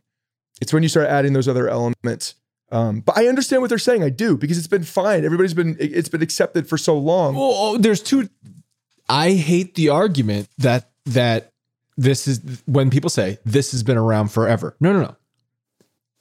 It's 0.61 0.71
when 0.71 0.83
you 0.83 0.89
start 0.89 1.07
adding 1.07 1.33
those 1.33 1.47
other 1.47 1.67
elements. 1.67 2.35
Um, 2.71 3.01
but 3.01 3.17
I 3.17 3.27
understand 3.27 3.61
what 3.61 3.69
they're 3.69 3.77
saying. 3.77 4.03
I 4.03 4.09
do 4.09 4.37
because 4.37 4.57
it's 4.57 4.67
been 4.67 4.83
fine. 4.83 5.25
Everybody's 5.25 5.53
been 5.53 5.75
it's 5.79 6.09
been 6.09 6.21
accepted 6.21 6.69
for 6.69 6.77
so 6.77 6.97
long. 6.97 7.35
Well, 7.35 7.51
oh, 7.53 7.77
there's 7.77 8.01
two. 8.01 8.29
I 9.09 9.31
hate 9.33 9.75
the 9.75 9.89
argument 9.89 10.47
that 10.59 10.89
that 11.05 11.51
this 11.97 12.27
is 12.27 12.41
when 12.65 12.89
people 12.89 13.09
say 13.09 13.39
this 13.45 13.71
has 13.71 13.83
been 13.83 13.97
around 13.97 14.29
forever. 14.29 14.75
No, 14.79 14.93
no, 14.93 15.01
no. 15.01 15.15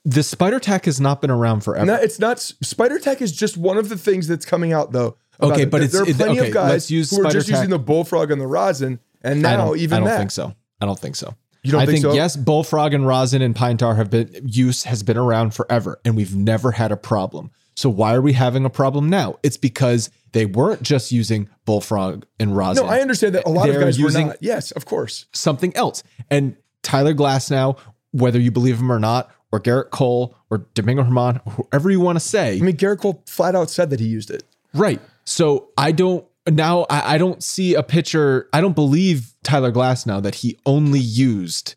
The 0.07 0.23
Spider 0.23 0.61
Tack 0.61 0.85
has 0.85 1.01
not 1.01 1.23
been 1.23 1.31
around 1.31 1.61
forever. 1.61 1.87
No, 1.87 1.95
it's 1.95 2.19
not. 2.19 2.41
Spider 2.41 2.99
Tack 2.99 3.23
is 3.23 3.33
just 3.33 3.57
one 3.57 3.79
of 3.79 3.89
the 3.89 3.97
things 3.97 4.29
that's 4.29 4.45
coming 4.45 4.73
out 4.73 4.93
though. 4.93 5.17
Okay, 5.41 5.63
it. 5.63 5.71
but 5.71 5.91
there, 5.91 6.03
are 6.03 6.09
it- 6.09 6.17
plenty 6.17 6.41
okay, 6.41 6.49
of 6.49 6.55
guys 6.55 6.89
who 6.89 6.99
are 6.99 7.01
just 7.01 7.13
Spider 7.15 7.39
using 7.39 7.71
the 7.71 7.79
bullfrog 7.79 8.31
and 8.31 8.41
the 8.41 8.47
rosin, 8.47 9.01
and 9.23 9.45
I 9.47 9.57
now 9.57 9.67
don't, 9.67 9.79
even 9.79 9.97
I 9.97 9.99
don't 10.01 10.09
that. 10.09 10.19
think 10.19 10.31
so. 10.31 10.55
I 10.85 10.87
don't 10.87 10.99
think 10.99 11.17
so. 11.17 11.35
You 11.63 11.73
don't 11.73 11.81
I 11.81 11.87
think 11.87 12.03
think, 12.03 12.13
so? 12.13 12.15
yes, 12.15 12.37
bullfrog 12.37 12.93
and 12.93 13.07
rosin 13.07 13.41
and 13.41 13.57
pine 13.57 13.79
tar 13.79 13.95
have 13.95 14.11
been 14.11 14.31
use 14.45 14.85
has 14.85 15.03
been 15.03 15.17
around 15.17 15.55
forever, 15.55 15.99
and 16.05 16.15
we've 16.15 16.37
never 16.37 16.73
had 16.73 16.93
a 16.93 16.97
problem. 16.97 17.51
So 17.75 17.89
why 17.89 18.15
are 18.15 18.21
we 18.21 18.35
having 18.35 18.67
a 18.67 18.71
problem 18.71 19.09
now? 19.09 19.37
It's 19.43 19.57
because 19.57 20.11
they 20.33 20.45
weren't 20.45 20.83
just 20.83 21.11
using 21.11 21.49
bullfrog 21.65 22.27
and 22.39 22.55
rosin. 22.55 22.85
No, 22.85 22.93
I 22.93 23.01
understand 23.01 23.35
that 23.35 23.47
a 23.47 23.49
lot 23.49 23.69
of 23.69 23.75
They're 23.75 23.83
guys 23.83 23.99
using 23.99 24.27
were 24.27 24.33
not. 24.35 24.43
Yes, 24.43 24.73
of 24.73 24.85
course. 24.85 25.25
something 25.33 25.75
else. 25.75 26.03
And 26.31 26.57
Tyler 26.83 27.15
Glasnow, 27.15 27.79
whether 28.13 28.39
you 28.39 28.51
believe 28.51 28.79
him 28.79 28.93
or 28.93 29.01
not, 29.01 29.31
or 29.51 29.59
Gerrit 29.59 29.91
Cole 29.91 30.37
or 30.51 30.67
Domingo 30.75 31.03
Germán, 31.03 31.41
whoever 31.53 31.91
you 31.91 32.01
want 32.01 32.17
to 32.17 32.21
say, 32.21 32.59
I 32.59 32.61
mean, 32.61 32.77
Gerrit 32.77 33.01
Cole 33.01 33.23
flat 33.27 33.55
out 33.55 33.71
said 33.71 33.89
that 33.91 34.01
he 34.01 34.07
used 34.07 34.31
it. 34.31 34.43
Right. 34.75 35.01
So 35.25 35.71
I 35.79 35.93
don't 35.93 36.27
now 36.49 36.87
I, 36.91 37.15
I 37.15 37.19
don't 37.19 37.43
see 37.43 37.75
a 37.75 37.83
pitcher. 37.83 38.49
I 38.53 38.61
don't 38.61 38.75
believe 38.75 39.35
Tyler 39.43 39.73
Glasnow 39.73 40.23
that 40.23 40.37
he 40.37 40.59
only 40.67 41.01
used 41.01 41.75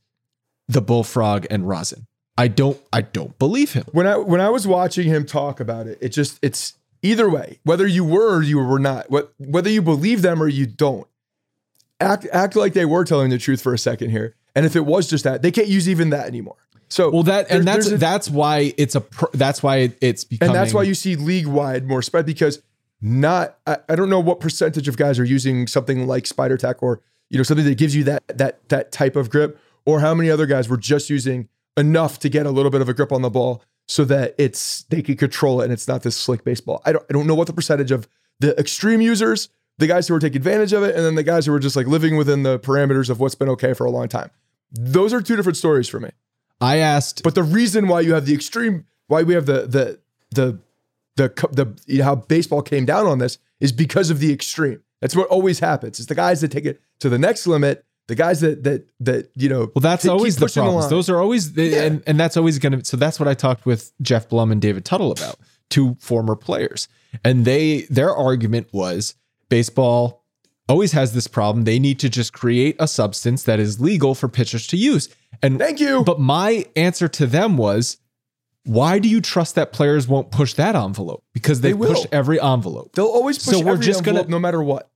the 0.67 0.81
bullfrog 0.81 1.45
and 1.49 1.67
rosin. 1.67 2.07
I 2.37 2.47
don't. 2.49 2.79
I 2.93 3.01
don't 3.01 3.37
believe 3.39 3.73
him. 3.73 3.85
when 3.93 4.05
I 4.05 4.17
when 4.17 4.41
I 4.41 4.49
was 4.49 4.67
watching 4.67 5.07
him 5.07 5.25
talk 5.25 5.59
about 5.59 5.87
it, 5.87 5.97
it 6.01 6.09
just 6.09 6.37
it's 6.41 6.73
either 7.01 7.29
way, 7.29 7.59
whether 7.63 7.87
you 7.87 8.03
were 8.03 8.37
or 8.37 8.43
you 8.43 8.59
were 8.59 8.79
not, 8.79 9.09
what 9.09 9.33
whether 9.39 9.69
you 9.69 9.81
believe 9.81 10.21
them 10.21 10.41
or 10.43 10.47
you 10.47 10.65
don't, 10.67 11.07
act 11.99 12.27
act 12.31 12.55
like 12.55 12.73
they 12.73 12.85
were 12.85 13.05
telling 13.05 13.29
the 13.29 13.37
truth 13.39 13.61
for 13.61 13.73
a 13.73 13.77
second 13.79 14.11
here. 14.11 14.35
And 14.55 14.65
if 14.65 14.75
it 14.75 14.85
was 14.85 15.07
just 15.09 15.23
that, 15.23 15.41
they 15.41 15.51
can't 15.51 15.67
use 15.67 15.87
even 15.89 16.09
that 16.11 16.27
anymore. 16.27 16.57
So 16.89 17.09
Well, 17.11 17.23
that 17.23 17.49
there- 17.49 17.59
and 17.59 17.67
that's 17.67 17.87
a- 17.91 17.97
that's 17.97 18.29
why 18.29 18.73
it's 18.77 18.95
a. 18.95 19.03
That's 19.33 19.61
why 19.63 19.93
it's 20.01 20.23
becoming. 20.23 20.55
and 20.55 20.55
that's 20.55 20.73
why 20.73 20.83
you 20.83 20.93
see 20.93 21.15
league 21.15 21.47
wide 21.47 21.87
more 21.87 22.01
spread 22.01 22.25
because 22.25 22.61
not 23.01 23.57
I, 23.67 23.77
I 23.89 23.95
don't 23.95 24.09
know 24.09 24.19
what 24.19 24.39
percentage 24.39 24.87
of 24.87 24.97
guys 24.97 25.19
are 25.19 25.25
using 25.25 25.67
something 25.67 26.07
like 26.07 26.25
spider 26.25 26.57
tack 26.57 26.81
or 26.81 27.01
you 27.29 27.37
know 27.37 27.43
something 27.43 27.65
that 27.65 27.77
gives 27.77 27.95
you 27.95 28.03
that 28.05 28.23
that 28.27 28.67
that 28.69 28.91
type 28.91 29.15
of 29.15 29.29
grip 29.29 29.59
or 29.85 29.99
how 29.99 30.13
many 30.13 30.29
other 30.29 30.45
guys 30.45 30.67
were 30.67 30.77
just 30.77 31.09
using 31.09 31.47
enough 31.77 32.19
to 32.19 32.29
get 32.29 32.45
a 32.45 32.51
little 32.51 32.71
bit 32.71 32.81
of 32.81 32.89
a 32.89 32.93
grip 32.93 33.11
on 33.11 33.21
the 33.21 33.29
ball 33.29 33.63
so 33.87 34.03
that 34.05 34.35
it's 34.37 34.83
they 34.83 35.01
can 35.01 35.15
control 35.15 35.61
it 35.61 35.65
and 35.65 35.73
it's 35.73 35.87
not 35.87 36.03
this 36.03 36.15
slick 36.15 36.43
baseball. 36.43 36.81
I 36.85 36.91
don't 36.91 37.05
I 37.09 37.13
don't 37.13 37.27
know 37.27 37.35
what 37.35 37.47
the 37.47 37.53
percentage 37.53 37.91
of 37.91 38.07
the 38.39 38.57
extreme 38.59 39.01
users, 39.01 39.49
the 39.77 39.87
guys 39.87 40.07
who 40.07 40.13
were 40.13 40.19
taking 40.19 40.37
advantage 40.37 40.73
of 40.73 40.83
it, 40.83 40.95
and 40.95 41.05
then 41.05 41.15
the 41.15 41.23
guys 41.23 41.45
who 41.45 41.51
were 41.51 41.59
just 41.59 41.75
like 41.75 41.87
living 41.87 42.17
within 42.17 42.43
the 42.43 42.59
parameters 42.59 43.09
of 43.09 43.19
what's 43.19 43.35
been 43.35 43.49
okay 43.49 43.73
for 43.73 43.85
a 43.85 43.91
long 43.91 44.07
time. 44.07 44.29
Those 44.71 45.13
are 45.13 45.21
two 45.21 45.35
different 45.35 45.57
stories 45.57 45.87
for 45.87 45.99
me. 45.99 46.09
I 46.59 46.77
asked. 46.77 47.23
But 47.23 47.35
the 47.35 47.43
reason 47.43 47.87
why 47.87 48.01
you 48.01 48.13
have 48.13 48.25
the 48.25 48.33
extreme, 48.33 48.85
why 49.07 49.23
we 49.23 49.33
have 49.33 49.45
the 49.45 49.67
the 49.67 49.99
the 50.31 50.59
the 51.17 51.27
the 51.51 51.77
you 51.85 51.99
know, 51.99 52.03
how 52.05 52.15
baseball 52.15 52.61
came 52.61 52.85
down 52.85 53.05
on 53.05 53.19
this 53.19 53.37
is 53.59 53.71
because 53.71 54.09
of 54.09 54.19
the 54.19 54.31
extreme. 54.31 54.81
That's 55.01 55.15
what 55.15 55.27
always 55.27 55.59
happens. 55.59 55.99
It's 55.99 56.07
the 56.07 56.15
guys 56.15 56.41
that 56.41 56.51
take 56.51 56.65
it 56.65 56.81
to 56.99 57.09
the 57.09 57.19
next 57.19 57.45
limit. 57.45 57.83
The 58.07 58.15
guys 58.15 58.39
that 58.39 58.63
that 58.63 58.87
that 59.01 59.29
you 59.35 59.49
know. 59.49 59.69
Well, 59.75 59.81
that's 59.81 60.07
always 60.07 60.37
the 60.37 60.47
problems. 60.47 60.89
Those 60.89 61.09
are 61.09 61.19
always, 61.19 61.53
the, 61.53 61.65
Yeah. 61.65 61.83
and 61.83 62.03
and 62.07 62.17
that's 62.19 62.37
always 62.37 62.57
going 62.57 62.79
to. 62.79 62.85
So 62.85 62.95
that's 62.95 63.19
what 63.19 63.27
I 63.27 63.33
talked 63.33 63.65
with 63.65 63.91
Jeff 64.01 64.29
Blum 64.29 64.51
and 64.51 64.61
David 64.61 64.85
Tuttle 64.85 65.11
about, 65.11 65.35
two 65.69 65.97
former 65.99 66.35
players, 66.37 66.87
and 67.25 67.43
they 67.43 67.81
their 67.89 68.15
argument 68.15 68.67
was 68.71 69.15
baseball 69.49 70.23
always 70.69 70.91
has 70.93 71.13
this 71.13 71.27
problem. 71.27 71.63
They 71.65 71.79
need 71.79 71.99
to 71.99 72.09
just 72.09 72.33
create 72.33 72.75
a 72.79 72.87
substance 72.87 73.43
that 73.43 73.59
is 73.59 73.79
legal 73.79 74.15
for 74.15 74.27
pitchers 74.27 74.67
to 74.67 74.77
use. 74.77 75.09
And 75.41 75.59
Thank 75.59 75.79
you. 75.79 76.03
But 76.03 76.19
my 76.19 76.65
answer 76.75 77.07
to 77.07 77.25
them 77.25 77.57
was, 77.57 77.97
why 78.67 78.99
do 78.99 79.07
you 79.09 79.21
trust 79.21 79.55
that 79.55 79.71
players 79.71 80.07
won't 80.07 80.29
push 80.31 80.53
that 80.55 80.75
envelope? 80.75 81.23
Because 81.33 81.61
they, 81.61 81.69
They 81.69 81.73
will. 81.73 81.93
push 81.95 82.05
every 82.11 82.39
envelope. 82.39 82.91
They'll 82.93 83.05
always 83.05 83.37
push 83.37 83.55
So 83.55 83.63
we're 83.63 83.73
every 83.73 83.85
just 83.85 84.03
gonna- 84.03 84.25
no 84.27 84.39
matter 84.39 84.61
what. 84.61 84.89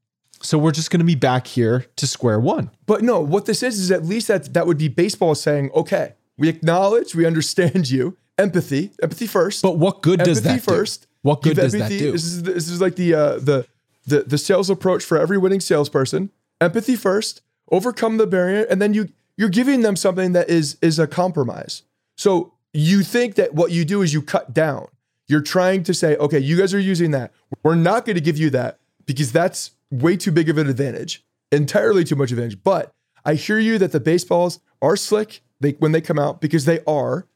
So 0.43 0.57
we're 0.57 0.72
just 0.72 0.89
going 0.89 1.01
to 1.01 1.05
be 1.05 1.13
back 1.15 1.45
here 1.45 1.86
to 1.97 2.07
square 2.07 2.39
one. 2.39 2.72
But 2.88 3.03
no, 3.03 3.19
what 3.19 3.45
this 3.45 3.61
is 3.61 3.78
is 3.80 3.91
at 3.91 4.03
least 4.03 4.28
that 4.28 4.53
that 4.55 4.65
would 4.65 4.78
be 4.80 4.88
baseball 4.88 5.36
saying, 5.36 5.69
okay, 5.76 6.13
we 6.36 6.49
acknowledge, 6.49 7.13
we 7.13 7.28
understand 7.28 7.91
you, 7.91 8.17
empathy, 8.39 8.89
empathy 9.03 9.28
first. 9.28 9.61
But 9.61 9.78
what 9.78 10.01
good 10.01 10.17
does 10.19 10.39
empathy 10.39 10.57
that 10.57 10.65
do? 10.65 10.72
first. 10.78 11.05
What 11.22 11.43
good 11.43 11.57
does 11.57 11.74
that 11.74 11.82
empathy- 11.82 11.99
do? 11.99 12.11
This 12.13 12.24
is 12.26 12.41
this 12.43 12.69
is 12.69 12.82
like 12.82 12.95
the 12.95 13.13
uh, 13.13 13.34
the 13.38 13.67
the 14.07 14.24
the 14.24 14.38
sales 14.39 14.69
approach 14.72 15.03
for 15.03 15.19
every 15.19 15.38
winning 15.38 15.59
salesperson. 15.59 16.32
Empathy 16.59 16.95
first, 16.95 17.41
overcome 17.72 18.17
the 18.17 18.26
barrier, 18.26 18.63
and 18.63 18.82
then 18.82 18.95
you 18.95 19.09
you're 19.38 19.49
giving 19.49 19.82
them 19.82 19.95
something 19.95 20.32
that 20.34 20.49
is 20.49 20.76
is 20.82 20.97
a 20.97 21.05
compromise. 21.05 21.84
So 22.17 22.53
you 22.74 23.03
think 23.03 23.36
that 23.36 23.53
what 23.53 23.72
you 23.72 23.86
do 23.86 24.01
is 24.01 24.13
you 24.13 24.22
cut 24.22 24.53
down. 24.53 24.88
You're 25.28 25.41
trying 25.41 25.84
to 25.84 25.93
say, 25.93 26.15
okay, 26.17 26.39
you 26.39 26.57
guys 26.57 26.74
are 26.74 26.80
using 26.80 27.11
that. 27.11 27.32
We're 27.63 27.76
not 27.76 28.05
going 28.05 28.15
to 28.15 28.22
give 28.22 28.38
you 28.38 28.49
that 28.51 28.80
because 29.05 29.32
that's 29.32 29.72
way 29.89 30.17
too 30.17 30.32
big 30.32 30.49
of 30.49 30.57
an 30.57 30.69
advantage, 30.69 31.24
entirely 31.51 32.03
too 32.03 32.15
much 32.15 32.32
advantage. 32.32 32.63
But 32.63 32.93
I 33.24 33.36
hear 33.36 33.59
you 33.59 33.78
that 33.78 33.91
the 33.91 33.99
baseballs 33.99 34.59
are 34.82 34.95
slick 34.95 35.41
they, 35.59 35.72
when 35.74 35.91
they 35.91 36.01
come 36.01 36.19
out 36.19 36.41
because 36.41 36.65
they 36.65 36.80
are 36.86 37.28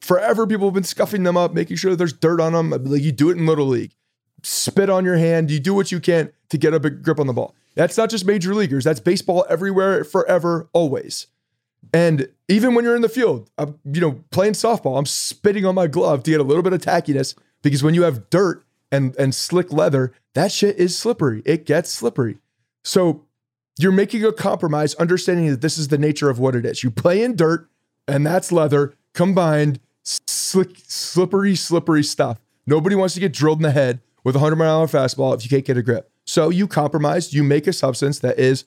forever 0.00 0.46
people 0.46 0.66
have 0.66 0.74
been 0.74 0.84
scuffing 0.84 1.22
them 1.22 1.36
up, 1.36 1.54
making 1.54 1.76
sure 1.76 1.94
there's 1.96 2.12
dirt 2.12 2.40
on 2.40 2.52
them. 2.52 2.70
Like 2.70 3.02
you 3.02 3.12
do 3.12 3.30
it 3.30 3.38
in 3.38 3.46
little 3.46 3.66
league, 3.66 3.94
spit 4.42 4.90
on 4.90 5.04
your 5.04 5.16
hand. 5.16 5.50
You 5.50 5.60
do 5.60 5.74
what 5.74 5.92
you 5.92 6.00
can 6.00 6.32
to 6.50 6.58
get 6.58 6.74
a 6.74 6.80
big 6.80 7.02
grip 7.02 7.20
on 7.20 7.26
the 7.26 7.32
ball. 7.32 7.54
That's 7.74 7.96
not 7.96 8.10
just 8.10 8.26
major 8.26 8.54
leaguers. 8.54 8.84
That's 8.84 9.00
baseball 9.00 9.46
everywhere, 9.48 10.04
forever, 10.04 10.68
always. 10.72 11.28
And 11.92 12.28
even 12.48 12.74
when 12.74 12.84
you're 12.84 12.96
in 12.96 13.02
the 13.02 13.08
field, 13.08 13.50
I'm, 13.58 13.78
you 13.84 14.00
know, 14.00 14.22
playing 14.30 14.52
softball, 14.52 14.98
I'm 14.98 15.06
spitting 15.06 15.64
on 15.64 15.74
my 15.74 15.86
glove 15.86 16.22
to 16.24 16.30
get 16.30 16.40
a 16.40 16.44
little 16.44 16.62
bit 16.62 16.72
of 16.72 16.80
tackiness 16.80 17.34
because 17.62 17.82
when 17.82 17.94
you 17.94 18.02
have 18.02 18.30
dirt 18.30 18.64
and 18.92 19.14
and 19.16 19.34
slick 19.34 19.72
leather, 19.72 20.12
that 20.34 20.52
shit 20.52 20.76
is 20.76 20.96
slippery. 20.96 21.42
It 21.44 21.66
gets 21.66 21.90
slippery. 21.90 22.38
So 22.84 23.24
you're 23.78 23.92
making 23.92 24.24
a 24.24 24.32
compromise, 24.32 24.94
understanding 24.94 25.48
that 25.50 25.60
this 25.60 25.78
is 25.78 25.88
the 25.88 25.98
nature 25.98 26.30
of 26.30 26.38
what 26.38 26.54
it 26.54 26.64
is. 26.64 26.82
You 26.84 26.90
play 26.90 27.22
in 27.22 27.36
dirt, 27.36 27.68
and 28.06 28.26
that's 28.26 28.52
leather 28.52 28.94
combined, 29.14 29.80
slick, 30.02 30.76
slippery, 30.86 31.56
slippery 31.56 32.02
stuff. 32.02 32.38
Nobody 32.66 32.94
wants 32.94 33.14
to 33.14 33.20
get 33.20 33.32
drilled 33.32 33.58
in 33.58 33.62
the 33.62 33.70
head 33.70 34.00
with 34.22 34.36
a 34.36 34.38
100 34.38 34.56
mile 34.56 34.80
hour 34.80 34.86
fastball 34.86 35.34
if 35.34 35.44
you 35.44 35.50
can't 35.50 35.64
get 35.64 35.76
a 35.76 35.82
grip. 35.82 36.10
So 36.24 36.50
you 36.50 36.68
compromise, 36.68 37.32
you 37.32 37.42
make 37.42 37.66
a 37.66 37.72
substance 37.72 38.18
that 38.20 38.38
is 38.38 38.64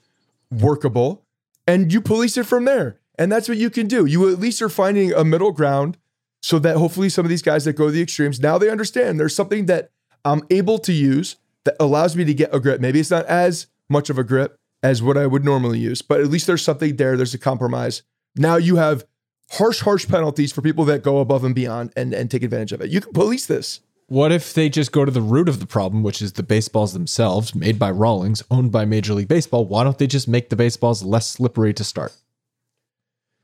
workable, 0.52 1.24
and 1.68 1.94
you 1.94 2.02
police 2.02 2.38
it 2.38 2.46
from 2.46 2.66
there. 2.66 3.00
And 3.18 3.32
that's 3.32 3.48
what 3.48 3.58
you 3.58 3.70
can 3.70 3.88
do. 3.88 4.06
You 4.06 4.32
at 4.32 4.40
least 4.40 4.62
are 4.62 4.70
finding 4.70 5.14
a 5.14 5.24
middle 5.24 5.52
ground 5.52 5.98
so 6.42 6.60
that 6.60 6.78
hopefully 6.78 7.10
some 7.10 7.26
of 7.26 7.30
these 7.30 7.42
guys 7.42 7.66
that 7.66 7.74
go 7.74 7.86
to 7.86 7.92
the 7.92 8.02
extremes 8.02 8.40
now 8.40 8.58
they 8.58 8.70
understand 8.70 9.18
there's 9.18 9.36
something 9.36 9.66
that 9.68 9.92
I'm 10.26 10.44
able 10.50 10.78
to 10.80 10.92
use 10.92 11.38
that 11.64 11.76
allows 11.80 12.16
me 12.16 12.26
to 12.26 12.34
get 12.34 12.54
a 12.54 12.60
grip. 12.60 12.82
Maybe 12.82 13.00
it's 13.00 13.12
not 13.12 13.26
as 13.26 13.68
much 13.90 14.10
of 14.10 14.18
a 14.18 14.24
grip 14.24 14.58
as 14.82 15.02
what 15.02 15.18
I 15.18 15.26
would 15.26 15.46
normally 15.46 15.80
use, 15.80 16.02
but 16.02 16.20
at 16.20 16.28
least 16.28 16.48
there's 16.48 16.62
something 16.62 16.98
there. 16.98 17.16
There's 17.16 17.34
a 17.34 17.40
compromise. 17.40 18.04
Now 18.36 18.58
you 18.58 18.78
have 18.78 19.06
harsh, 19.52 19.82
harsh 19.82 20.08
penalties 20.08 20.52
for 20.52 20.62
people 20.62 20.86
that 20.86 21.04
go 21.04 21.20
above 21.20 21.44
and 21.44 21.56
beyond 21.56 21.94
and, 21.96 22.14
and 22.14 22.30
take 22.30 22.44
advantage 22.44 22.72
of 22.72 22.82
it. 22.82 22.90
You 22.90 23.02
can 23.02 23.14
police 23.14 23.46
this. 23.46 23.80
What 24.08 24.32
if 24.32 24.54
they 24.54 24.70
just 24.70 24.92
go 24.92 25.06
to 25.06 25.12
the 25.12 25.22
root 25.22 25.48
of 25.48 25.60
the 25.60 25.66
problem, 25.66 26.04
which 26.04 26.22
is 26.22 26.34
the 26.34 26.44
baseballs 26.44 26.94
themselves, 26.94 27.56
made 27.56 27.80
by 27.80 27.90
Rawlings, 27.90 28.44
owned 28.52 28.72
by 28.72 28.84
Major 28.86 29.14
League 29.14 29.30
Baseball? 29.30 29.66
Why 29.66 29.84
don't 29.84 29.98
they 29.98 30.08
just 30.08 30.28
make 30.28 30.50
the 30.50 30.56
baseballs 30.56 31.04
less 31.04 31.28
slippery 31.28 31.74
to 31.74 31.84
start? 31.84 32.14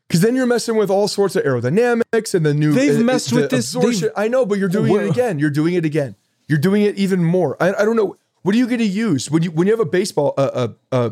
Because 0.10 0.22
then 0.22 0.36
you're 0.36 0.48
messing 0.48 0.76
with 0.76 0.90
all 0.90 1.08
sorts 1.08 1.36
of 1.36 1.44
aerodynamics 1.44 2.34
and 2.34 2.44
the 2.46 2.54
new. 2.54 2.74
They've 2.74 3.00
uh, 3.00 3.04
messed 3.04 3.30
the 3.30 3.36
with 3.42 3.52
this- 3.52 3.74
absorption. 3.76 4.02
they've- 4.02 4.12
I 4.18 4.28
know, 4.28 4.44
but 4.46 4.58
you're 4.58 4.68
doing 4.68 4.92
We're- 4.92 5.06
it 5.08 5.12
again. 5.12 5.38
You're 5.40 5.52
doing 5.52 5.76
it 5.76 5.86
again. 5.86 6.16
You're 6.48 6.58
doing 6.60 6.82
it 6.82 6.96
even 6.98 7.24
more. 7.24 7.56
I, 7.62 7.74
I 7.74 7.86
don't 7.86 7.96
know. 7.96 8.18
What 8.42 8.56
are 8.56 8.58
you 8.58 8.66
going 8.66 8.80
to 8.80 8.86
use 8.86 9.30
when 9.30 9.44
you 9.44 9.52
when 9.52 9.68
you 9.68 9.74
have 9.74 9.80
a 9.80 9.86
baseball 9.86 10.34
a 10.38 10.74
a, 10.92 10.98
a 10.98 11.12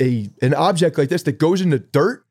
a 0.00 0.30
an 0.40 0.54
object 0.54 0.96
like 0.98 1.08
this 1.10 1.22
that 1.24 1.38
goes 1.38 1.60
into 1.60 1.78
dirt? 1.78 2.22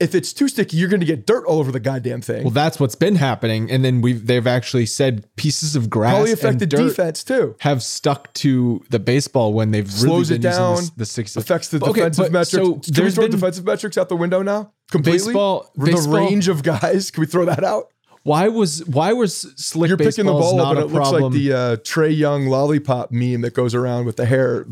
If 0.00 0.12
it's 0.14 0.32
too 0.32 0.48
sticky, 0.48 0.76
you're 0.76 0.88
going 0.88 1.00
to 1.00 1.06
get 1.06 1.24
dirt 1.24 1.44
all 1.46 1.60
over 1.60 1.70
the 1.70 1.78
goddamn 1.78 2.20
thing. 2.20 2.42
Well, 2.42 2.50
that's 2.50 2.80
what's 2.80 2.96
been 2.96 3.14
happening, 3.14 3.70
and 3.70 3.84
then 3.84 4.00
we've 4.00 4.26
they've 4.26 4.46
actually 4.46 4.86
said 4.86 5.24
pieces 5.36 5.76
of 5.76 5.88
grass 5.88 6.14
Probably 6.14 6.32
affected 6.32 6.68
defense 6.70 7.22
too. 7.22 7.54
have 7.60 7.80
stuck 7.82 8.32
to 8.34 8.82
the 8.90 8.98
baseball 8.98 9.52
when 9.52 9.70
they've 9.70 9.86
really 9.86 9.98
Slows 10.08 10.28
been 10.30 10.38
it 10.38 10.42
down. 10.42 10.76
using 10.78 10.86
the, 10.96 10.98
the 11.00 11.06
six 11.06 11.36
affects 11.36 11.68
the 11.68 11.76
Okay, 11.84 11.92
defensive 12.00 12.24
but 12.24 12.32
metrics. 12.32 12.50
So 12.52 12.92
Can 12.92 13.04
we 13.04 13.10
throw 13.12 13.24
been 13.24 13.30
defensive 13.32 13.64
metrics 13.64 13.96
out 13.96 14.08
the 14.08 14.16
window 14.16 14.42
now 14.42 14.72
completely? 14.98 15.28
Baseball- 15.28 15.70
the 15.76 15.84
baseball- 15.86 16.14
range 16.16 16.48
of 16.48 16.62
guys. 16.62 17.10
Can 17.10 17.20
we 17.20 17.26
throw 17.26 17.44
that 17.44 17.64
out? 17.64 17.88
why 18.24 18.48
was 18.48 18.82
why 18.86 19.12
was 19.12 19.52
slick 19.62 19.88
You're 19.90 19.98
picking 19.98 20.24
the 20.24 20.32
ball 20.32 20.58
up 20.58 20.76
and 20.76 20.78
it 20.78 20.86
looks 20.86 21.10
like 21.10 21.30
the 21.32 21.52
uh, 21.52 21.76
Trey 21.84 22.08
Young 22.10 22.46
lollipop 22.46 23.12
meme 23.12 23.42
that 23.42 23.52
goes 23.52 23.74
around 23.74 24.06
with 24.06 24.16
the 24.16 24.24
hair 24.24 24.64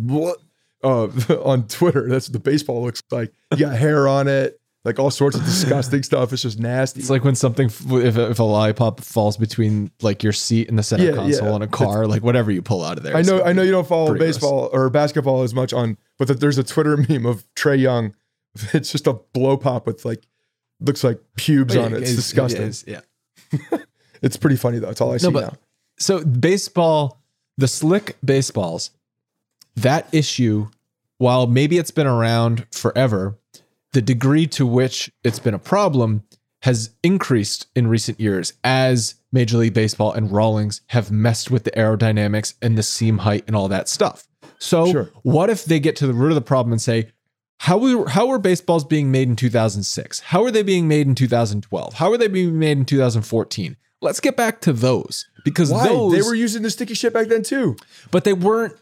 uh, 0.83 1.09
on 1.45 1.67
Twitter. 1.69 2.09
That's 2.09 2.29
what 2.29 2.33
the 2.33 2.39
baseball 2.51 2.83
looks 2.83 3.03
like. 3.11 3.31
You 3.51 3.59
got 3.59 3.77
hair 3.77 4.09
on 4.09 4.27
it, 4.27 4.59
like 4.87 4.99
all 4.99 5.11
sorts 5.11 5.37
of 5.37 5.45
disgusting 5.45 6.03
stuff. 6.03 6.33
It's 6.33 6.41
just 6.43 6.59
nasty. 6.59 7.01
It's 7.01 7.11
like 7.11 7.25
when 7.25 7.35
something, 7.35 7.67
if, 7.67 8.17
if 8.17 8.39
a 8.39 8.43
lollipop 8.43 9.01
falls 9.01 9.37
between 9.37 9.91
like 10.01 10.23
your 10.23 10.33
seat 10.33 10.71
and 10.71 10.79
the 10.79 10.83
center 10.83 11.05
Yeah, 11.05 11.13
console 11.13 11.51
yeah. 11.51 11.57
in 11.57 11.63
a 11.63 11.69
car, 11.69 12.07
like 12.07 12.23
whatever 12.23 12.51
you 12.51 12.63
pull 12.63 12.83
out 12.83 12.97
of 12.97 13.05
there. 13.05 13.15
I 13.15 13.21
know, 13.21 13.43
I 13.43 13.53
know 13.53 13.61
you 13.63 13.71
don't 13.71 13.87
follow 13.87 14.07
pretty 14.09 14.25
gross. 14.25 14.37
baseball 14.37 14.71
or 14.73 14.89
basketball 14.89 15.43
as 15.43 15.53
much 15.55 15.75
on, 15.75 15.99
but 16.19 16.27
that 16.29 16.41
there's 16.41 16.57
a 16.57 16.65
Twitter 16.65 16.97
meme 17.09 17.27
of 17.27 17.45
Trey 17.55 17.77
Young. 17.77 18.15
It's 18.75 18.93
just 18.93 19.07
a 19.07 19.15
blow 19.15 19.57
pop 19.57 19.87
with 19.87 20.05
like 20.05 20.23
looks 20.81 21.03
like 21.05 21.21
pubes 21.37 21.77
oh, 21.77 21.85
on 21.85 21.93
it. 21.95 22.03
It's 22.03 22.11
It 22.11 22.13
is- 22.13 22.17
disgusting. 22.17 22.63
it 22.63 22.69
is, 22.69 22.85
yeah. 22.87 23.01
It's 24.23 24.37
pretty 24.37 24.57
funny 24.57 24.79
though. 24.79 24.89
It's 24.91 25.01
all 25.01 25.13
I 25.13 25.17
see 25.17 25.27
No, 25.27 25.33
but 25.33 25.41
now. 25.41 25.53
so 25.99 26.25
baseball, 26.25 27.21
the 27.59 27.67
slick 27.67 28.17
baseballs, 28.25 28.91
that 29.77 30.07
issue, 30.13 30.69
while 31.19 31.47
maybe 31.49 31.77
it's 31.79 31.91
been 31.91 32.07
around 32.07 32.67
forever, 32.71 33.37
the 33.93 34.01
degree 34.03 34.47
to 34.49 34.65
which 34.67 35.11
it's 35.25 35.39
been 35.41 35.55
a 35.55 35.59
problem 35.59 36.23
has 36.63 36.91
increased 37.03 37.67
in 37.75 37.89
recent 37.89 38.21
years 38.21 38.53
as 38.63 39.17
Major 39.33 39.57
League 39.59 39.75
Baseball 39.75 40.13
and 40.13 40.31
Rawlings 40.31 40.83
have 40.89 41.11
messed 41.11 41.51
with 41.51 41.65
the 41.65 41.73
aerodynamics 41.73 42.55
and 42.63 42.79
the 42.79 42.83
seam 42.85 43.19
height 43.19 43.43
and 43.49 43.57
all 43.57 43.67
that 43.69 43.89
stuff. 43.89 44.29
So, 44.61 44.93
Sure. 44.93 45.11
what 45.23 45.51
if 45.51 45.65
they 45.65 45.81
get 45.81 45.97
to 45.97 46.07
the 46.07 46.13
root 46.15 46.29
of 46.29 46.37
the 46.37 46.41
problem 46.43 46.71
and 46.73 46.81
say, 46.81 47.11
how 47.63 47.79
were, 47.79 48.09
how 48.09 48.27
were 48.27 48.41
baseballs 48.41 48.85
being 48.85 49.13
made 49.13 49.29
in 49.29 49.37
2006? 49.37 50.19
How 50.19 50.43
are 50.43 50.51
they 50.51 50.65
being 50.65 50.89
made 50.89 51.07
in 51.07 51.15
2012? 51.15 51.95
How 51.95 52.11
are 52.11 52.19
they 52.19 52.27
being 52.27 52.59
made 52.59 52.77
in 52.77 52.85
2014? 52.85 53.77
Let's 54.01 54.19
get 54.19 54.37
back 54.37 54.61
to 54.63 54.73
those 54.73 55.29
because 55.45 55.71
those 55.71 56.13
they 56.13 56.23
were 56.23 56.35
using 56.35 56.63
the 56.63 56.71
sticky 56.71 56.95
shit 56.95 57.13
back 57.13 57.29
then 57.29 57.45
too. 57.45 57.77
but 58.11 58.25
they 58.25 58.33
weren't 58.33 58.75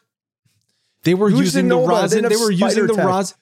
They 1.03 1.13
were 1.13 1.29
Who 1.29 1.43
just 1.43 1.55
using 1.57 1.69
the 1.69 1.75
know 1.75 1.85
about 1.85 2.07
it? 2.07 2.23
They 2.23 2.23
rosin. 2.23 2.29
They 2.31 2.43
were 2.43 2.51
using 2.51 2.87
the 2.87 2.95
rosin. 2.95 3.37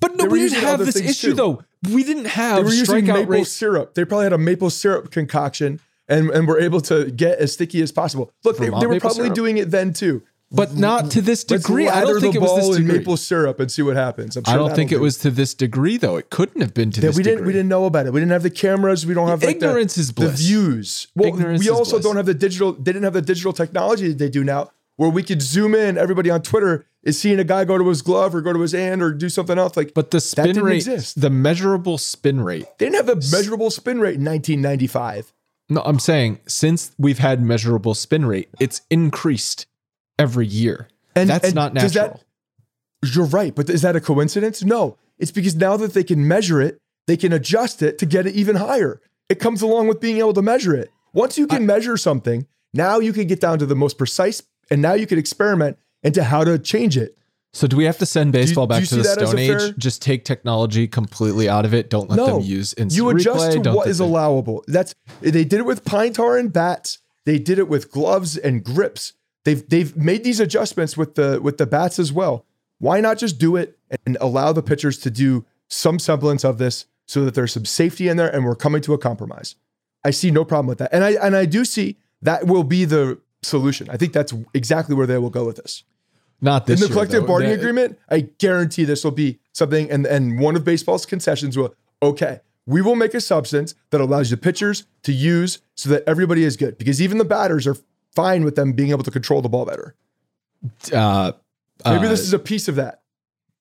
But 0.00 0.16
no, 0.16 0.26
we 0.26 0.38
didn't 0.38 0.62
have 0.62 0.78
this 0.78 0.94
issue 0.94 1.30
too. 1.30 1.34
though. 1.34 1.64
We 1.92 2.04
didn't 2.04 2.26
have. 2.26 2.58
They 2.58 2.62
were 2.62 2.72
using 2.72 3.06
maple 3.06 3.24
rates. 3.24 3.50
syrup. 3.50 3.94
They 3.94 4.04
probably 4.04 4.26
had 4.26 4.32
a 4.32 4.38
maple 4.38 4.70
syrup 4.70 5.10
concoction 5.10 5.80
and, 6.06 6.30
and 6.30 6.46
were 6.46 6.60
able 6.60 6.80
to 6.82 7.10
get 7.10 7.40
as 7.40 7.52
sticky 7.52 7.82
as 7.82 7.90
possible. 7.90 8.30
Look, 8.44 8.58
they, 8.58 8.66
they 8.66 8.86
were 8.86 9.00
probably 9.00 9.24
syrup. 9.24 9.34
doing 9.34 9.58
it 9.58 9.72
then 9.72 9.92
too. 9.92 10.22
But 10.54 10.74
not 10.76 11.10
to 11.12 11.20
this 11.20 11.44
degree. 11.44 11.88
I 11.88 12.02
don't 12.02 12.20
think 12.20 12.34
it 12.34 12.40
was 12.40 12.54
this 12.68 12.76
degree. 12.76 12.98
maple 12.98 13.16
syrup 13.16 13.60
and 13.60 13.70
see 13.70 13.82
what 13.82 13.96
happens. 13.96 14.36
I'm 14.36 14.44
I 14.46 14.56
don't 14.56 14.74
think 14.74 14.92
it 14.92 15.00
was 15.00 15.18
to 15.18 15.30
this 15.30 15.54
degree 15.54 15.96
though. 15.96 16.16
It 16.16 16.30
couldn't 16.30 16.60
have 16.60 16.74
been 16.74 16.90
to 16.92 17.00
Yeah, 17.00 17.08
this 17.08 17.16
we 17.16 17.22
didn't. 17.22 17.38
degree. 17.38 17.46
We 17.48 17.52
didn't 17.54 17.68
know 17.68 17.84
about 17.86 18.06
it. 18.06 18.12
We 18.12 18.20
didn't 18.20 18.32
have 18.32 18.42
the 18.42 18.50
cameras. 18.50 19.06
We 19.06 19.14
don't 19.14 19.28
have 19.28 19.42
like 19.42 19.58
the- 19.60 19.66
Ignorance 19.66 19.98
is 19.98 20.12
The 20.12 20.28
views. 20.30 21.08
Well, 21.14 21.28
Ignorance 21.28 21.60
we 21.60 21.68
also 21.70 21.98
don't 22.00 22.16
have 22.16 22.26
the 22.26 22.34
digital. 22.34 22.72
They 22.72 22.92
didn't 22.92 23.02
have 23.04 23.12
the 23.14 23.22
digital 23.22 23.52
technology 23.52 24.08
that 24.08 24.18
they 24.18 24.28
do 24.28 24.44
now, 24.44 24.70
where 24.96 25.10
we 25.10 25.22
could 25.22 25.42
zoom 25.42 25.74
in. 25.74 25.98
Everybody 25.98 26.30
on 26.30 26.42
Twitter 26.42 26.86
is 27.02 27.18
seeing 27.20 27.38
a 27.38 27.44
guy 27.44 27.64
go 27.66 27.76
to 27.76 27.86
his 27.88 28.00
glove 28.00 28.34
or 28.34 28.40
go 28.40 28.52
to 28.52 28.60
his 28.60 28.72
hand 28.72 29.02
or 29.02 29.12
do 29.12 29.28
something 29.28 29.58
else. 29.58 29.76
Like, 29.76 29.92
But 29.92 30.10
the 30.10 30.20
spin 30.20 30.46
didn't 30.46 30.62
rate, 30.64 30.76
exist. 30.76 31.20
the 31.20 31.28
measurable 31.30 31.98
spin 31.98 32.40
rate. 32.40 32.66
they 32.78 32.86
didn't 32.86 32.96
have 33.06 33.20
the 33.20 33.36
measurable 33.36 33.70
spin 33.70 34.00
rate 34.00 34.14
in 34.14 34.24
1995. 34.24 35.32
No, 35.68 35.82
I'm 35.84 35.98
saying 35.98 36.40
since 36.46 36.92
we've 36.98 37.18
had 37.18 37.42
measurable 37.42 37.94
spin 37.94 38.24
rate, 38.26 38.48
it's 38.60 38.82
increased 38.90 39.66
every 40.18 40.46
year. 40.46 40.88
And 41.16 41.28
That's 41.30 41.46
and 41.46 41.54
not 41.54 41.74
natural. 41.74 42.20
That, 43.02 43.14
you're 43.14 43.26
right, 43.26 43.54
but 43.54 43.68
is 43.70 43.82
that 43.82 43.96
a 43.96 44.00
coincidence? 44.00 44.62
No, 44.64 44.96
it's 45.18 45.30
because 45.30 45.54
now 45.54 45.76
that 45.76 45.94
they 45.94 46.04
can 46.04 46.26
measure 46.26 46.60
it, 46.60 46.78
they 47.06 47.16
can 47.16 47.32
adjust 47.32 47.82
it 47.82 47.98
to 47.98 48.06
get 48.06 48.26
it 48.26 48.34
even 48.34 48.56
higher. 48.56 49.00
It 49.28 49.38
comes 49.38 49.62
along 49.62 49.88
with 49.88 50.00
being 50.00 50.18
able 50.18 50.32
to 50.34 50.42
measure 50.42 50.74
it. 50.74 50.90
Once 51.12 51.38
you 51.38 51.46
can 51.46 51.66
measure 51.66 51.96
something, 51.96 52.46
now 52.72 52.98
you 52.98 53.12
can 53.12 53.26
get 53.26 53.40
down 53.40 53.58
to 53.58 53.66
the 53.66 53.76
most 53.76 53.98
precise, 53.98 54.42
and 54.70 54.82
now 54.82 54.94
you 54.94 55.06
can 55.06 55.18
experiment 55.18 55.78
into 56.02 56.24
how 56.24 56.44
to 56.44 56.58
change 56.58 56.96
it. 56.96 57.16
So 57.52 57.68
do 57.68 57.76
we 57.76 57.84
have 57.84 57.98
to 57.98 58.06
send 58.06 58.32
baseball 58.32 58.66
do 58.66 58.74
back 58.74 58.84
to 58.84 58.96
the 58.96 59.04
Stone 59.04 59.38
Age? 59.38 59.58
fair- 59.58 59.72
Just 59.78 60.02
take 60.02 60.24
technology 60.24 60.88
completely 60.88 61.48
out 61.48 61.64
of 61.64 61.72
it. 61.72 61.88
Don't 61.88 62.10
let 62.10 62.16
no, 62.16 62.26
them 62.26 62.40
use 62.40 62.74
instant 62.74 62.92
you 62.92 63.08
adjust 63.10 63.56
replay. 63.56 63.62
to 63.62 63.72
what 63.72 63.86
is 63.86 64.00
allowable. 64.00 64.64
That's 64.66 64.92
they 65.20 65.44
did 65.44 65.60
it 65.60 65.64
with 65.64 65.84
pine 65.84 66.12
tar 66.12 66.36
and 66.36 66.52
bats. 66.52 66.98
They 67.24 67.38
did 67.38 67.60
it 67.60 67.68
with 67.68 67.92
gloves 67.92 68.36
and 68.36 68.64
grips. 68.64 69.12
They've 69.44 69.68
they've 69.68 69.96
made 69.96 70.24
these 70.24 70.40
adjustments 70.40 70.96
with 70.96 71.14
the 71.14 71.40
with 71.42 71.58
the 71.58 71.66
bats 71.66 71.98
as 71.98 72.12
well. 72.12 72.44
Why 72.78 73.00
not 73.00 73.18
just 73.18 73.38
do 73.38 73.56
it 73.56 73.78
and 74.06 74.16
allow 74.20 74.52
the 74.52 74.62
pitchers 74.62 74.98
to 74.98 75.10
do 75.10 75.44
some 75.68 75.98
semblance 75.98 76.44
of 76.44 76.58
this 76.58 76.86
so 77.06 77.24
that 77.24 77.34
there's 77.34 77.52
some 77.52 77.64
safety 77.64 78.08
in 78.08 78.16
there 78.16 78.34
and 78.34 78.44
we're 78.44 78.54
coming 78.56 78.80
to 78.82 78.94
a 78.94 78.98
compromise. 78.98 79.56
I 80.04 80.10
see 80.10 80.30
no 80.30 80.44
problem 80.44 80.66
with 80.66 80.78
that. 80.78 80.90
And 80.92 81.04
I 81.04 81.10
and 81.12 81.36
I 81.36 81.44
do 81.46 81.64
see 81.64 81.96
that 82.22 82.46
will 82.46 82.64
be 82.64 82.84
the 82.84 83.20
solution. 83.42 83.88
I 83.90 83.96
think 83.96 84.12
that's 84.12 84.32
exactly 84.54 84.94
where 84.94 85.06
they 85.06 85.18
will 85.18 85.30
go 85.30 85.44
with 85.44 85.56
this. 85.56 85.84
Not 86.40 86.68
In 86.68 86.76
the 86.76 86.80
year, 86.86 86.88
collective 86.88 87.22
though. 87.22 87.26
bargaining 87.28 87.56
The- 87.56 87.60
agreement, 87.60 87.98
I 88.10 88.20
guarantee 88.38 88.84
this 88.84 89.04
will 89.04 89.12
be 89.12 89.38
something, 89.52 89.90
and, 89.90 90.04
and 90.06 90.38
one 90.40 90.56
of 90.56 90.64
baseball's 90.64 91.06
concessions 91.06 91.56
will, 91.56 91.74
okay, 92.02 92.40
we 92.66 92.82
will 92.82 92.96
make 92.96 93.14
a 93.14 93.20
substance 93.20 93.74
that 93.90 94.00
allows 94.00 94.30
the 94.30 94.36
pitchers 94.36 94.84
to 95.04 95.12
use 95.12 95.60
so 95.74 95.88
that 95.90 96.02
everybody 96.06 96.44
is 96.44 96.56
good. 96.56 96.76
Because 96.76 97.00
even 97.00 97.18
the 97.18 97.24
batters 97.24 97.66
are 97.66 97.76
fine 98.14 98.44
with 98.44 98.56
them 98.56 98.72
being 98.72 98.90
able 98.90 99.04
to 99.04 99.10
control 99.10 99.42
the 99.42 99.48
ball 99.48 99.64
better. 99.64 99.94
Uh, 100.92 101.32
Maybe 101.84 102.06
uh, 102.06 102.08
this 102.08 102.20
is 102.20 102.32
a 102.32 102.38
piece 102.38 102.68
of 102.68 102.76
that. 102.76 103.02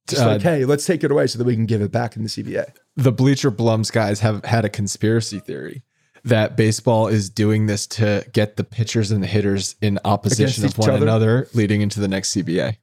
Just 0.07 0.21
uh, 0.21 0.27
like, 0.27 0.41
hey, 0.41 0.65
let's 0.65 0.85
take 0.85 1.03
it 1.03 1.11
away 1.11 1.27
so 1.27 1.37
that 1.37 1.45
we 1.45 1.55
can 1.55 1.65
give 1.65 1.81
it 1.81 1.91
back 1.91 2.15
in 2.15 2.23
the 2.23 2.29
CBA. 2.29 2.73
the 2.95 3.11
Bleacher 3.11 3.51
Blums 3.51 3.91
guys 3.91 4.19
have 4.19 4.43
had 4.43 4.65
a 4.65 4.69
conspiracy 4.69 5.39
theory 5.39 5.83
that 6.25 6.55
baseball 6.55 7.07
is 7.07 7.29
doing 7.29 7.65
this 7.67 7.85
to 7.85 8.25
get 8.33 8.55
the 8.55 8.63
pitchers 8.63 9.11
and 9.11 9.21
the 9.21 9.27
hitters 9.27 9.75
in 9.81 9.99
opposition 10.05 10.65
of 10.65 10.77
one 10.77 10.89
other? 10.89 11.03
another, 11.03 11.47
leading 11.53 11.81
into 11.81 11.99
the 11.99 12.07
next 12.07 12.35
CBA. 12.35 12.77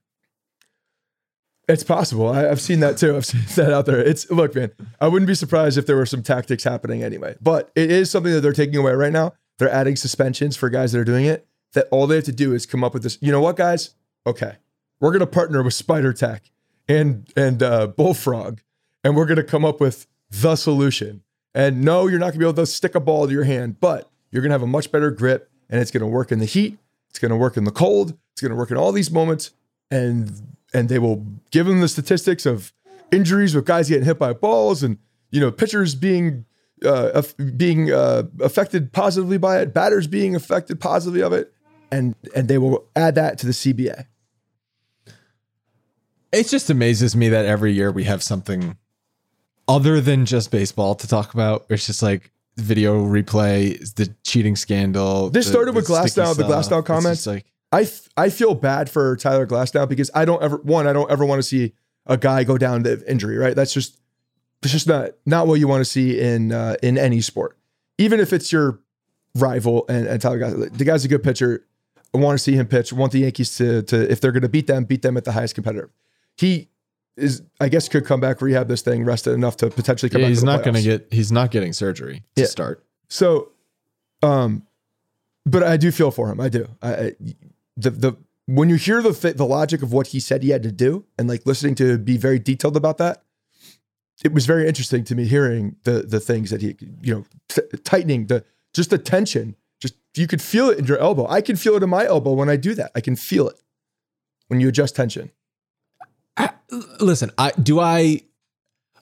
It's 1.68 1.84
possible. 1.84 2.28
I, 2.28 2.48
I've 2.48 2.60
seen 2.60 2.80
that 2.80 2.98
too. 2.98 3.16
I've 3.16 3.24
seen 3.26 3.42
that 3.56 3.72
out 3.72 3.86
there. 3.86 4.00
It's 4.00 4.30
look, 4.30 4.54
man. 4.54 4.72
I 5.00 5.08
wouldn't 5.08 5.26
be 5.26 5.34
surprised 5.34 5.78
if 5.78 5.86
there 5.86 5.96
were 5.96 6.06
some 6.06 6.22
tactics 6.22 6.64
happening 6.64 7.02
anyway. 7.02 7.36
But 7.40 7.70
it 7.74 7.90
is 7.90 8.10
something 8.10 8.32
that 8.32 8.40
they're 8.40 8.52
taking 8.52 8.76
away 8.76 8.92
right 8.92 9.12
now. 9.12 9.34
They're 9.58 9.70
adding 9.70 9.96
suspensions 9.96 10.56
for 10.56 10.68
guys 10.70 10.92
that 10.92 10.98
are 10.98 11.04
doing 11.04 11.26
it. 11.26 11.46
That 11.74 11.86
all 11.90 12.06
they 12.06 12.16
have 12.16 12.24
to 12.24 12.32
do 12.32 12.52
is 12.52 12.66
come 12.66 12.82
up 12.82 12.94
with 12.94 13.02
this. 13.02 13.18
You 13.20 13.30
know 13.30 13.40
what, 13.40 13.56
guys? 13.56 13.94
Okay, 14.26 14.56
we're 14.98 15.12
gonna 15.12 15.26
partner 15.26 15.62
with 15.62 15.74
Spider 15.74 16.12
Tack 16.12 16.50
and 16.88 17.30
and 17.36 17.62
uh, 17.62 17.86
Bullfrog, 17.88 18.60
and 19.04 19.16
we're 19.16 19.26
gonna 19.26 19.44
come 19.44 19.64
up 19.64 19.80
with 19.80 20.06
the 20.30 20.56
solution. 20.56 21.22
And 21.54 21.82
no, 21.82 22.06
you're 22.06 22.18
not 22.18 22.28
gonna 22.28 22.38
be 22.38 22.44
able 22.44 22.54
to 22.54 22.66
stick 22.66 22.94
a 22.94 23.00
ball 23.00 23.26
to 23.26 23.32
your 23.32 23.44
hand, 23.44 23.80
but 23.80 24.10
you're 24.30 24.42
gonna 24.42 24.54
have 24.54 24.62
a 24.62 24.66
much 24.66 24.90
better 24.90 25.10
grip, 25.10 25.50
and 25.68 25.80
it's 25.80 25.90
gonna 25.90 26.08
work 26.08 26.32
in 26.32 26.38
the 26.38 26.44
heat. 26.44 26.78
It's 27.08 27.18
gonna 27.18 27.36
work 27.36 27.56
in 27.56 27.64
the 27.64 27.70
cold. 27.70 28.16
It's 28.32 28.42
gonna 28.42 28.56
work 28.56 28.70
in 28.70 28.76
all 28.76 28.92
these 28.92 29.10
moments, 29.10 29.52
and 29.90 30.56
and 30.72 30.88
they 30.88 30.98
will 30.98 31.24
give 31.50 31.66
them 31.66 31.80
the 31.80 31.88
statistics 31.88 32.46
of 32.46 32.72
injuries 33.12 33.54
with 33.54 33.64
guys 33.64 33.88
getting 33.88 34.04
hit 34.04 34.18
by 34.18 34.32
balls 34.32 34.82
and 34.82 34.98
you 35.30 35.40
know 35.40 35.50
pitchers 35.50 35.94
being 35.94 36.44
uh, 36.84 37.22
being 37.56 37.92
uh, 37.92 38.22
affected 38.40 38.92
positively 38.92 39.38
by 39.38 39.60
it, 39.60 39.74
batters 39.74 40.06
being 40.06 40.34
affected 40.34 40.80
positively 40.80 41.22
of 41.22 41.32
it, 41.32 41.52
and 41.90 42.14
and 42.34 42.48
they 42.48 42.58
will 42.58 42.86
add 42.96 43.14
that 43.16 43.38
to 43.38 43.46
the 43.46 43.52
CBA. 43.52 44.06
It 46.32 46.46
just 46.46 46.70
amazes 46.70 47.16
me 47.16 47.28
that 47.28 47.44
every 47.44 47.72
year 47.72 47.90
we 47.90 48.04
have 48.04 48.22
something 48.22 48.76
other 49.66 50.00
than 50.00 50.26
just 50.26 50.50
baseball 50.50 50.94
to 50.94 51.08
talk 51.08 51.34
about. 51.34 51.66
It's 51.68 51.86
just 51.86 52.02
like 52.02 52.30
video 52.56 53.04
replay, 53.04 53.78
the 53.94 54.14
cheating 54.24 54.56
scandal. 54.56 55.30
This 55.30 55.46
the- 55.46 55.52
started 55.52 55.74
with 55.74 55.86
Glasnow, 55.86 56.36
the. 56.36 56.44
Glasnow 56.44 56.84
comments. 56.84 57.26
like 57.26 57.46
I 57.72 57.88
I 58.16 58.30
feel 58.30 58.54
bad 58.54 58.90
for 58.90 59.16
Tyler 59.16 59.46
Glasnow 59.46 59.88
because 59.88 60.10
I 60.14 60.24
don't 60.24 60.42
ever 60.42 60.56
one 60.58 60.86
I 60.86 60.92
don't 60.92 61.10
ever 61.10 61.24
want 61.24 61.38
to 61.38 61.42
see 61.42 61.72
a 62.06 62.16
guy 62.16 62.44
go 62.44 62.58
down 62.58 62.84
to 62.84 63.10
injury. 63.10 63.36
Right, 63.36 63.54
that's 63.54 63.72
just 63.72 64.00
it's 64.62 64.72
just 64.72 64.86
not 64.86 65.10
not 65.26 65.46
what 65.46 65.60
you 65.60 65.68
want 65.68 65.80
to 65.80 65.90
see 65.90 66.20
in 66.20 66.52
uh, 66.52 66.76
in 66.82 66.98
any 66.98 67.20
sport. 67.20 67.56
Even 67.98 68.18
if 68.20 68.32
it's 68.32 68.50
your 68.50 68.80
rival 69.34 69.84
and, 69.88 70.06
and 70.06 70.20
Tyler 70.20 70.38
Glass, 70.38 70.70
the 70.72 70.84
guy's 70.84 71.04
a 71.04 71.08
good 71.08 71.22
pitcher. 71.22 71.66
I 72.14 72.18
want 72.18 72.38
to 72.38 72.42
see 72.42 72.54
him 72.54 72.66
pitch. 72.66 72.92
I 72.92 72.96
want 72.96 73.12
the 73.12 73.20
Yankees 73.20 73.56
to 73.58 73.82
to 73.82 74.10
if 74.10 74.20
they're 74.20 74.32
going 74.32 74.42
to 74.42 74.48
beat 74.48 74.66
them, 74.66 74.84
beat 74.84 75.02
them 75.02 75.16
at 75.16 75.24
the 75.24 75.32
highest 75.32 75.54
competitor. 75.54 75.90
He 76.36 76.68
is 77.16 77.42
I 77.60 77.68
guess 77.68 77.88
could 77.88 78.04
come 78.04 78.20
back, 78.20 78.40
rehab 78.40 78.68
this 78.68 78.82
thing, 78.82 79.04
rest 79.04 79.26
it 79.26 79.32
enough 79.32 79.56
to 79.58 79.70
potentially 79.70 80.10
come 80.10 80.20
yeah, 80.22 80.26
back. 80.26 80.30
he's 80.30 80.44
not 80.44 80.64
going 80.64 80.74
to 80.74 80.82
get. 80.82 81.08
He's 81.12 81.30
not 81.30 81.50
getting 81.50 81.72
surgery 81.72 82.24
to 82.36 82.42
Yeah. 82.42 82.48
start. 82.48 82.84
So, 83.08 83.50
um, 84.22 84.66
but 85.46 85.62
I 85.62 85.76
do 85.76 85.90
feel 85.90 86.10
for 86.10 86.30
him. 86.30 86.40
I 86.40 86.48
do. 86.48 86.68
I, 86.82 87.14
the 87.76 87.90
the 87.90 88.16
when 88.46 88.68
you 88.68 88.76
hear 88.76 89.02
the 89.02 89.12
th- 89.12 89.36
the 89.36 89.46
logic 89.46 89.82
of 89.82 89.92
what 89.92 90.08
he 90.08 90.20
said 90.20 90.42
he 90.42 90.50
had 90.50 90.62
to 90.64 90.72
do, 90.72 91.04
and 91.18 91.28
like 91.28 91.46
listening 91.46 91.74
to 91.76 91.98
be 91.98 92.16
very 92.16 92.38
detailed 92.38 92.76
about 92.76 92.98
that, 92.98 93.22
it 94.24 94.32
was 94.32 94.46
very 94.46 94.66
interesting 94.66 95.04
to 95.04 95.14
me 95.14 95.26
hearing 95.26 95.76
the 95.84 96.02
the 96.02 96.20
things 96.20 96.50
that 96.50 96.60
he 96.62 96.76
you 97.02 97.14
know 97.14 97.24
t- 97.48 97.62
tightening 97.84 98.26
the 98.26 98.44
just 98.74 98.90
the 98.90 98.98
tension. 98.98 99.56
You 100.16 100.26
could 100.26 100.42
feel 100.42 100.70
it 100.70 100.78
in 100.78 100.86
your 100.86 100.98
elbow. 100.98 101.26
I 101.28 101.40
can 101.40 101.56
feel 101.56 101.76
it 101.76 101.82
in 101.82 101.90
my 101.90 102.04
elbow 102.04 102.32
when 102.32 102.48
I 102.48 102.56
do 102.56 102.74
that. 102.74 102.90
I 102.94 103.00
can 103.00 103.14
feel 103.16 103.48
it 103.48 103.56
when 104.48 104.60
you 104.60 104.68
adjust 104.68 104.96
tension. 104.96 105.30
I, 106.36 106.50
listen, 107.00 107.30
I 107.38 107.52
do 107.52 107.80
I 107.80 108.22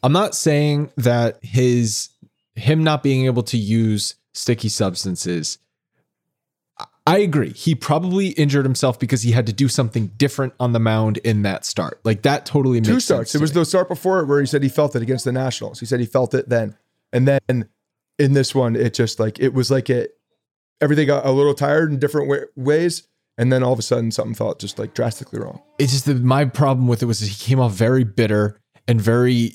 I'm 0.02 0.12
not 0.12 0.34
saying 0.34 0.90
that 0.96 1.38
his 1.42 2.10
him 2.56 2.82
not 2.84 3.02
being 3.02 3.26
able 3.26 3.42
to 3.44 3.56
use 3.56 4.14
sticky 4.34 4.68
substances 4.68 5.58
I- 7.06 7.18
agree. 7.18 7.52
He 7.52 7.74
probably 7.74 8.28
injured 8.28 8.66
himself 8.66 8.98
because 8.98 9.22
he 9.22 9.32
had 9.32 9.46
to 9.46 9.52
do 9.52 9.66
something 9.68 10.08
different 10.18 10.52
on 10.60 10.72
the 10.72 10.78
mound 10.78 11.16
in 11.18 11.40
that 11.42 11.64
start. 11.64 12.00
Like 12.04 12.20
that 12.22 12.44
totally 12.44 12.80
makes 12.80 12.88
Two 12.88 12.92
sense 12.94 13.04
starts. 13.04 13.34
It 13.34 13.40
was 13.40 13.54
me. 13.54 13.60
the 13.60 13.64
start 13.64 13.88
before 13.88 14.20
it 14.20 14.26
where 14.26 14.40
he 14.40 14.46
said 14.46 14.62
he 14.62 14.68
felt 14.68 14.94
it 14.94 15.00
against 15.00 15.24
the 15.24 15.32
Nationals. 15.32 15.80
He 15.80 15.86
said 15.86 16.00
he 16.00 16.06
felt 16.06 16.34
it 16.34 16.50
then, 16.50 16.76
and 17.12 17.26
then 17.26 17.68
in 18.18 18.34
this 18.34 18.54
one, 18.54 18.76
it 18.76 18.92
just 18.92 19.18
like 19.18 19.38
it 19.40 19.54
was 19.54 19.70
like 19.70 19.88
it 19.88 20.17
everything 20.80 21.06
got 21.06 21.24
a 21.26 21.30
little 21.32 21.54
tired 21.54 21.90
in 21.92 21.98
different 21.98 22.28
wa- 22.28 22.46
ways, 22.56 23.06
and 23.36 23.52
then 23.52 23.62
all 23.62 23.72
of 23.72 23.78
a 23.78 23.82
sudden 23.82 24.10
something 24.10 24.34
felt 24.34 24.58
just 24.58 24.78
like 24.78 24.94
drastically 24.94 25.38
wrong. 25.40 25.60
it's 25.78 25.92
just 25.92 26.06
that 26.06 26.22
my 26.22 26.44
problem 26.44 26.88
with 26.88 27.02
it 27.02 27.06
was 27.06 27.20
he 27.20 27.34
came 27.34 27.60
off 27.60 27.72
very 27.72 28.04
bitter 28.04 28.60
and 28.86 29.00
very 29.00 29.52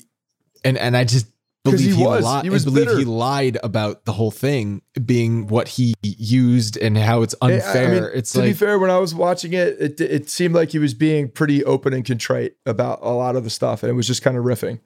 and 0.64 0.78
and 0.78 0.96
I 0.96 1.04
just 1.04 1.26
believe 1.64 1.80
he 1.80 1.94
he, 1.94 2.02
was. 2.04 2.24
lied. 2.24 2.44
He 2.44 2.50
was 2.50 2.64
believe 2.64 2.86
bitter. 2.86 2.98
he 2.98 3.04
lied 3.04 3.58
about 3.62 4.04
the 4.04 4.12
whole 4.12 4.30
thing 4.30 4.82
being 5.04 5.46
what 5.46 5.66
he 5.68 5.94
used 6.02 6.76
and 6.76 6.96
how 6.98 7.22
it's 7.22 7.34
I- 7.40 7.52
I 7.52 7.54
unfair. 7.54 7.90
mean, 8.02 8.10
it's 8.14 8.32
to 8.32 8.42
be 8.42 8.52
fair, 8.52 8.78
when 8.78 8.90
I 8.90 8.98
was 8.98 9.14
watching 9.14 9.52
it, 9.54 9.76
it 9.80 10.00
it 10.00 10.28
seemed 10.30 10.54
like 10.54 10.70
he 10.70 10.78
was 10.78 10.92
being 10.94 11.28
pretty 11.30 11.64
open 11.64 11.92
and 11.94 12.04
contrite 12.04 12.54
about 12.66 12.98
a 13.02 13.10
lot 13.10 13.34
of 13.36 13.44
the 13.44 13.50
stuff, 13.50 13.82
and 13.82 13.90
it 13.90 13.94
was 13.94 14.06
just 14.06 14.22
kind 14.22 14.36
of 14.36 14.44
riffing. 14.44 14.80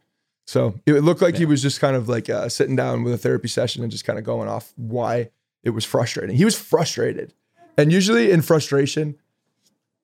So 0.46 0.80
it 0.86 1.02
looked 1.04 1.20
like 1.20 1.36
he 1.36 1.44
was 1.44 1.60
just 1.60 1.78
kind 1.78 1.94
of 1.94 2.08
like 2.08 2.30
uh, 2.30 2.48
sitting 2.48 2.74
down 2.74 3.02
with 3.04 3.12
a 3.12 3.18
therapy 3.18 3.48
session 3.48 3.82
and 3.82 3.92
just 3.92 4.04
kind 4.06 4.18
of 4.18 4.24
going 4.24 4.48
off 4.48 4.72
why 4.76 5.28
it 5.68 5.74
was 5.74 5.84
frustrating. 5.84 6.36
He 6.36 6.44
was 6.44 6.58
frustrated, 6.58 7.32
and 7.76 7.92
usually 7.92 8.30
in 8.30 8.42
frustration, 8.42 9.16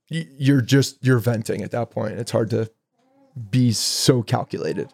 you're 0.08 0.60
just 0.60 1.04
you're 1.04 1.18
venting 1.18 1.62
at 1.62 1.72
that 1.72 1.90
point. 1.90 2.14
It's 2.14 2.30
hard 2.30 2.50
to 2.50 2.70
be 3.50 3.72
so 3.72 4.22
calculated. 4.22 4.92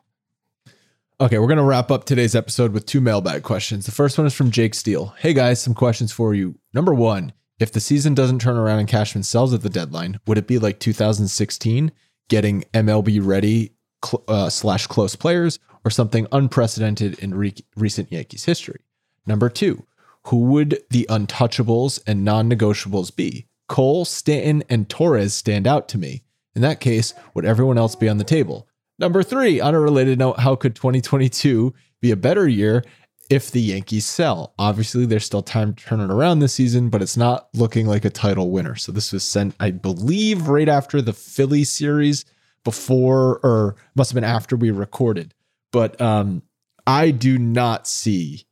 Okay, 1.21 1.39
we're 1.39 1.47
going 1.49 1.59
to 1.59 1.63
wrap 1.63 1.91
up 1.91 2.05
today's 2.05 2.35
episode 2.35 2.73
with 2.73 2.87
two 2.87 3.03
mailbag 3.03 3.43
questions. 3.43 3.85
The 3.85 3.93
first 3.93 4.17
one 4.17 4.27
is 4.27 4.33
from 4.33 4.51
Jake 4.51 4.75
Steele. 4.75 5.15
Hey 5.19 5.35
guys, 5.35 5.61
some 5.61 5.75
questions 5.75 6.13
for 6.13 6.33
you. 6.33 6.59
Number 6.73 6.95
one, 6.95 7.35
if 7.59 7.71
the 7.71 7.81
season 7.81 8.15
doesn't 8.15 8.39
turn 8.39 8.57
around 8.57 8.79
and 8.79 8.89
Cashman 8.89 9.25
sells 9.25 9.53
at 9.53 9.61
the 9.61 9.69
deadline, 9.69 10.19
would 10.27 10.39
it 10.39 10.47
be 10.47 10.59
like 10.59 10.81
2016? 10.81 11.93
getting 12.31 12.63
MLB 12.73 13.21
ready 13.23 13.75
cl- 14.03 14.25
uh, 14.27 14.49
slash 14.49 14.87
close 14.87 15.15
players 15.15 15.59
or 15.85 15.91
something 15.91 16.27
unprecedented 16.33 17.19
in 17.19 17.35
re- 17.35 17.55
recent 17.77 18.11
Yankees 18.11 18.47
history? 18.47 18.81
Number 19.27 19.51
two, 19.51 19.85
who 20.27 20.39
would 20.45 20.83
the 20.91 21.07
untouchables 21.09 22.01
and 22.07 22.25
non 22.25 22.51
negotiables 22.51 23.15
be? 23.15 23.47
Cole, 23.69 24.05
Stanton, 24.05 24.65
and 24.69 24.89
Torres 24.89 25.35
stand 25.35 25.67
out 25.67 25.89
to 25.89 25.99
me. 25.99 26.23
In 26.55 26.63
that 26.63 26.81
case, 26.81 27.15
would 27.35 27.45
everyone 27.45 27.79
else 27.79 27.95
be 27.95 28.09
on 28.09 28.19
the 28.19 28.25
table? 28.25 28.67
Number 28.99 29.23
three, 29.23 29.61
on 29.61 29.75
a 29.75 29.81
related 29.81 30.19
note, 30.19 30.41
how 30.41 30.57
could 30.57 30.75
2022 30.75 31.73
be 32.01 32.11
a 32.11 32.17
better 32.17 32.47
year 32.49 32.85
if 33.31 33.51
the 33.51 33.61
Yankees 33.61 34.07
sell? 34.07 34.53
Obviously, 34.59 35.07
there's 35.07 35.25
still 35.25 35.43
time 35.43 35.73
to 35.73 35.85
turn 35.85 36.01
it 36.01 36.11
around 36.11 36.41
this 36.41 36.55
season, 36.55 36.91
but 36.91 37.01
it's 37.01 37.17
not 37.17 37.49
looking 37.55 37.87
like 37.87 38.05
a 38.05 38.11
title 38.11 38.51
winner. 38.51 38.75
So 38.75 38.93
this 38.93 39.13
was 39.13 39.23
sent, 39.23 39.55
I 39.61 39.71
believe, 39.71 40.49
right 40.49 40.69
after 40.69 41.01
the 41.01 41.13
Philly 41.13 41.65
series, 41.65 42.25
before 42.65 43.39
or 43.43 43.77
must 43.95 44.11
have 44.11 44.17
been 44.17 44.25
after 44.25 44.57
we 44.57 44.71
recorded. 44.71 45.33
But 45.73 45.99
um, 46.01 46.43
I 46.87 47.11
do 47.11 47.39
not 47.39 47.87
see 47.87 48.45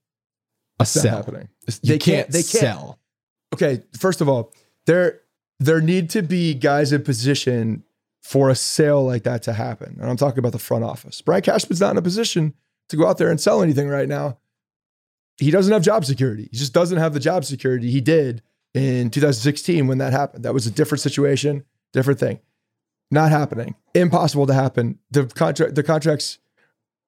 a 0.79 0.83
It's 0.83 0.91
sell. 0.91 1.17
happening. 1.17 1.49
You 1.67 1.75
They 1.83 1.99
can't, 1.99 2.03
can't. 2.25 2.31
They 2.31 2.43
can't. 2.43 2.61
sell. 2.61 2.99
Okay, 3.55 3.83
first 3.99 4.21
of 4.21 4.29
all, 4.29 4.53
there 4.87 5.21
there 5.61 5.81
need 5.81 6.09
to 6.11 6.23
be 6.23 6.55
guys 6.55 6.93
in 6.93 7.03
position 7.03 7.83
for 8.23 8.49
a 8.51 8.55
sale 8.55 9.05
like 9.05 9.25
that 9.25 9.43
to 9.45 9.53
happen. 9.53 9.97
And 10.01 10.09
I'm 10.09 10.17
talking 10.17 10.39
about 10.39 10.53
the 10.53 10.59
front 10.59 10.85
office. 10.85 11.21
Brian 11.21 11.43
Cashman's 11.43 11.81
not 11.81 11.93
in 11.93 11.97
a 11.97 12.03
position 12.03 12.55
to 12.91 12.97
go 12.97 13.07
out 13.07 13.19
there 13.19 13.31
and 13.31 13.41
sell 13.41 13.63
anything 13.63 13.89
right 13.89 14.09
now. 14.09 14.39
He 15.39 15.51
doesn't 15.51 15.73
have 15.73 15.83
job 15.83 16.05
security. 16.05 16.49
He 16.53 16.57
just 16.59 16.73
doesn't 16.73 16.99
have 16.99 17.13
the 17.15 17.21
job 17.21 17.45
security 17.45 17.91
he 17.91 18.01
did 18.01 18.43
in 18.75 19.11
2016 19.11 19.87
when 19.87 19.99
that 19.99 20.13
happened. 20.13 20.45
That 20.45 20.55
was 20.55 20.67
a 20.67 20.71
different 20.71 21.01
situation, 21.01 21.65
different 21.93 22.21
thing. 22.21 22.39
Not 23.11 23.31
happening. 23.31 23.75
Impossible 23.95 24.47
to 24.47 24.55
happen. 24.55 24.99
The 25.11 25.27
contract, 25.27 25.75
the 25.75 25.83
contracts 25.83 26.39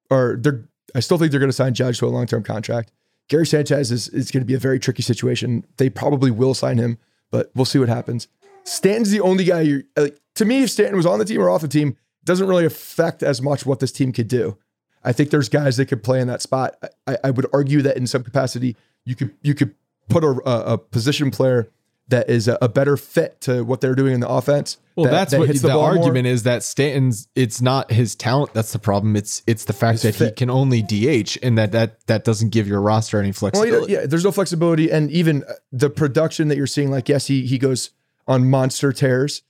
are 0.09 0.35
they're 0.37 0.67
I 0.95 0.99
still 0.99 1.17
think 1.17 1.31
they're 1.31 1.39
going 1.39 1.49
to 1.49 1.53
sign 1.55 1.73
Judge 1.73 1.99
to 1.99 2.05
a 2.05 2.09
long-term 2.09 2.43
contract. 2.43 2.91
Gary 3.29 3.45
Sanchez 3.45 3.91
is, 3.91 4.09
is 4.09 4.31
going 4.31 4.41
to 4.41 4.45
be 4.45 4.53
a 4.53 4.59
very 4.59 4.79
tricky 4.79 5.01
situation. 5.01 5.65
They 5.77 5.89
probably 5.89 6.31
will 6.31 6.53
sign 6.53 6.77
him, 6.77 6.97
but 7.29 7.51
we'll 7.55 7.65
see 7.65 7.79
what 7.79 7.89
happens. 7.89 8.27
Stanton's 8.63 9.11
the 9.11 9.21
only 9.21 9.43
guy 9.43 9.61
you're 9.61 9.83
like, 9.95 10.19
to 10.35 10.45
me, 10.45 10.63
if 10.63 10.69
Stanton 10.71 10.97
was 10.97 11.05
on 11.05 11.19
the 11.19 11.25
team 11.25 11.41
or 11.41 11.49
off 11.49 11.61
the 11.61 11.67
team, 11.67 11.89
it 11.89 12.25
doesn't 12.25 12.47
really 12.47 12.65
affect 12.65 13.23
as 13.23 13.41
much 13.41 13.65
what 13.65 13.79
this 13.79 13.91
team 13.91 14.11
could 14.11 14.27
do. 14.27 14.57
I 15.03 15.13
think 15.13 15.31
there's 15.31 15.49
guys 15.49 15.77
that 15.77 15.87
could 15.87 16.03
play 16.03 16.19
in 16.19 16.27
that 16.27 16.41
spot. 16.41 16.75
I, 17.07 17.17
I 17.23 17.31
would 17.31 17.47
argue 17.53 17.81
that 17.81 17.97
in 17.97 18.05
some 18.05 18.23
capacity, 18.23 18.75
you 19.03 19.15
could 19.15 19.33
you 19.41 19.55
could 19.55 19.73
put 20.09 20.23
a, 20.23 20.29
a 20.45 20.77
position 20.77 21.31
player 21.31 21.71
that 22.11 22.29
is 22.29 22.47
a, 22.47 22.57
a 22.61 22.69
better 22.69 22.95
fit 22.95 23.41
to 23.41 23.63
what 23.63 23.81
they're 23.81 23.95
doing 23.95 24.13
in 24.13 24.19
the 24.19 24.29
offense. 24.29 24.77
Well, 24.95 25.05
that- 25.05 25.11
that's 25.11 25.31
that 25.31 25.39
what 25.39 25.47
hits 25.49 25.61
the, 25.61 25.69
ball 25.69 25.81
more. 25.81 25.97
argument 25.97 26.27
is 26.27 26.43
that 26.43 26.63
Stanton's 26.63 27.27
it's 27.35 27.61
not 27.61 27.91
his 27.91 28.15
talent 28.15 28.53
that's 28.53 28.71
the 28.71 28.79
problem. 28.79 29.15
It's 29.15 29.41
it's 29.47 29.65
the 29.65 29.73
fact 29.73 30.03
that 30.03 30.15
he 30.15 30.31
can 30.31 30.49
only 30.49 30.81
DH 30.81 31.37
and 31.41 31.57
that 31.57 31.71
that 31.71 32.05
that 32.07 32.23
doesn't 32.23 32.49
give 32.49 32.67
your 32.67 32.79
roster 32.81 33.19
any 33.19 33.29
Well, 33.29 33.33
flexibility. 33.33 33.93
yeah, 33.93 34.05
there's 34.05 34.23
no 34.23 34.31
flexibility, 34.31 34.91
and 34.91 35.09
even 35.11 35.43
uh, 35.43 35.53
the 35.71 35.89
production 35.89 36.47
that 36.49 36.57
you're 36.57 36.67
seeing. 36.67 36.91
Like, 36.91 37.09
yes, 37.09 37.27
he 37.27 37.45
he 37.45 37.57
goes 37.57 37.89
on 38.27 38.49
monster 38.49 38.93
tears, 38.93 39.41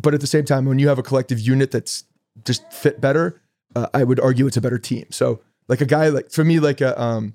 but 0.00 0.14
at 0.14 0.20
the 0.20 0.26
same 0.26 0.44
time, 0.44 0.64
when 0.64 0.78
you 0.78 0.88
have 0.88 0.98
a 0.98 1.02
collective 1.02 1.38
unit 1.40 1.70
that's 1.70 2.04
just 2.44 2.72
fit 2.72 3.00
better, 3.00 3.40
uh, 3.76 3.88
I 3.92 4.04
would 4.04 4.20
argue 4.20 4.46
it's 4.46 4.56
a 4.56 4.60
better 4.60 4.78
team. 4.78 5.06
So, 5.10 5.40
like 5.66 5.80
a 5.80 5.86
guy 5.86 6.08
like 6.08 6.30
for 6.30 6.44
me, 6.44 6.60
like 6.60 6.80
a 6.80 7.00
um, 7.00 7.34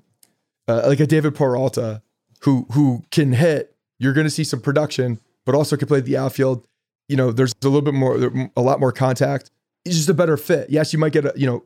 uh, 0.66 0.82
like 0.86 1.00
a 1.00 1.06
David 1.06 1.34
Peralta, 1.34 2.02
who 2.40 2.66
who 2.72 3.02
can 3.10 3.34
hit, 3.34 3.73
you're 3.98 4.12
going 4.12 4.26
to 4.26 4.30
see 4.30 4.44
some 4.44 4.60
production, 4.60 5.20
but 5.46 5.54
also 5.54 5.76
can 5.76 5.88
play 5.88 6.00
the 6.00 6.16
outfield. 6.16 6.66
You 7.08 7.16
know, 7.16 7.32
there's 7.32 7.52
a 7.62 7.66
little 7.68 7.82
bit 7.82 7.94
more, 7.94 8.30
a 8.56 8.60
lot 8.62 8.80
more 8.80 8.92
contact. 8.92 9.50
He's 9.84 9.96
just 9.96 10.08
a 10.08 10.14
better 10.14 10.36
fit. 10.36 10.70
Yes, 10.70 10.92
you 10.92 10.98
might 10.98 11.12
get 11.12 11.24
a 11.26 11.32
you 11.36 11.46
know, 11.46 11.64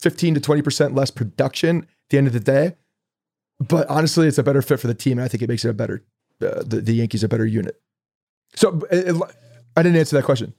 15 0.00 0.34
to 0.34 0.40
20 0.40 0.62
percent 0.62 0.94
less 0.94 1.10
production 1.10 1.82
at 1.82 1.88
the 2.10 2.18
end 2.18 2.26
of 2.26 2.32
the 2.32 2.40
day, 2.40 2.74
but 3.60 3.86
honestly, 3.88 4.26
it's 4.26 4.38
a 4.38 4.42
better 4.42 4.62
fit 4.62 4.80
for 4.80 4.86
the 4.88 4.94
team. 4.94 5.18
And 5.18 5.24
I 5.24 5.28
think 5.28 5.42
it 5.42 5.48
makes 5.48 5.64
it 5.64 5.68
a 5.68 5.74
better, 5.74 6.02
uh, 6.42 6.62
the, 6.64 6.80
the 6.80 6.92
Yankees 6.94 7.22
a 7.22 7.28
better 7.28 7.46
unit. 7.46 7.80
So 8.56 8.80
it- 8.90 9.08
it- 9.14 9.22
I 9.76 9.82
didn't 9.84 9.98
answer 9.98 10.16
that 10.16 10.24
question. 10.24 10.52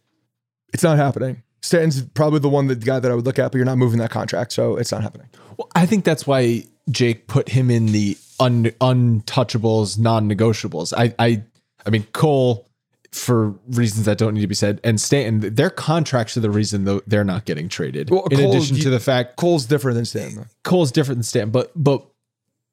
It's 0.74 0.84
not 0.84 0.98
happening. 0.98 1.44
Stanton's 1.62 2.02
probably 2.02 2.40
the 2.40 2.48
one 2.50 2.68
that 2.68 2.80
the 2.80 2.86
guy 2.86 3.00
that 3.00 3.12
I 3.12 3.14
would 3.16 3.26
look 3.26 3.38
at, 3.38 3.52
but 3.52 3.58
you're 3.58 3.66
not 3.66 3.78
moving 3.78 4.00
that 4.00 4.10
contract, 4.10 4.54
so 4.54 4.78
it's 4.78 4.92
not 4.92 5.04
happening. 5.04 5.28
Well, 5.58 5.68
I 5.76 5.86
think 5.86 6.06
that's 6.06 6.26
why 6.26 6.64
Jake 6.90 7.28
put 7.28 7.50
him 7.50 7.70
in 7.70 7.88
the 7.88 8.18
un, 8.42 8.66
untouchables, 8.82 9.98
non-negotiables. 10.00 10.94
I 10.98 11.14
I 11.20 11.44
I 11.86 11.90
mean 11.90 12.04
Cole 12.14 12.68
for 13.12 13.54
reasons 13.70 14.06
that 14.06 14.18
don't 14.18 14.34
need 14.34 14.42
to 14.42 14.48
be 14.48 14.56
said 14.56 14.80
and 14.86 15.00
Stanton 15.00 15.54
their 15.54 15.70
contracts 15.70 16.38
are 16.38 16.40
the 16.40 16.50
reason 16.50 16.86
though 16.86 17.02
they're 17.08 17.26
not 17.26 17.44
getting 17.46 17.68
traded. 17.68 18.10
Well, 18.10 18.26
in 18.32 18.38
Cole, 18.38 18.52
addition 18.52 18.78
you- 18.78 18.84
to 18.84 18.90
the 18.90 19.00
fact 19.02 19.36
Cole's 19.36 19.66
different 19.66 19.96
than 19.96 20.06
Stanton. 20.06 20.46
Cole's 20.64 20.92
different 20.92 21.18
than 21.20 21.24
Stanton, 21.24 21.52
but 21.52 21.72
but 21.76 22.06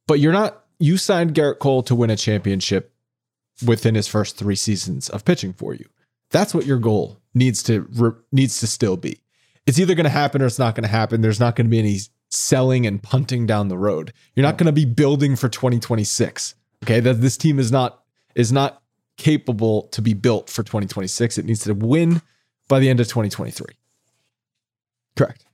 but 0.06 0.20
you're 0.20 0.32
not. 0.32 0.64
You 0.78 0.96
signed 0.96 1.34
Gerrit 1.34 1.58
Cole 1.58 1.82
to 1.82 1.94
win 1.94 2.08
a 2.08 2.16
championship 2.16 2.92
within 3.66 3.94
his 3.96 4.06
first 4.06 4.36
three 4.36 4.54
seasons 4.54 5.08
of 5.08 5.24
pitching 5.24 5.52
for 5.52 5.74
you. 5.74 5.86
That's 6.30 6.54
what 6.54 6.66
your 6.66 6.78
goal 6.78 7.18
needs 7.34 7.62
to 7.64 7.80
re, 7.92 8.10
needs 8.30 8.60
to 8.60 8.66
still 8.66 8.96
be. 8.96 9.18
It's 9.66 9.78
either 9.78 9.94
going 9.94 10.04
to 10.04 10.10
happen 10.10 10.40
or 10.40 10.46
it's 10.46 10.58
not 10.58 10.74
going 10.74 10.84
to 10.84 10.88
happen. 10.88 11.20
There's 11.20 11.40
not 11.40 11.56
going 11.56 11.66
to 11.66 11.70
be 11.70 11.78
any 11.78 11.98
selling 12.30 12.86
and 12.86 13.02
punting 13.02 13.46
down 13.46 13.68
the 13.68 13.78
road. 13.78 14.12
You're 14.34 14.46
not 14.46 14.58
going 14.58 14.66
to 14.66 14.72
be 14.72 14.84
building 14.84 15.36
for 15.36 15.48
2026. 15.48 16.54
Okay, 16.84 17.00
that 17.00 17.20
this 17.20 17.36
team 17.36 17.58
is 17.58 17.72
not 17.72 18.02
is 18.34 18.52
not 18.52 18.82
capable 19.16 19.82
to 19.88 20.00
be 20.00 20.14
built 20.14 20.48
for 20.48 20.62
2026. 20.62 21.38
It 21.38 21.44
needs 21.44 21.64
to 21.64 21.74
win 21.74 22.22
by 22.68 22.78
the 22.78 22.88
end 22.88 23.00
of 23.00 23.08
2023. 23.08 23.66
Correct. 25.16 25.44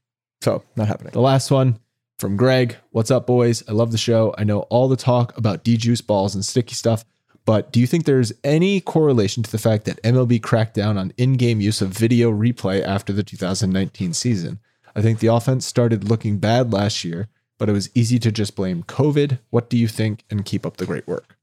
So 0.43 0.63
not 0.77 0.89
happening. 0.89 1.13
The 1.13 1.21
last 1.21 1.51
one 1.51 1.79
from 2.19 2.37
Greg. 2.37 2.77
What's 2.91 3.11
up, 3.11 3.27
boys? 3.27 3.63
I 3.69 3.73
love 3.73 3.91
the 3.91 3.99
show. 3.99 4.35
I 4.37 4.45
know 4.45 4.61
all 4.63 4.89
the 4.89 4.97
talk 4.97 5.37
about 5.39 5.65
de-juice 5.65 6.03
balls 6.03 6.35
and 6.35 6.45
sticky 6.45 6.75
stuff, 6.75 7.05
but 7.47 7.73
do 7.73 7.81
you 7.81 7.87
think 7.87 8.05
there's 8.05 8.33
any 8.43 8.81
correlation 8.81 9.43
to 9.43 9.51
the 9.51 9.59
fact 9.59 9.87
that 9.87 10.03
MLB 10.03 10.43
cracked 10.43 10.75
down 10.75 10.99
on 10.99 11.13
in-game 11.17 11.61
use 11.61 11.81
of 11.81 11.89
video 11.89 12.31
replay 12.31 12.83
after 12.83 13.13
the 13.13 13.23
2019 13.23 14.13
season? 14.13 14.61
I 14.95 15.03
think 15.03 15.19
the 15.19 15.27
offense 15.29 15.67
started 15.67 16.05
looking 16.09 16.39
bad 16.39 16.73
last 16.73 17.05
year, 17.05 17.29
but 17.59 17.69
it 17.69 17.73
was 17.73 17.91
easy 17.95 18.19
to 18.21 18.31
just 18.33 18.55
blame 18.57 18.83
COVID. 18.85 19.39
What 19.51 19.69
do 19.71 19.77
you 19.77 19.89
think? 19.89 20.25
And 20.31 20.45
keep 20.45 20.65
up 20.65 20.77
the 20.77 20.87
great 20.87 21.07
work. 21.07 21.37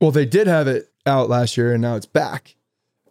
Well, 0.00 0.10
they 0.10 0.26
did 0.26 0.46
have 0.46 0.68
it 0.68 0.90
out 1.06 1.28
last 1.28 1.56
year, 1.56 1.72
and 1.72 1.82
now 1.82 1.96
it's 1.96 2.06
back. 2.06 2.56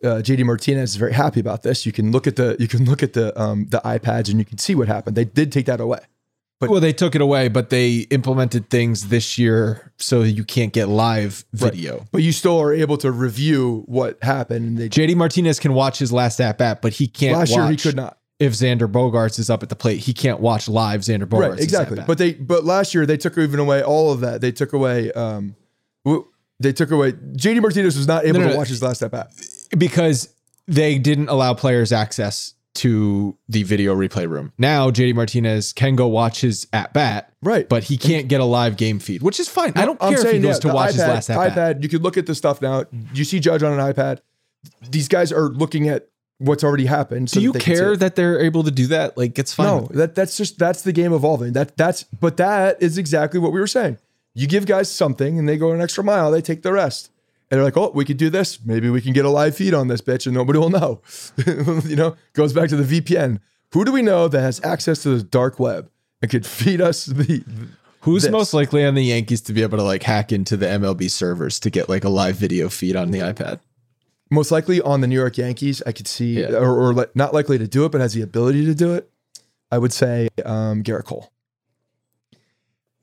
Uh, 0.04 0.22
JD 0.22 0.46
Martinez 0.46 0.92
is 0.92 0.96
very 0.98 1.14
happy 1.14 1.40
about 1.40 1.64
this. 1.64 1.86
You 1.86 1.92
can 1.94 2.12
look 2.12 2.28
at 2.28 2.36
the 2.36 2.58
you 2.60 2.68
can 2.68 2.84
look 2.86 3.02
at 3.04 3.14
the 3.14 3.40
um, 3.42 3.68
the 3.70 3.80
iPads 3.86 4.30
and 4.30 4.38
you 4.38 4.44
can 4.46 4.58
see 4.58 4.76
what 4.76 4.88
happened. 4.90 5.16
They 5.16 5.24
did 5.26 5.52
take 5.52 5.66
that 5.68 5.80
away. 5.80 6.00
But- 6.60 6.70
well, 6.70 6.80
they 6.82 6.94
took 6.94 7.16
it 7.16 7.22
away, 7.22 7.48
but 7.50 7.70
they 7.70 8.00
implemented 8.10 8.70
things 8.70 9.08
this 9.10 9.38
year 9.38 9.92
so 9.98 10.22
you 10.22 10.44
can't 10.46 10.72
get 10.72 10.88
live 10.88 11.44
video. 11.52 12.06
But 12.12 12.22
you 12.22 12.32
still 12.32 12.60
are 12.60 12.74
able 12.74 12.98
to 12.98 13.12
review 13.12 13.84
what 13.86 14.22
happened. 14.22 14.78
They 14.78 14.88
JD 14.90 15.16
Martinez 15.16 15.60
can 15.60 15.74
watch 15.74 16.00
his 16.00 16.12
last 16.12 16.40
at 16.40 16.58
bat, 16.58 16.82
but 16.82 16.94
he 16.94 17.08
can't. 17.08 17.38
last 17.38 17.52
year 17.52 17.68
he 17.70 17.76
could 17.78 17.96
not. 17.96 18.18
If 18.44 18.54
Xander 18.54 18.92
Bogaerts 18.92 19.40
is 19.40 19.50
up 19.50 19.64
at 19.64 19.70
the 19.70 19.76
plate, 19.76 20.00
he 20.02 20.14
can't 20.14 20.40
watch 20.40 20.68
live 20.68 21.02
Xander 21.02 21.24
Bogaerts. 21.26 21.50
right 21.52 21.60
exactly 21.60 22.00
but 22.06 22.18
they 22.18 22.34
but 22.34 22.66
last 22.66 22.94
year 22.94 23.06
they 23.06 23.18
took 23.18 23.38
even 23.38 23.60
away 23.60 23.82
all 23.82 24.12
of 24.12 24.20
that 24.20 24.42
they 24.42 24.52
took 24.52 24.74
away 24.74 25.12
um 25.14 25.56
they 26.60 26.72
took 26.74 26.92
away 26.92 27.12
jd 27.14 27.62
martinez 27.62 27.98
was 27.98 28.08
not 28.08 28.26
able 28.26 28.40
No, 28.40 28.46
no, 28.46 28.48
to 28.50 28.54
no. 28.54 28.60
watch 28.60 28.70
his 28.70 28.82
last 28.84 29.02
at 29.02 29.12
bat 29.12 29.32
because 29.78 30.34
they 30.68 30.98
didn't 30.98 31.30
allow 31.30 31.54
players 31.54 31.92
access 31.92 32.54
to 32.76 33.38
the 33.48 33.62
video 33.62 33.96
replay 33.96 34.28
room. 34.28 34.52
Now 34.58 34.90
JD 34.90 35.14
Martinez 35.14 35.74
can 35.74 35.96
go 35.96 36.08
watch 36.08 36.42
his 36.42 36.66
at 36.74 36.92
bat, 36.92 37.32
Right. 37.44 37.70
But 37.70 37.84
he 37.84 37.98
can't 37.98 38.28
get 38.28 38.42
a 38.42 38.46
live 38.46 38.78
game 38.78 38.98
feed, 39.00 39.22
which 39.22 39.40
is 39.40 39.48
fine. 39.48 39.74
I 39.76 39.86
don't 39.86 40.00
care 40.00 40.26
if 40.26 40.32
he 40.34 40.40
goes 40.40 40.56
yeah, 40.56 40.70
to 40.72 40.74
watch 40.74 40.94
his 40.94 41.02
iPad- 41.02 41.08
last 41.08 41.30
at 41.30 41.38
bat. 41.54 41.78
iPad, 41.78 41.84
you 41.84 41.90
could 41.90 42.02
look 42.02 42.18
at 42.18 42.26
the 42.26 42.34
stuff 42.34 42.64
now. 42.64 42.86
You 43.14 43.26
see 43.26 43.40
Judge 43.40 43.62
on 43.62 43.78
an 43.80 43.94
iPad. 43.94 44.22
These 44.90 45.08
guys 45.08 45.32
are 45.32 45.50
looking 45.50 45.88
at 45.88 46.08
what's 46.44 46.64
already 46.64 46.86
happened. 46.86 47.30
so 47.30 47.40
Do 47.40 47.44
you 47.44 47.52
that 47.54 47.60
they 47.60 47.66
can 47.66 47.76
see 47.76 47.82
care 47.82 47.98
that 47.98 48.16
they're 48.16 48.40
able 48.40 48.64
to 48.64 48.72
do 48.72 48.88
that? 48.88 49.18
Like 49.18 49.40
it's 49.40 49.54
fine. 49.54 49.66
No, 49.68 49.88
that 49.92 50.16
that's 50.16 50.38
just 50.38 50.60
that's 50.60 50.82
the 50.82 50.92
game 50.92 51.14
evolving. 51.14 51.54
That 51.54 51.78
that's 51.78 52.04
but 52.04 52.38
that 52.38 52.82
is 52.82 52.98
exactly 52.98 53.40
what 53.40 53.52
we 53.52 53.60
were 53.60 53.68
saying. 53.68 53.98
You 54.34 54.48
give 54.48 54.66
guys 54.66 54.92
something 54.92 55.38
and 55.38 55.48
they 55.48 55.58
go 55.58 55.72
an 55.72 55.82
extra 55.82 56.04
mile, 56.04 56.32
they 56.32 56.42
take 56.42 56.64
the 56.64 56.74
rest. 56.74 57.10
And 57.52 57.60
they're 57.60 57.66
like, 57.66 57.78
oh, 57.78 57.92
we 57.94 58.04
could 58.04 58.18
do 58.18 58.32
this. 58.32 58.66
Maybe 58.66 58.90
we 58.90 59.00
can 59.00 59.14
get 59.14 59.26
a 59.26 59.30
live 59.30 59.56
feed 59.56 59.76
on 59.76 59.88
this 59.88 60.02
bitch 60.02 60.26
and 60.26 60.34
nobody 60.34 60.58
will 60.58 60.72
know. 60.72 61.02
you 61.86 61.96
know, 61.96 62.16
goes 62.34 62.52
back 62.52 62.70
to 62.70 62.76
the 62.76 63.02
VPN. 63.02 63.40
Who 63.74 63.86
do 63.86 63.92
we 63.92 64.02
know 64.02 64.28
that 64.28 64.42
has 64.42 64.64
access 64.64 65.04
to 65.04 65.18
the 65.18 65.24
dark 65.24 65.60
web 65.60 65.90
and 66.22 66.32
could 66.32 66.48
feed 66.48 66.82
us 66.82 67.06
the 67.06 67.44
Who's 68.02 68.24
this. 68.24 68.32
most 68.32 68.54
likely 68.54 68.84
on 68.84 68.96
the 68.96 69.04
Yankees 69.04 69.42
to 69.42 69.54
be 69.54 69.62
able 69.62 69.78
to 69.78 69.84
like 69.84 70.04
hack 70.04 70.32
into 70.32 70.58
the 70.58 70.66
MLB 70.66 71.10
servers 71.10 71.60
to 71.62 71.70
get 71.70 71.88
like 71.88 72.04
a 72.04 72.10
live 72.10 72.36
video 72.36 72.70
feed 72.70 72.96
on 72.96 73.12
the 73.12 73.20
iPad? 73.20 73.60
Most 74.34 74.52
likely 74.52 74.82
on 74.82 75.02
the 75.02 75.08
New 75.08 75.16
York 75.16 75.38
Yankees? 75.38 75.82
I 75.86 75.92
could 75.92 76.08
see, 76.08 76.42
Yeah. 76.42 76.56
or, 76.56 76.76
or 76.76 76.94
like, 76.94 77.16
not 77.16 77.34
likely 77.34 77.58
to 77.58 77.68
do 77.68 77.86
it, 77.86 77.92
but 77.92 78.02
has 78.02 78.14
the 78.14 78.22
ability 78.22 78.66
to 78.66 78.74
do 78.76 78.94
it. 78.94 79.10
I 79.72 79.78
would 79.78 79.94
say 79.94 80.28
um, 80.46 80.84
Gerrit 80.84 81.06
Cole. 81.06 81.32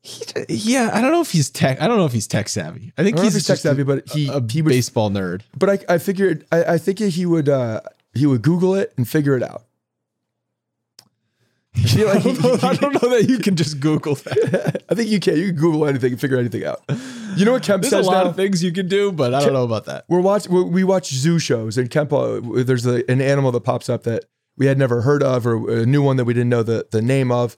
He, 0.02 0.24
yeah, 0.48 0.90
I 0.94 1.00
don't 1.02 1.12
know 1.12 1.20
if 1.20 1.30
he's 1.30 1.50
tech. 1.50 1.80
I 1.82 1.86
don't 1.86 1.98
know 1.98 2.06
if 2.06 2.12
he's 2.12 2.26
tech 2.26 2.48
savvy. 2.48 2.92
I 2.96 3.02
think 3.04 3.18
I 3.18 3.22
he's 3.24 3.34
he's 3.34 3.46
tech 3.46 3.58
savvy, 3.58 3.82
a, 3.82 3.84
but 3.84 4.08
he 4.08 4.28
a 4.28 4.40
he 4.50 4.62
would 4.62 4.70
baseball 4.70 5.10
nerd. 5.10 5.42
But 5.56 5.68
I, 5.70 5.94
I 5.94 5.98
figured 5.98 6.46
I, 6.50 6.64
I 6.64 6.78
think 6.78 7.00
he 7.00 7.26
would 7.26 7.48
uh, 7.50 7.82
he 8.14 8.24
would 8.26 8.40
Google 8.42 8.74
it 8.74 8.94
and 8.96 9.06
figure 9.06 9.36
it 9.36 9.42
out. 9.42 9.64
I 11.76 12.02
like 12.02 12.22
he- 12.22 12.66
I 12.66 12.74
don't 12.74 13.00
know 13.02 13.08
that 13.10 13.26
you 13.28 13.38
can 13.38 13.56
just 13.56 13.80
Google 13.80 14.14
that. 14.16 14.82
I 14.90 14.94
think 14.94 15.08
you 15.08 15.20
can. 15.20 15.36
You 15.36 15.46
can 15.48 15.56
Google 15.56 15.86
anything 15.86 16.12
and 16.12 16.20
figure 16.20 16.38
anything 16.38 16.64
out. 16.64 16.82
You 17.36 17.44
know 17.44 17.52
what 17.52 17.62
Kemp 17.62 17.82
There's 17.82 17.92
a 17.92 18.02
lot 18.02 18.24
now? 18.24 18.30
of 18.30 18.36
things 18.36 18.62
you 18.62 18.72
can 18.72 18.88
do, 18.88 19.12
but 19.12 19.34
I 19.34 19.40
don't 19.40 19.52
know 19.52 19.62
about 19.64 19.84
that. 19.86 20.04
We're 20.08 20.20
watch 20.20 20.48
we 20.48 20.62
we 20.64 20.84
watch 20.84 21.10
zoo 21.12 21.38
shows 21.38 21.78
and 21.78 21.88
Kemp. 21.90 22.12
uh, 22.12 22.40
There's 22.62 22.86
a, 22.86 23.08
an 23.10 23.20
animal 23.20 23.52
that 23.52 23.60
pops 23.60 23.88
up 23.88 24.02
that 24.02 24.24
we 24.56 24.66
had 24.66 24.78
never 24.78 25.02
heard 25.02 25.22
of, 25.22 25.46
or 25.46 25.70
a 25.70 25.86
new 25.86 26.02
one 26.02 26.16
that 26.16 26.24
we 26.24 26.34
didn't 26.34 26.48
know 26.50 26.62
the 26.62 26.86
the 26.90 27.00
name 27.02 27.30
of. 27.30 27.56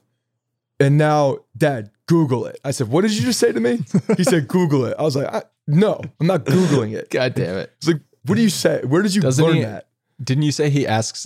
And 0.79 0.97
now, 0.97 1.39
Dad, 1.57 1.89
Google 2.07 2.45
it. 2.45 2.59
I 2.63 2.71
said, 2.71 2.89
"What 2.89 3.01
did 3.01 3.15
you 3.15 3.21
just 3.23 3.39
say 3.39 3.51
to 3.51 3.59
me?" 3.59 3.79
He 4.17 4.23
said, 4.23 4.47
"Google 4.47 4.85
it." 4.85 4.95
I 4.99 5.01
was 5.03 5.15
like, 5.15 5.27
I, 5.33 5.43
"No, 5.67 5.99
I'm 6.19 6.27
not 6.27 6.45
googling 6.45 6.93
it." 6.93 7.09
God 7.09 7.33
damn 7.35 7.57
it. 7.57 7.71
It's 7.77 7.87
like, 7.87 8.01
what 8.25 8.35
do 8.35 8.41
you 8.41 8.49
say? 8.49 8.81
Where 8.85 9.01
did 9.01 9.15
you 9.15 9.21
Doesn't 9.21 9.43
learn 9.43 9.55
he- 9.55 9.63
that? 9.63 9.87
Didn't 10.23 10.43
you 10.43 10.51
say 10.51 10.69
he 10.69 10.85
asks 10.87 11.25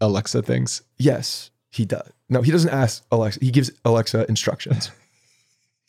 Alexa 0.00 0.42
things? 0.42 0.82
Yes, 0.96 1.50
he 1.70 1.84
does. 1.84 2.08
No, 2.28 2.42
he 2.42 2.50
doesn't 2.50 2.70
ask 2.70 3.04
Alexa. 3.10 3.40
He 3.42 3.50
gives 3.50 3.70
Alexa 3.84 4.26
instructions. 4.28 4.90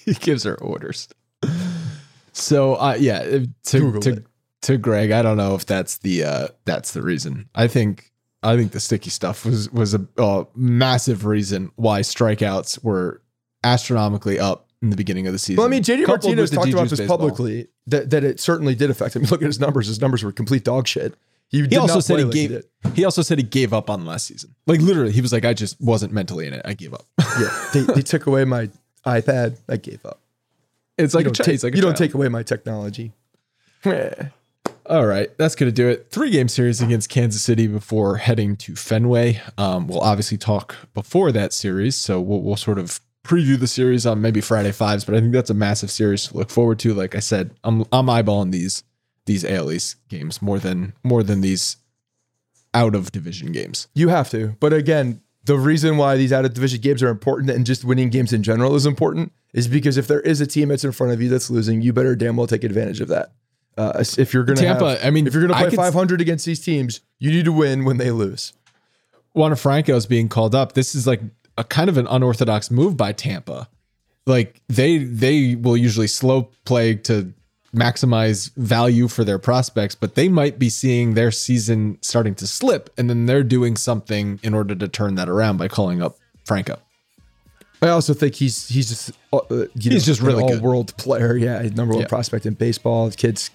He 0.05 0.13
gives 0.13 0.43
her 0.43 0.55
orders. 0.55 1.09
So 2.31 2.75
uh, 2.75 2.95
yeah, 2.97 3.21
if- 3.21 3.47
to 3.63 3.79
Google 3.79 4.01
to, 4.01 4.09
it. 4.13 4.25
to 4.61 4.77
Greg, 4.77 5.11
I 5.11 5.21
don't 5.21 5.35
know 5.35 5.55
if 5.55 5.65
that's 5.65 5.97
the 5.97 6.23
uh, 6.23 6.47
that's 6.63 6.93
the 6.93 7.01
reason. 7.01 7.49
I 7.53 7.67
think 7.67 8.09
I 8.41 8.55
think 8.55 8.71
the 8.71 8.79
sticky 8.79 9.09
stuff 9.09 9.45
was 9.45 9.69
was 9.71 9.93
a, 9.93 10.07
a 10.17 10.47
massive 10.55 11.25
reason 11.25 11.71
why 11.75 11.99
strikeouts 11.99 12.81
were 12.83 13.21
astronomically 13.63 14.39
up 14.39 14.69
in 14.81 14.89
the 14.89 14.95
beginning 14.95 15.27
of 15.27 15.33
the 15.33 15.39
season. 15.39 15.57
Well, 15.57 15.67
I 15.67 15.69
mean, 15.69 15.83
JD 15.83 16.05
coupled 16.05 16.23
Martinez 16.23 16.51
with 16.51 16.59
talked 16.59 16.69
about 16.69 16.89
this 16.89 16.99
baseball. 16.99 17.17
publicly 17.17 17.67
that, 17.87 18.09
that 18.11 18.23
it 18.23 18.39
certainly 18.39 18.75
did 18.75 18.89
affect 18.89 19.15
him. 19.15 19.23
Look 19.31 19.41
at 19.41 19.47
his 19.47 19.59
numbers. 19.59 19.87
His 19.87 19.99
numbers 19.99 20.23
were 20.23 20.31
complete 20.31 20.63
dog 20.63 20.87
shit. 20.87 21.15
He, 21.49 21.65
He 21.67 21.77
also 21.77 21.99
said 21.99 22.19
he 22.19 22.23
like 22.25 22.33
gave. 22.33 22.49
did. 22.49 22.65
He 22.93 23.03
also 23.05 23.21
said 23.21 23.37
he 23.39 23.43
gave 23.43 23.73
up 23.73 23.89
on 23.89 24.05
last 24.05 24.27
season. 24.27 24.55
Like 24.67 24.79
literally, 24.81 25.11
he 25.11 25.21
was 25.21 25.33
like, 25.33 25.45
"I 25.45 25.53
just 25.53 25.79
wasn't 25.81 26.13
mentally 26.13 26.47
in 26.47 26.53
it. 26.53 26.61
I 26.63 26.73
gave 26.73 26.93
up." 26.93 27.05
Yeah, 27.39 27.65
they, 27.73 27.81
they 27.81 28.01
took 28.01 28.27
away 28.27 28.45
my 28.45 28.69
iPad. 29.05 29.57
I 29.67 29.77
gave 29.77 30.05
up. 30.05 30.19
it's 30.97 31.13
like 31.13 31.25
you 31.25 31.31
a 31.31 31.33
don't, 31.33 31.35
child. 31.35 31.45
take, 31.45 31.55
It's 31.55 31.63
like 31.63 31.75
you 31.75 31.81
don't 31.81 31.97
take 31.97 32.13
away 32.13 32.27
my 32.29 32.43
technology. 32.43 33.13
All 34.85 35.05
right, 35.05 35.29
that's 35.37 35.55
going 35.55 35.69
to 35.71 35.75
do 35.75 35.87
it. 35.87 36.07
Three 36.09 36.31
game 36.31 36.47
series 36.47 36.81
against 36.81 37.09
Kansas 37.09 37.41
City 37.43 37.67
before 37.67 38.17
heading 38.17 38.55
to 38.57 38.75
Fenway. 38.75 39.39
Um, 39.57 39.87
we'll 39.87 39.99
obviously 40.01 40.37
talk 40.37 40.75
before 40.95 41.31
that 41.31 41.53
series, 41.53 41.95
so 41.95 42.19
we'll, 42.19 42.41
we'll 42.41 42.55
sort 42.55 42.79
of 42.79 42.99
preview 43.23 43.59
the 43.59 43.67
series 43.67 44.07
on 44.07 44.19
maybe 44.19 44.41
Friday 44.41 44.71
fives. 44.71 45.05
But 45.05 45.13
I 45.13 45.19
think 45.19 45.31
that's 45.31 45.51
a 45.51 45.53
massive 45.55 45.91
series 45.91 46.27
to 46.29 46.37
look 46.37 46.49
forward 46.49 46.79
to. 46.79 46.95
Like 46.95 47.13
I 47.15 47.19
said, 47.19 47.51
I'm 47.63 47.81
I'm 47.91 48.07
eyeballing 48.07 48.51
these 48.51 48.83
these 49.29 49.45
AL 49.45 49.71
East 49.71 49.95
games 50.09 50.41
more 50.41 50.57
than 50.57 50.93
more 51.03 51.21
than 51.21 51.41
these 51.41 51.77
out 52.73 52.95
of 52.95 53.11
division 53.11 53.51
games. 53.51 53.87
You 53.93 54.09
have 54.09 54.31
to. 54.31 54.55
But 54.59 54.73
again, 54.73 55.21
the 55.45 55.55
reason 55.55 55.97
why 55.97 56.17
these 56.17 56.33
out 56.33 56.45
of 56.45 56.55
division 56.55 56.81
games 56.81 57.03
are 57.03 57.09
important 57.09 57.51
and 57.51 57.63
just 57.63 57.85
winning 57.85 58.09
games 58.09 58.33
in 58.33 58.41
general 58.41 58.75
is 58.75 58.87
important 58.87 59.31
is 59.53 59.67
because 59.67 59.97
if 59.97 60.07
there 60.07 60.19
is 60.21 60.41
a 60.41 60.47
team 60.47 60.69
that's 60.69 60.83
in 60.83 60.91
front 60.91 61.13
of 61.13 61.21
you 61.21 61.29
that's 61.29 61.51
losing, 61.51 61.79
you 61.83 61.93
better 61.93 62.15
damn 62.15 62.37
well 62.37 62.47
take 62.47 62.63
advantage 62.63 63.01
of 63.01 63.07
that. 63.09 63.33
Uh, 63.77 64.03
if 64.17 64.33
you're 64.33 64.43
going 64.43 64.57
to 64.57 64.63
Tampa, 64.63 64.97
I 65.05 65.11
mean, 65.11 65.27
if 65.27 65.33
you're 65.33 65.43
going 65.43 65.53
to 65.53 65.59
play 65.59 65.69
could- 65.69 65.77
500 65.77 66.21
against 66.21 66.47
these 66.47 66.59
teams, 66.59 67.01
you 67.19 67.29
need 67.29 67.45
to 67.45 67.51
win 67.51 67.85
when 67.85 67.97
they 67.97 68.09
lose. 68.09 68.53
Wander 69.35 69.55
Franco 69.55 69.95
is 69.95 70.07
being 70.07 70.27
called 70.27 70.55
up. 70.55 70.73
This 70.73 70.95
is 70.95 71.05
like 71.05 71.21
a 71.55 71.63
kind 71.63 71.87
of 71.87 71.97
an 71.97 72.07
unorthodox 72.07 72.71
move 72.71 72.97
by 72.97 73.13
Tampa. 73.13 73.69
Like 74.25 74.59
they 74.67 74.97
they 74.97 75.53
will 75.53 75.77
usually 75.77 76.07
slow 76.07 76.49
play 76.65 76.95
to 76.95 77.31
maximize 77.75 78.51
value 78.55 79.07
for 79.07 79.23
their 79.23 79.37
prospects, 79.39 79.95
but 79.95 80.15
they 80.15 80.27
might 80.29 80.57
be 80.57 80.69
seeing 80.69 81.13
their 81.13 81.31
season 81.31 81.97
starting 82.01 82.35
to 82.35 82.47
slip, 82.47 82.89
and 82.97 83.09
then 83.09 83.25
they're 83.25 83.43
doing 83.43 83.75
something 83.75 84.39
in 84.43 84.53
order 84.53 84.75
to 84.75 84.87
turn 84.87 85.15
that 85.15 85.29
around 85.29 85.57
by 85.57 85.67
calling 85.67 86.01
up 86.01 86.17
Franco. 86.45 86.77
I 87.81 87.89
also 87.89 88.13
think 88.13 88.35
he's 88.35 88.67
he's 88.67 88.89
just 88.89 89.11
uh, 89.31 89.37
uh, 89.37 89.65
He's 89.79 90.05
just 90.05 90.21
really 90.21 90.43
all 90.43 90.49
good. 90.49 90.61
world 90.61 90.97
player. 90.97 91.37
Yeah, 91.37 91.61
number 91.73 91.93
one 91.93 92.01
Yeah. 92.01 92.07
prospect 92.07 92.45
in 92.45 92.55
baseball. 92.55 93.09
Kids, 93.11 93.51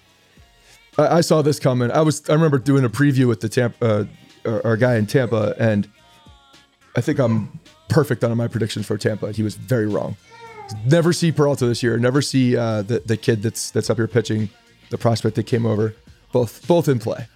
I, 0.97 1.17
I 1.17 1.21
saw 1.21 1.41
this 1.43 1.59
coming. 1.59 1.91
I 1.91 2.01
was 2.01 2.27
I 2.29 2.33
remember 2.33 2.57
doing 2.57 2.83
a 2.85 2.89
preview 2.89 3.27
with 3.27 3.41
the 3.41 3.49
Tampa 3.49 3.85
uh, 3.85 4.05
our, 4.45 4.65
our 4.65 4.77
guy 4.77 4.95
in 4.95 5.05
Tampa, 5.05 5.53
and 5.59 5.87
I 6.95 7.01
think 7.01 7.19
I'm 7.19 7.59
perfect 7.89 8.23
on 8.23 8.35
my 8.35 8.47
predictions 8.47 8.87
for 8.87 8.97
Tampa. 8.97 9.31
He 9.31 9.43
was 9.43 9.55
very 9.55 9.85
wrong. 9.85 10.15
Never 10.85 11.13
see 11.13 11.31
Peralta 11.31 11.65
this 11.65 11.83
year. 11.83 11.97
Never 11.97 12.21
see 12.21 12.57
uh, 12.57 12.81
the 12.81 12.99
the 12.99 13.17
kid 13.17 13.41
that's 13.43 13.71
that's 13.71 13.89
up 13.89 13.97
here 13.97 14.07
pitching, 14.07 14.49
the 14.89 14.97
prospect 14.97 15.35
that 15.35 15.43
came 15.43 15.65
over. 15.65 15.95
Both 16.31 16.67
both 16.67 16.87
in 16.87 16.99
play. 16.99 17.27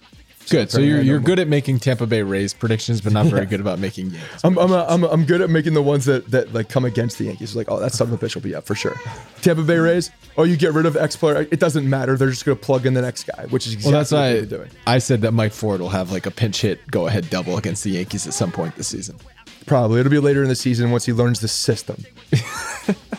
Good. 0.48 0.70
So 0.70 0.78
Franco, 0.78 0.88
you're 0.88 1.00
you're 1.02 1.20
good 1.20 1.38
at 1.38 1.46
making 1.46 1.78
Tampa 1.78 2.06
Bay 2.06 2.22
Rays 2.22 2.52
predictions, 2.54 3.00
but 3.00 3.12
not 3.12 3.26
very 3.26 3.46
good 3.46 3.60
about 3.60 3.78
making 3.78 4.10
games. 4.10 4.22
I'm 4.42 4.58
I'm, 4.58 4.72
a, 4.72 4.84
I'm, 4.88 5.04
I'm 5.04 5.24
good 5.24 5.40
at 5.40 5.48
making 5.48 5.74
the 5.74 5.82
ones 5.82 6.06
that 6.06 6.28
that 6.32 6.52
like 6.52 6.68
come 6.68 6.84
against 6.84 7.18
the 7.18 7.24
Yankees. 7.24 7.54
Like, 7.54 7.70
oh, 7.70 7.78
that 7.78 7.92
son 7.92 8.08
of 8.08 8.14
a 8.14 8.26
bitch 8.26 8.34
will 8.34 8.42
be 8.42 8.54
up 8.54 8.66
for 8.66 8.74
sure. 8.74 8.96
Tampa 9.42 9.62
Bay 9.62 9.78
Rays. 9.78 10.10
Oh, 10.36 10.42
you 10.42 10.56
get 10.56 10.72
rid 10.72 10.86
of 10.86 10.96
X 10.96 11.14
player. 11.14 11.46
It 11.52 11.60
doesn't 11.60 11.88
matter. 11.88 12.16
They're 12.16 12.30
just 12.30 12.44
gonna 12.44 12.56
plug 12.56 12.84
in 12.84 12.94
the 12.94 13.02
next 13.02 13.24
guy, 13.24 13.46
which 13.46 13.66
is 13.66 13.74
exactly 13.74 13.92
Well, 13.92 14.00
that's 14.00 14.12
what 14.12 14.18
why 14.18 14.32
they're 14.32 14.46
doing. 14.46 14.70
I 14.86 14.98
said 14.98 15.20
that 15.20 15.32
Mike 15.32 15.52
Ford 15.52 15.80
will 15.80 15.90
have 15.90 16.10
like 16.10 16.26
a 16.26 16.32
pinch 16.32 16.62
hit 16.62 16.80
go 16.90 17.06
ahead 17.06 17.30
double 17.30 17.56
against 17.56 17.84
the 17.84 17.90
Yankees 17.90 18.26
at 18.26 18.34
some 18.34 18.50
point 18.50 18.74
this 18.74 18.88
season. 18.88 19.16
Probably 19.66 20.00
it'll 20.00 20.10
be 20.10 20.18
later 20.18 20.42
in 20.42 20.48
the 20.48 20.56
season 20.56 20.90
once 20.90 21.04
he 21.04 21.12
learns 21.12 21.40
the 21.40 21.48
system. 21.48 22.04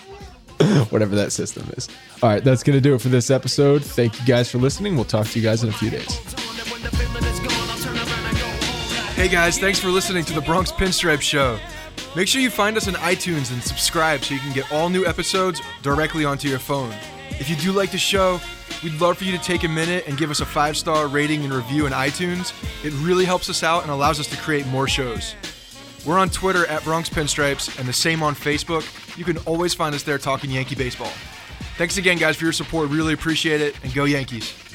whatever 0.89 1.15
that 1.15 1.31
system 1.31 1.69
is. 1.77 1.87
All 2.21 2.29
right, 2.29 2.43
that's 2.43 2.63
going 2.63 2.77
to 2.77 2.81
do 2.81 2.95
it 2.95 3.01
for 3.01 3.09
this 3.09 3.29
episode. 3.29 3.83
Thank 3.83 4.19
you 4.19 4.25
guys 4.25 4.49
for 4.49 4.57
listening. 4.57 4.95
We'll 4.95 5.05
talk 5.05 5.27
to 5.27 5.39
you 5.39 5.43
guys 5.43 5.63
in 5.63 5.69
a 5.69 5.73
few 5.73 5.89
days. 5.89 6.11
Hey 9.15 9.27
guys, 9.27 9.59
thanks 9.59 9.79
for 9.79 9.89
listening 9.89 10.25
to 10.25 10.33
the 10.33 10.41
Bronx 10.41 10.71
Pinstripe 10.71 11.21
Show. 11.21 11.59
Make 12.15 12.27
sure 12.27 12.41
you 12.41 12.49
find 12.49 12.75
us 12.75 12.87
on 12.87 12.95
iTunes 12.95 13.53
and 13.53 13.61
subscribe 13.63 14.23
so 14.23 14.33
you 14.33 14.39
can 14.39 14.51
get 14.51 14.71
all 14.71 14.89
new 14.89 15.05
episodes 15.05 15.61
directly 15.81 16.25
onto 16.25 16.49
your 16.49 16.59
phone. 16.59 16.93
If 17.39 17.49
you 17.49 17.55
do 17.55 17.71
like 17.71 17.91
the 17.91 17.97
show, 17.97 18.39
we'd 18.83 18.99
love 18.99 19.17
for 19.17 19.23
you 19.23 19.31
to 19.31 19.43
take 19.43 19.63
a 19.63 19.67
minute 19.67 20.05
and 20.07 20.17
give 20.17 20.29
us 20.29 20.41
a 20.41 20.45
five 20.45 20.75
star 20.75 21.07
rating 21.07 21.43
and 21.43 21.53
review 21.53 21.85
in 21.85 21.93
iTunes. 21.93 22.51
It 22.83 22.93
really 23.05 23.25
helps 23.25 23.49
us 23.49 23.63
out 23.63 23.83
and 23.83 23.91
allows 23.91 24.19
us 24.19 24.27
to 24.27 24.37
create 24.37 24.65
more 24.67 24.87
shows. 24.87 25.35
We're 26.05 26.17
on 26.17 26.29
Twitter 26.29 26.65
at 26.65 26.83
Bronx 26.83 27.09
Pinstripes 27.09 27.77
and 27.79 27.87
the 27.87 27.93
same 27.93 28.23
on 28.23 28.33
Facebook. 28.33 28.83
You 29.17 29.23
can 29.23 29.37
always 29.39 29.73
find 29.73 29.93
us 29.93 30.03
there 30.03 30.17
talking 30.17 30.49
Yankee 30.49 30.75
baseball. 30.75 31.11
Thanks 31.77 31.97
again, 31.97 32.17
guys, 32.17 32.35
for 32.37 32.43
your 32.43 32.53
support. 32.53 32.89
Really 32.89 33.13
appreciate 33.13 33.61
it, 33.61 33.75
and 33.83 33.93
go 33.93 34.05
Yankees. 34.05 34.70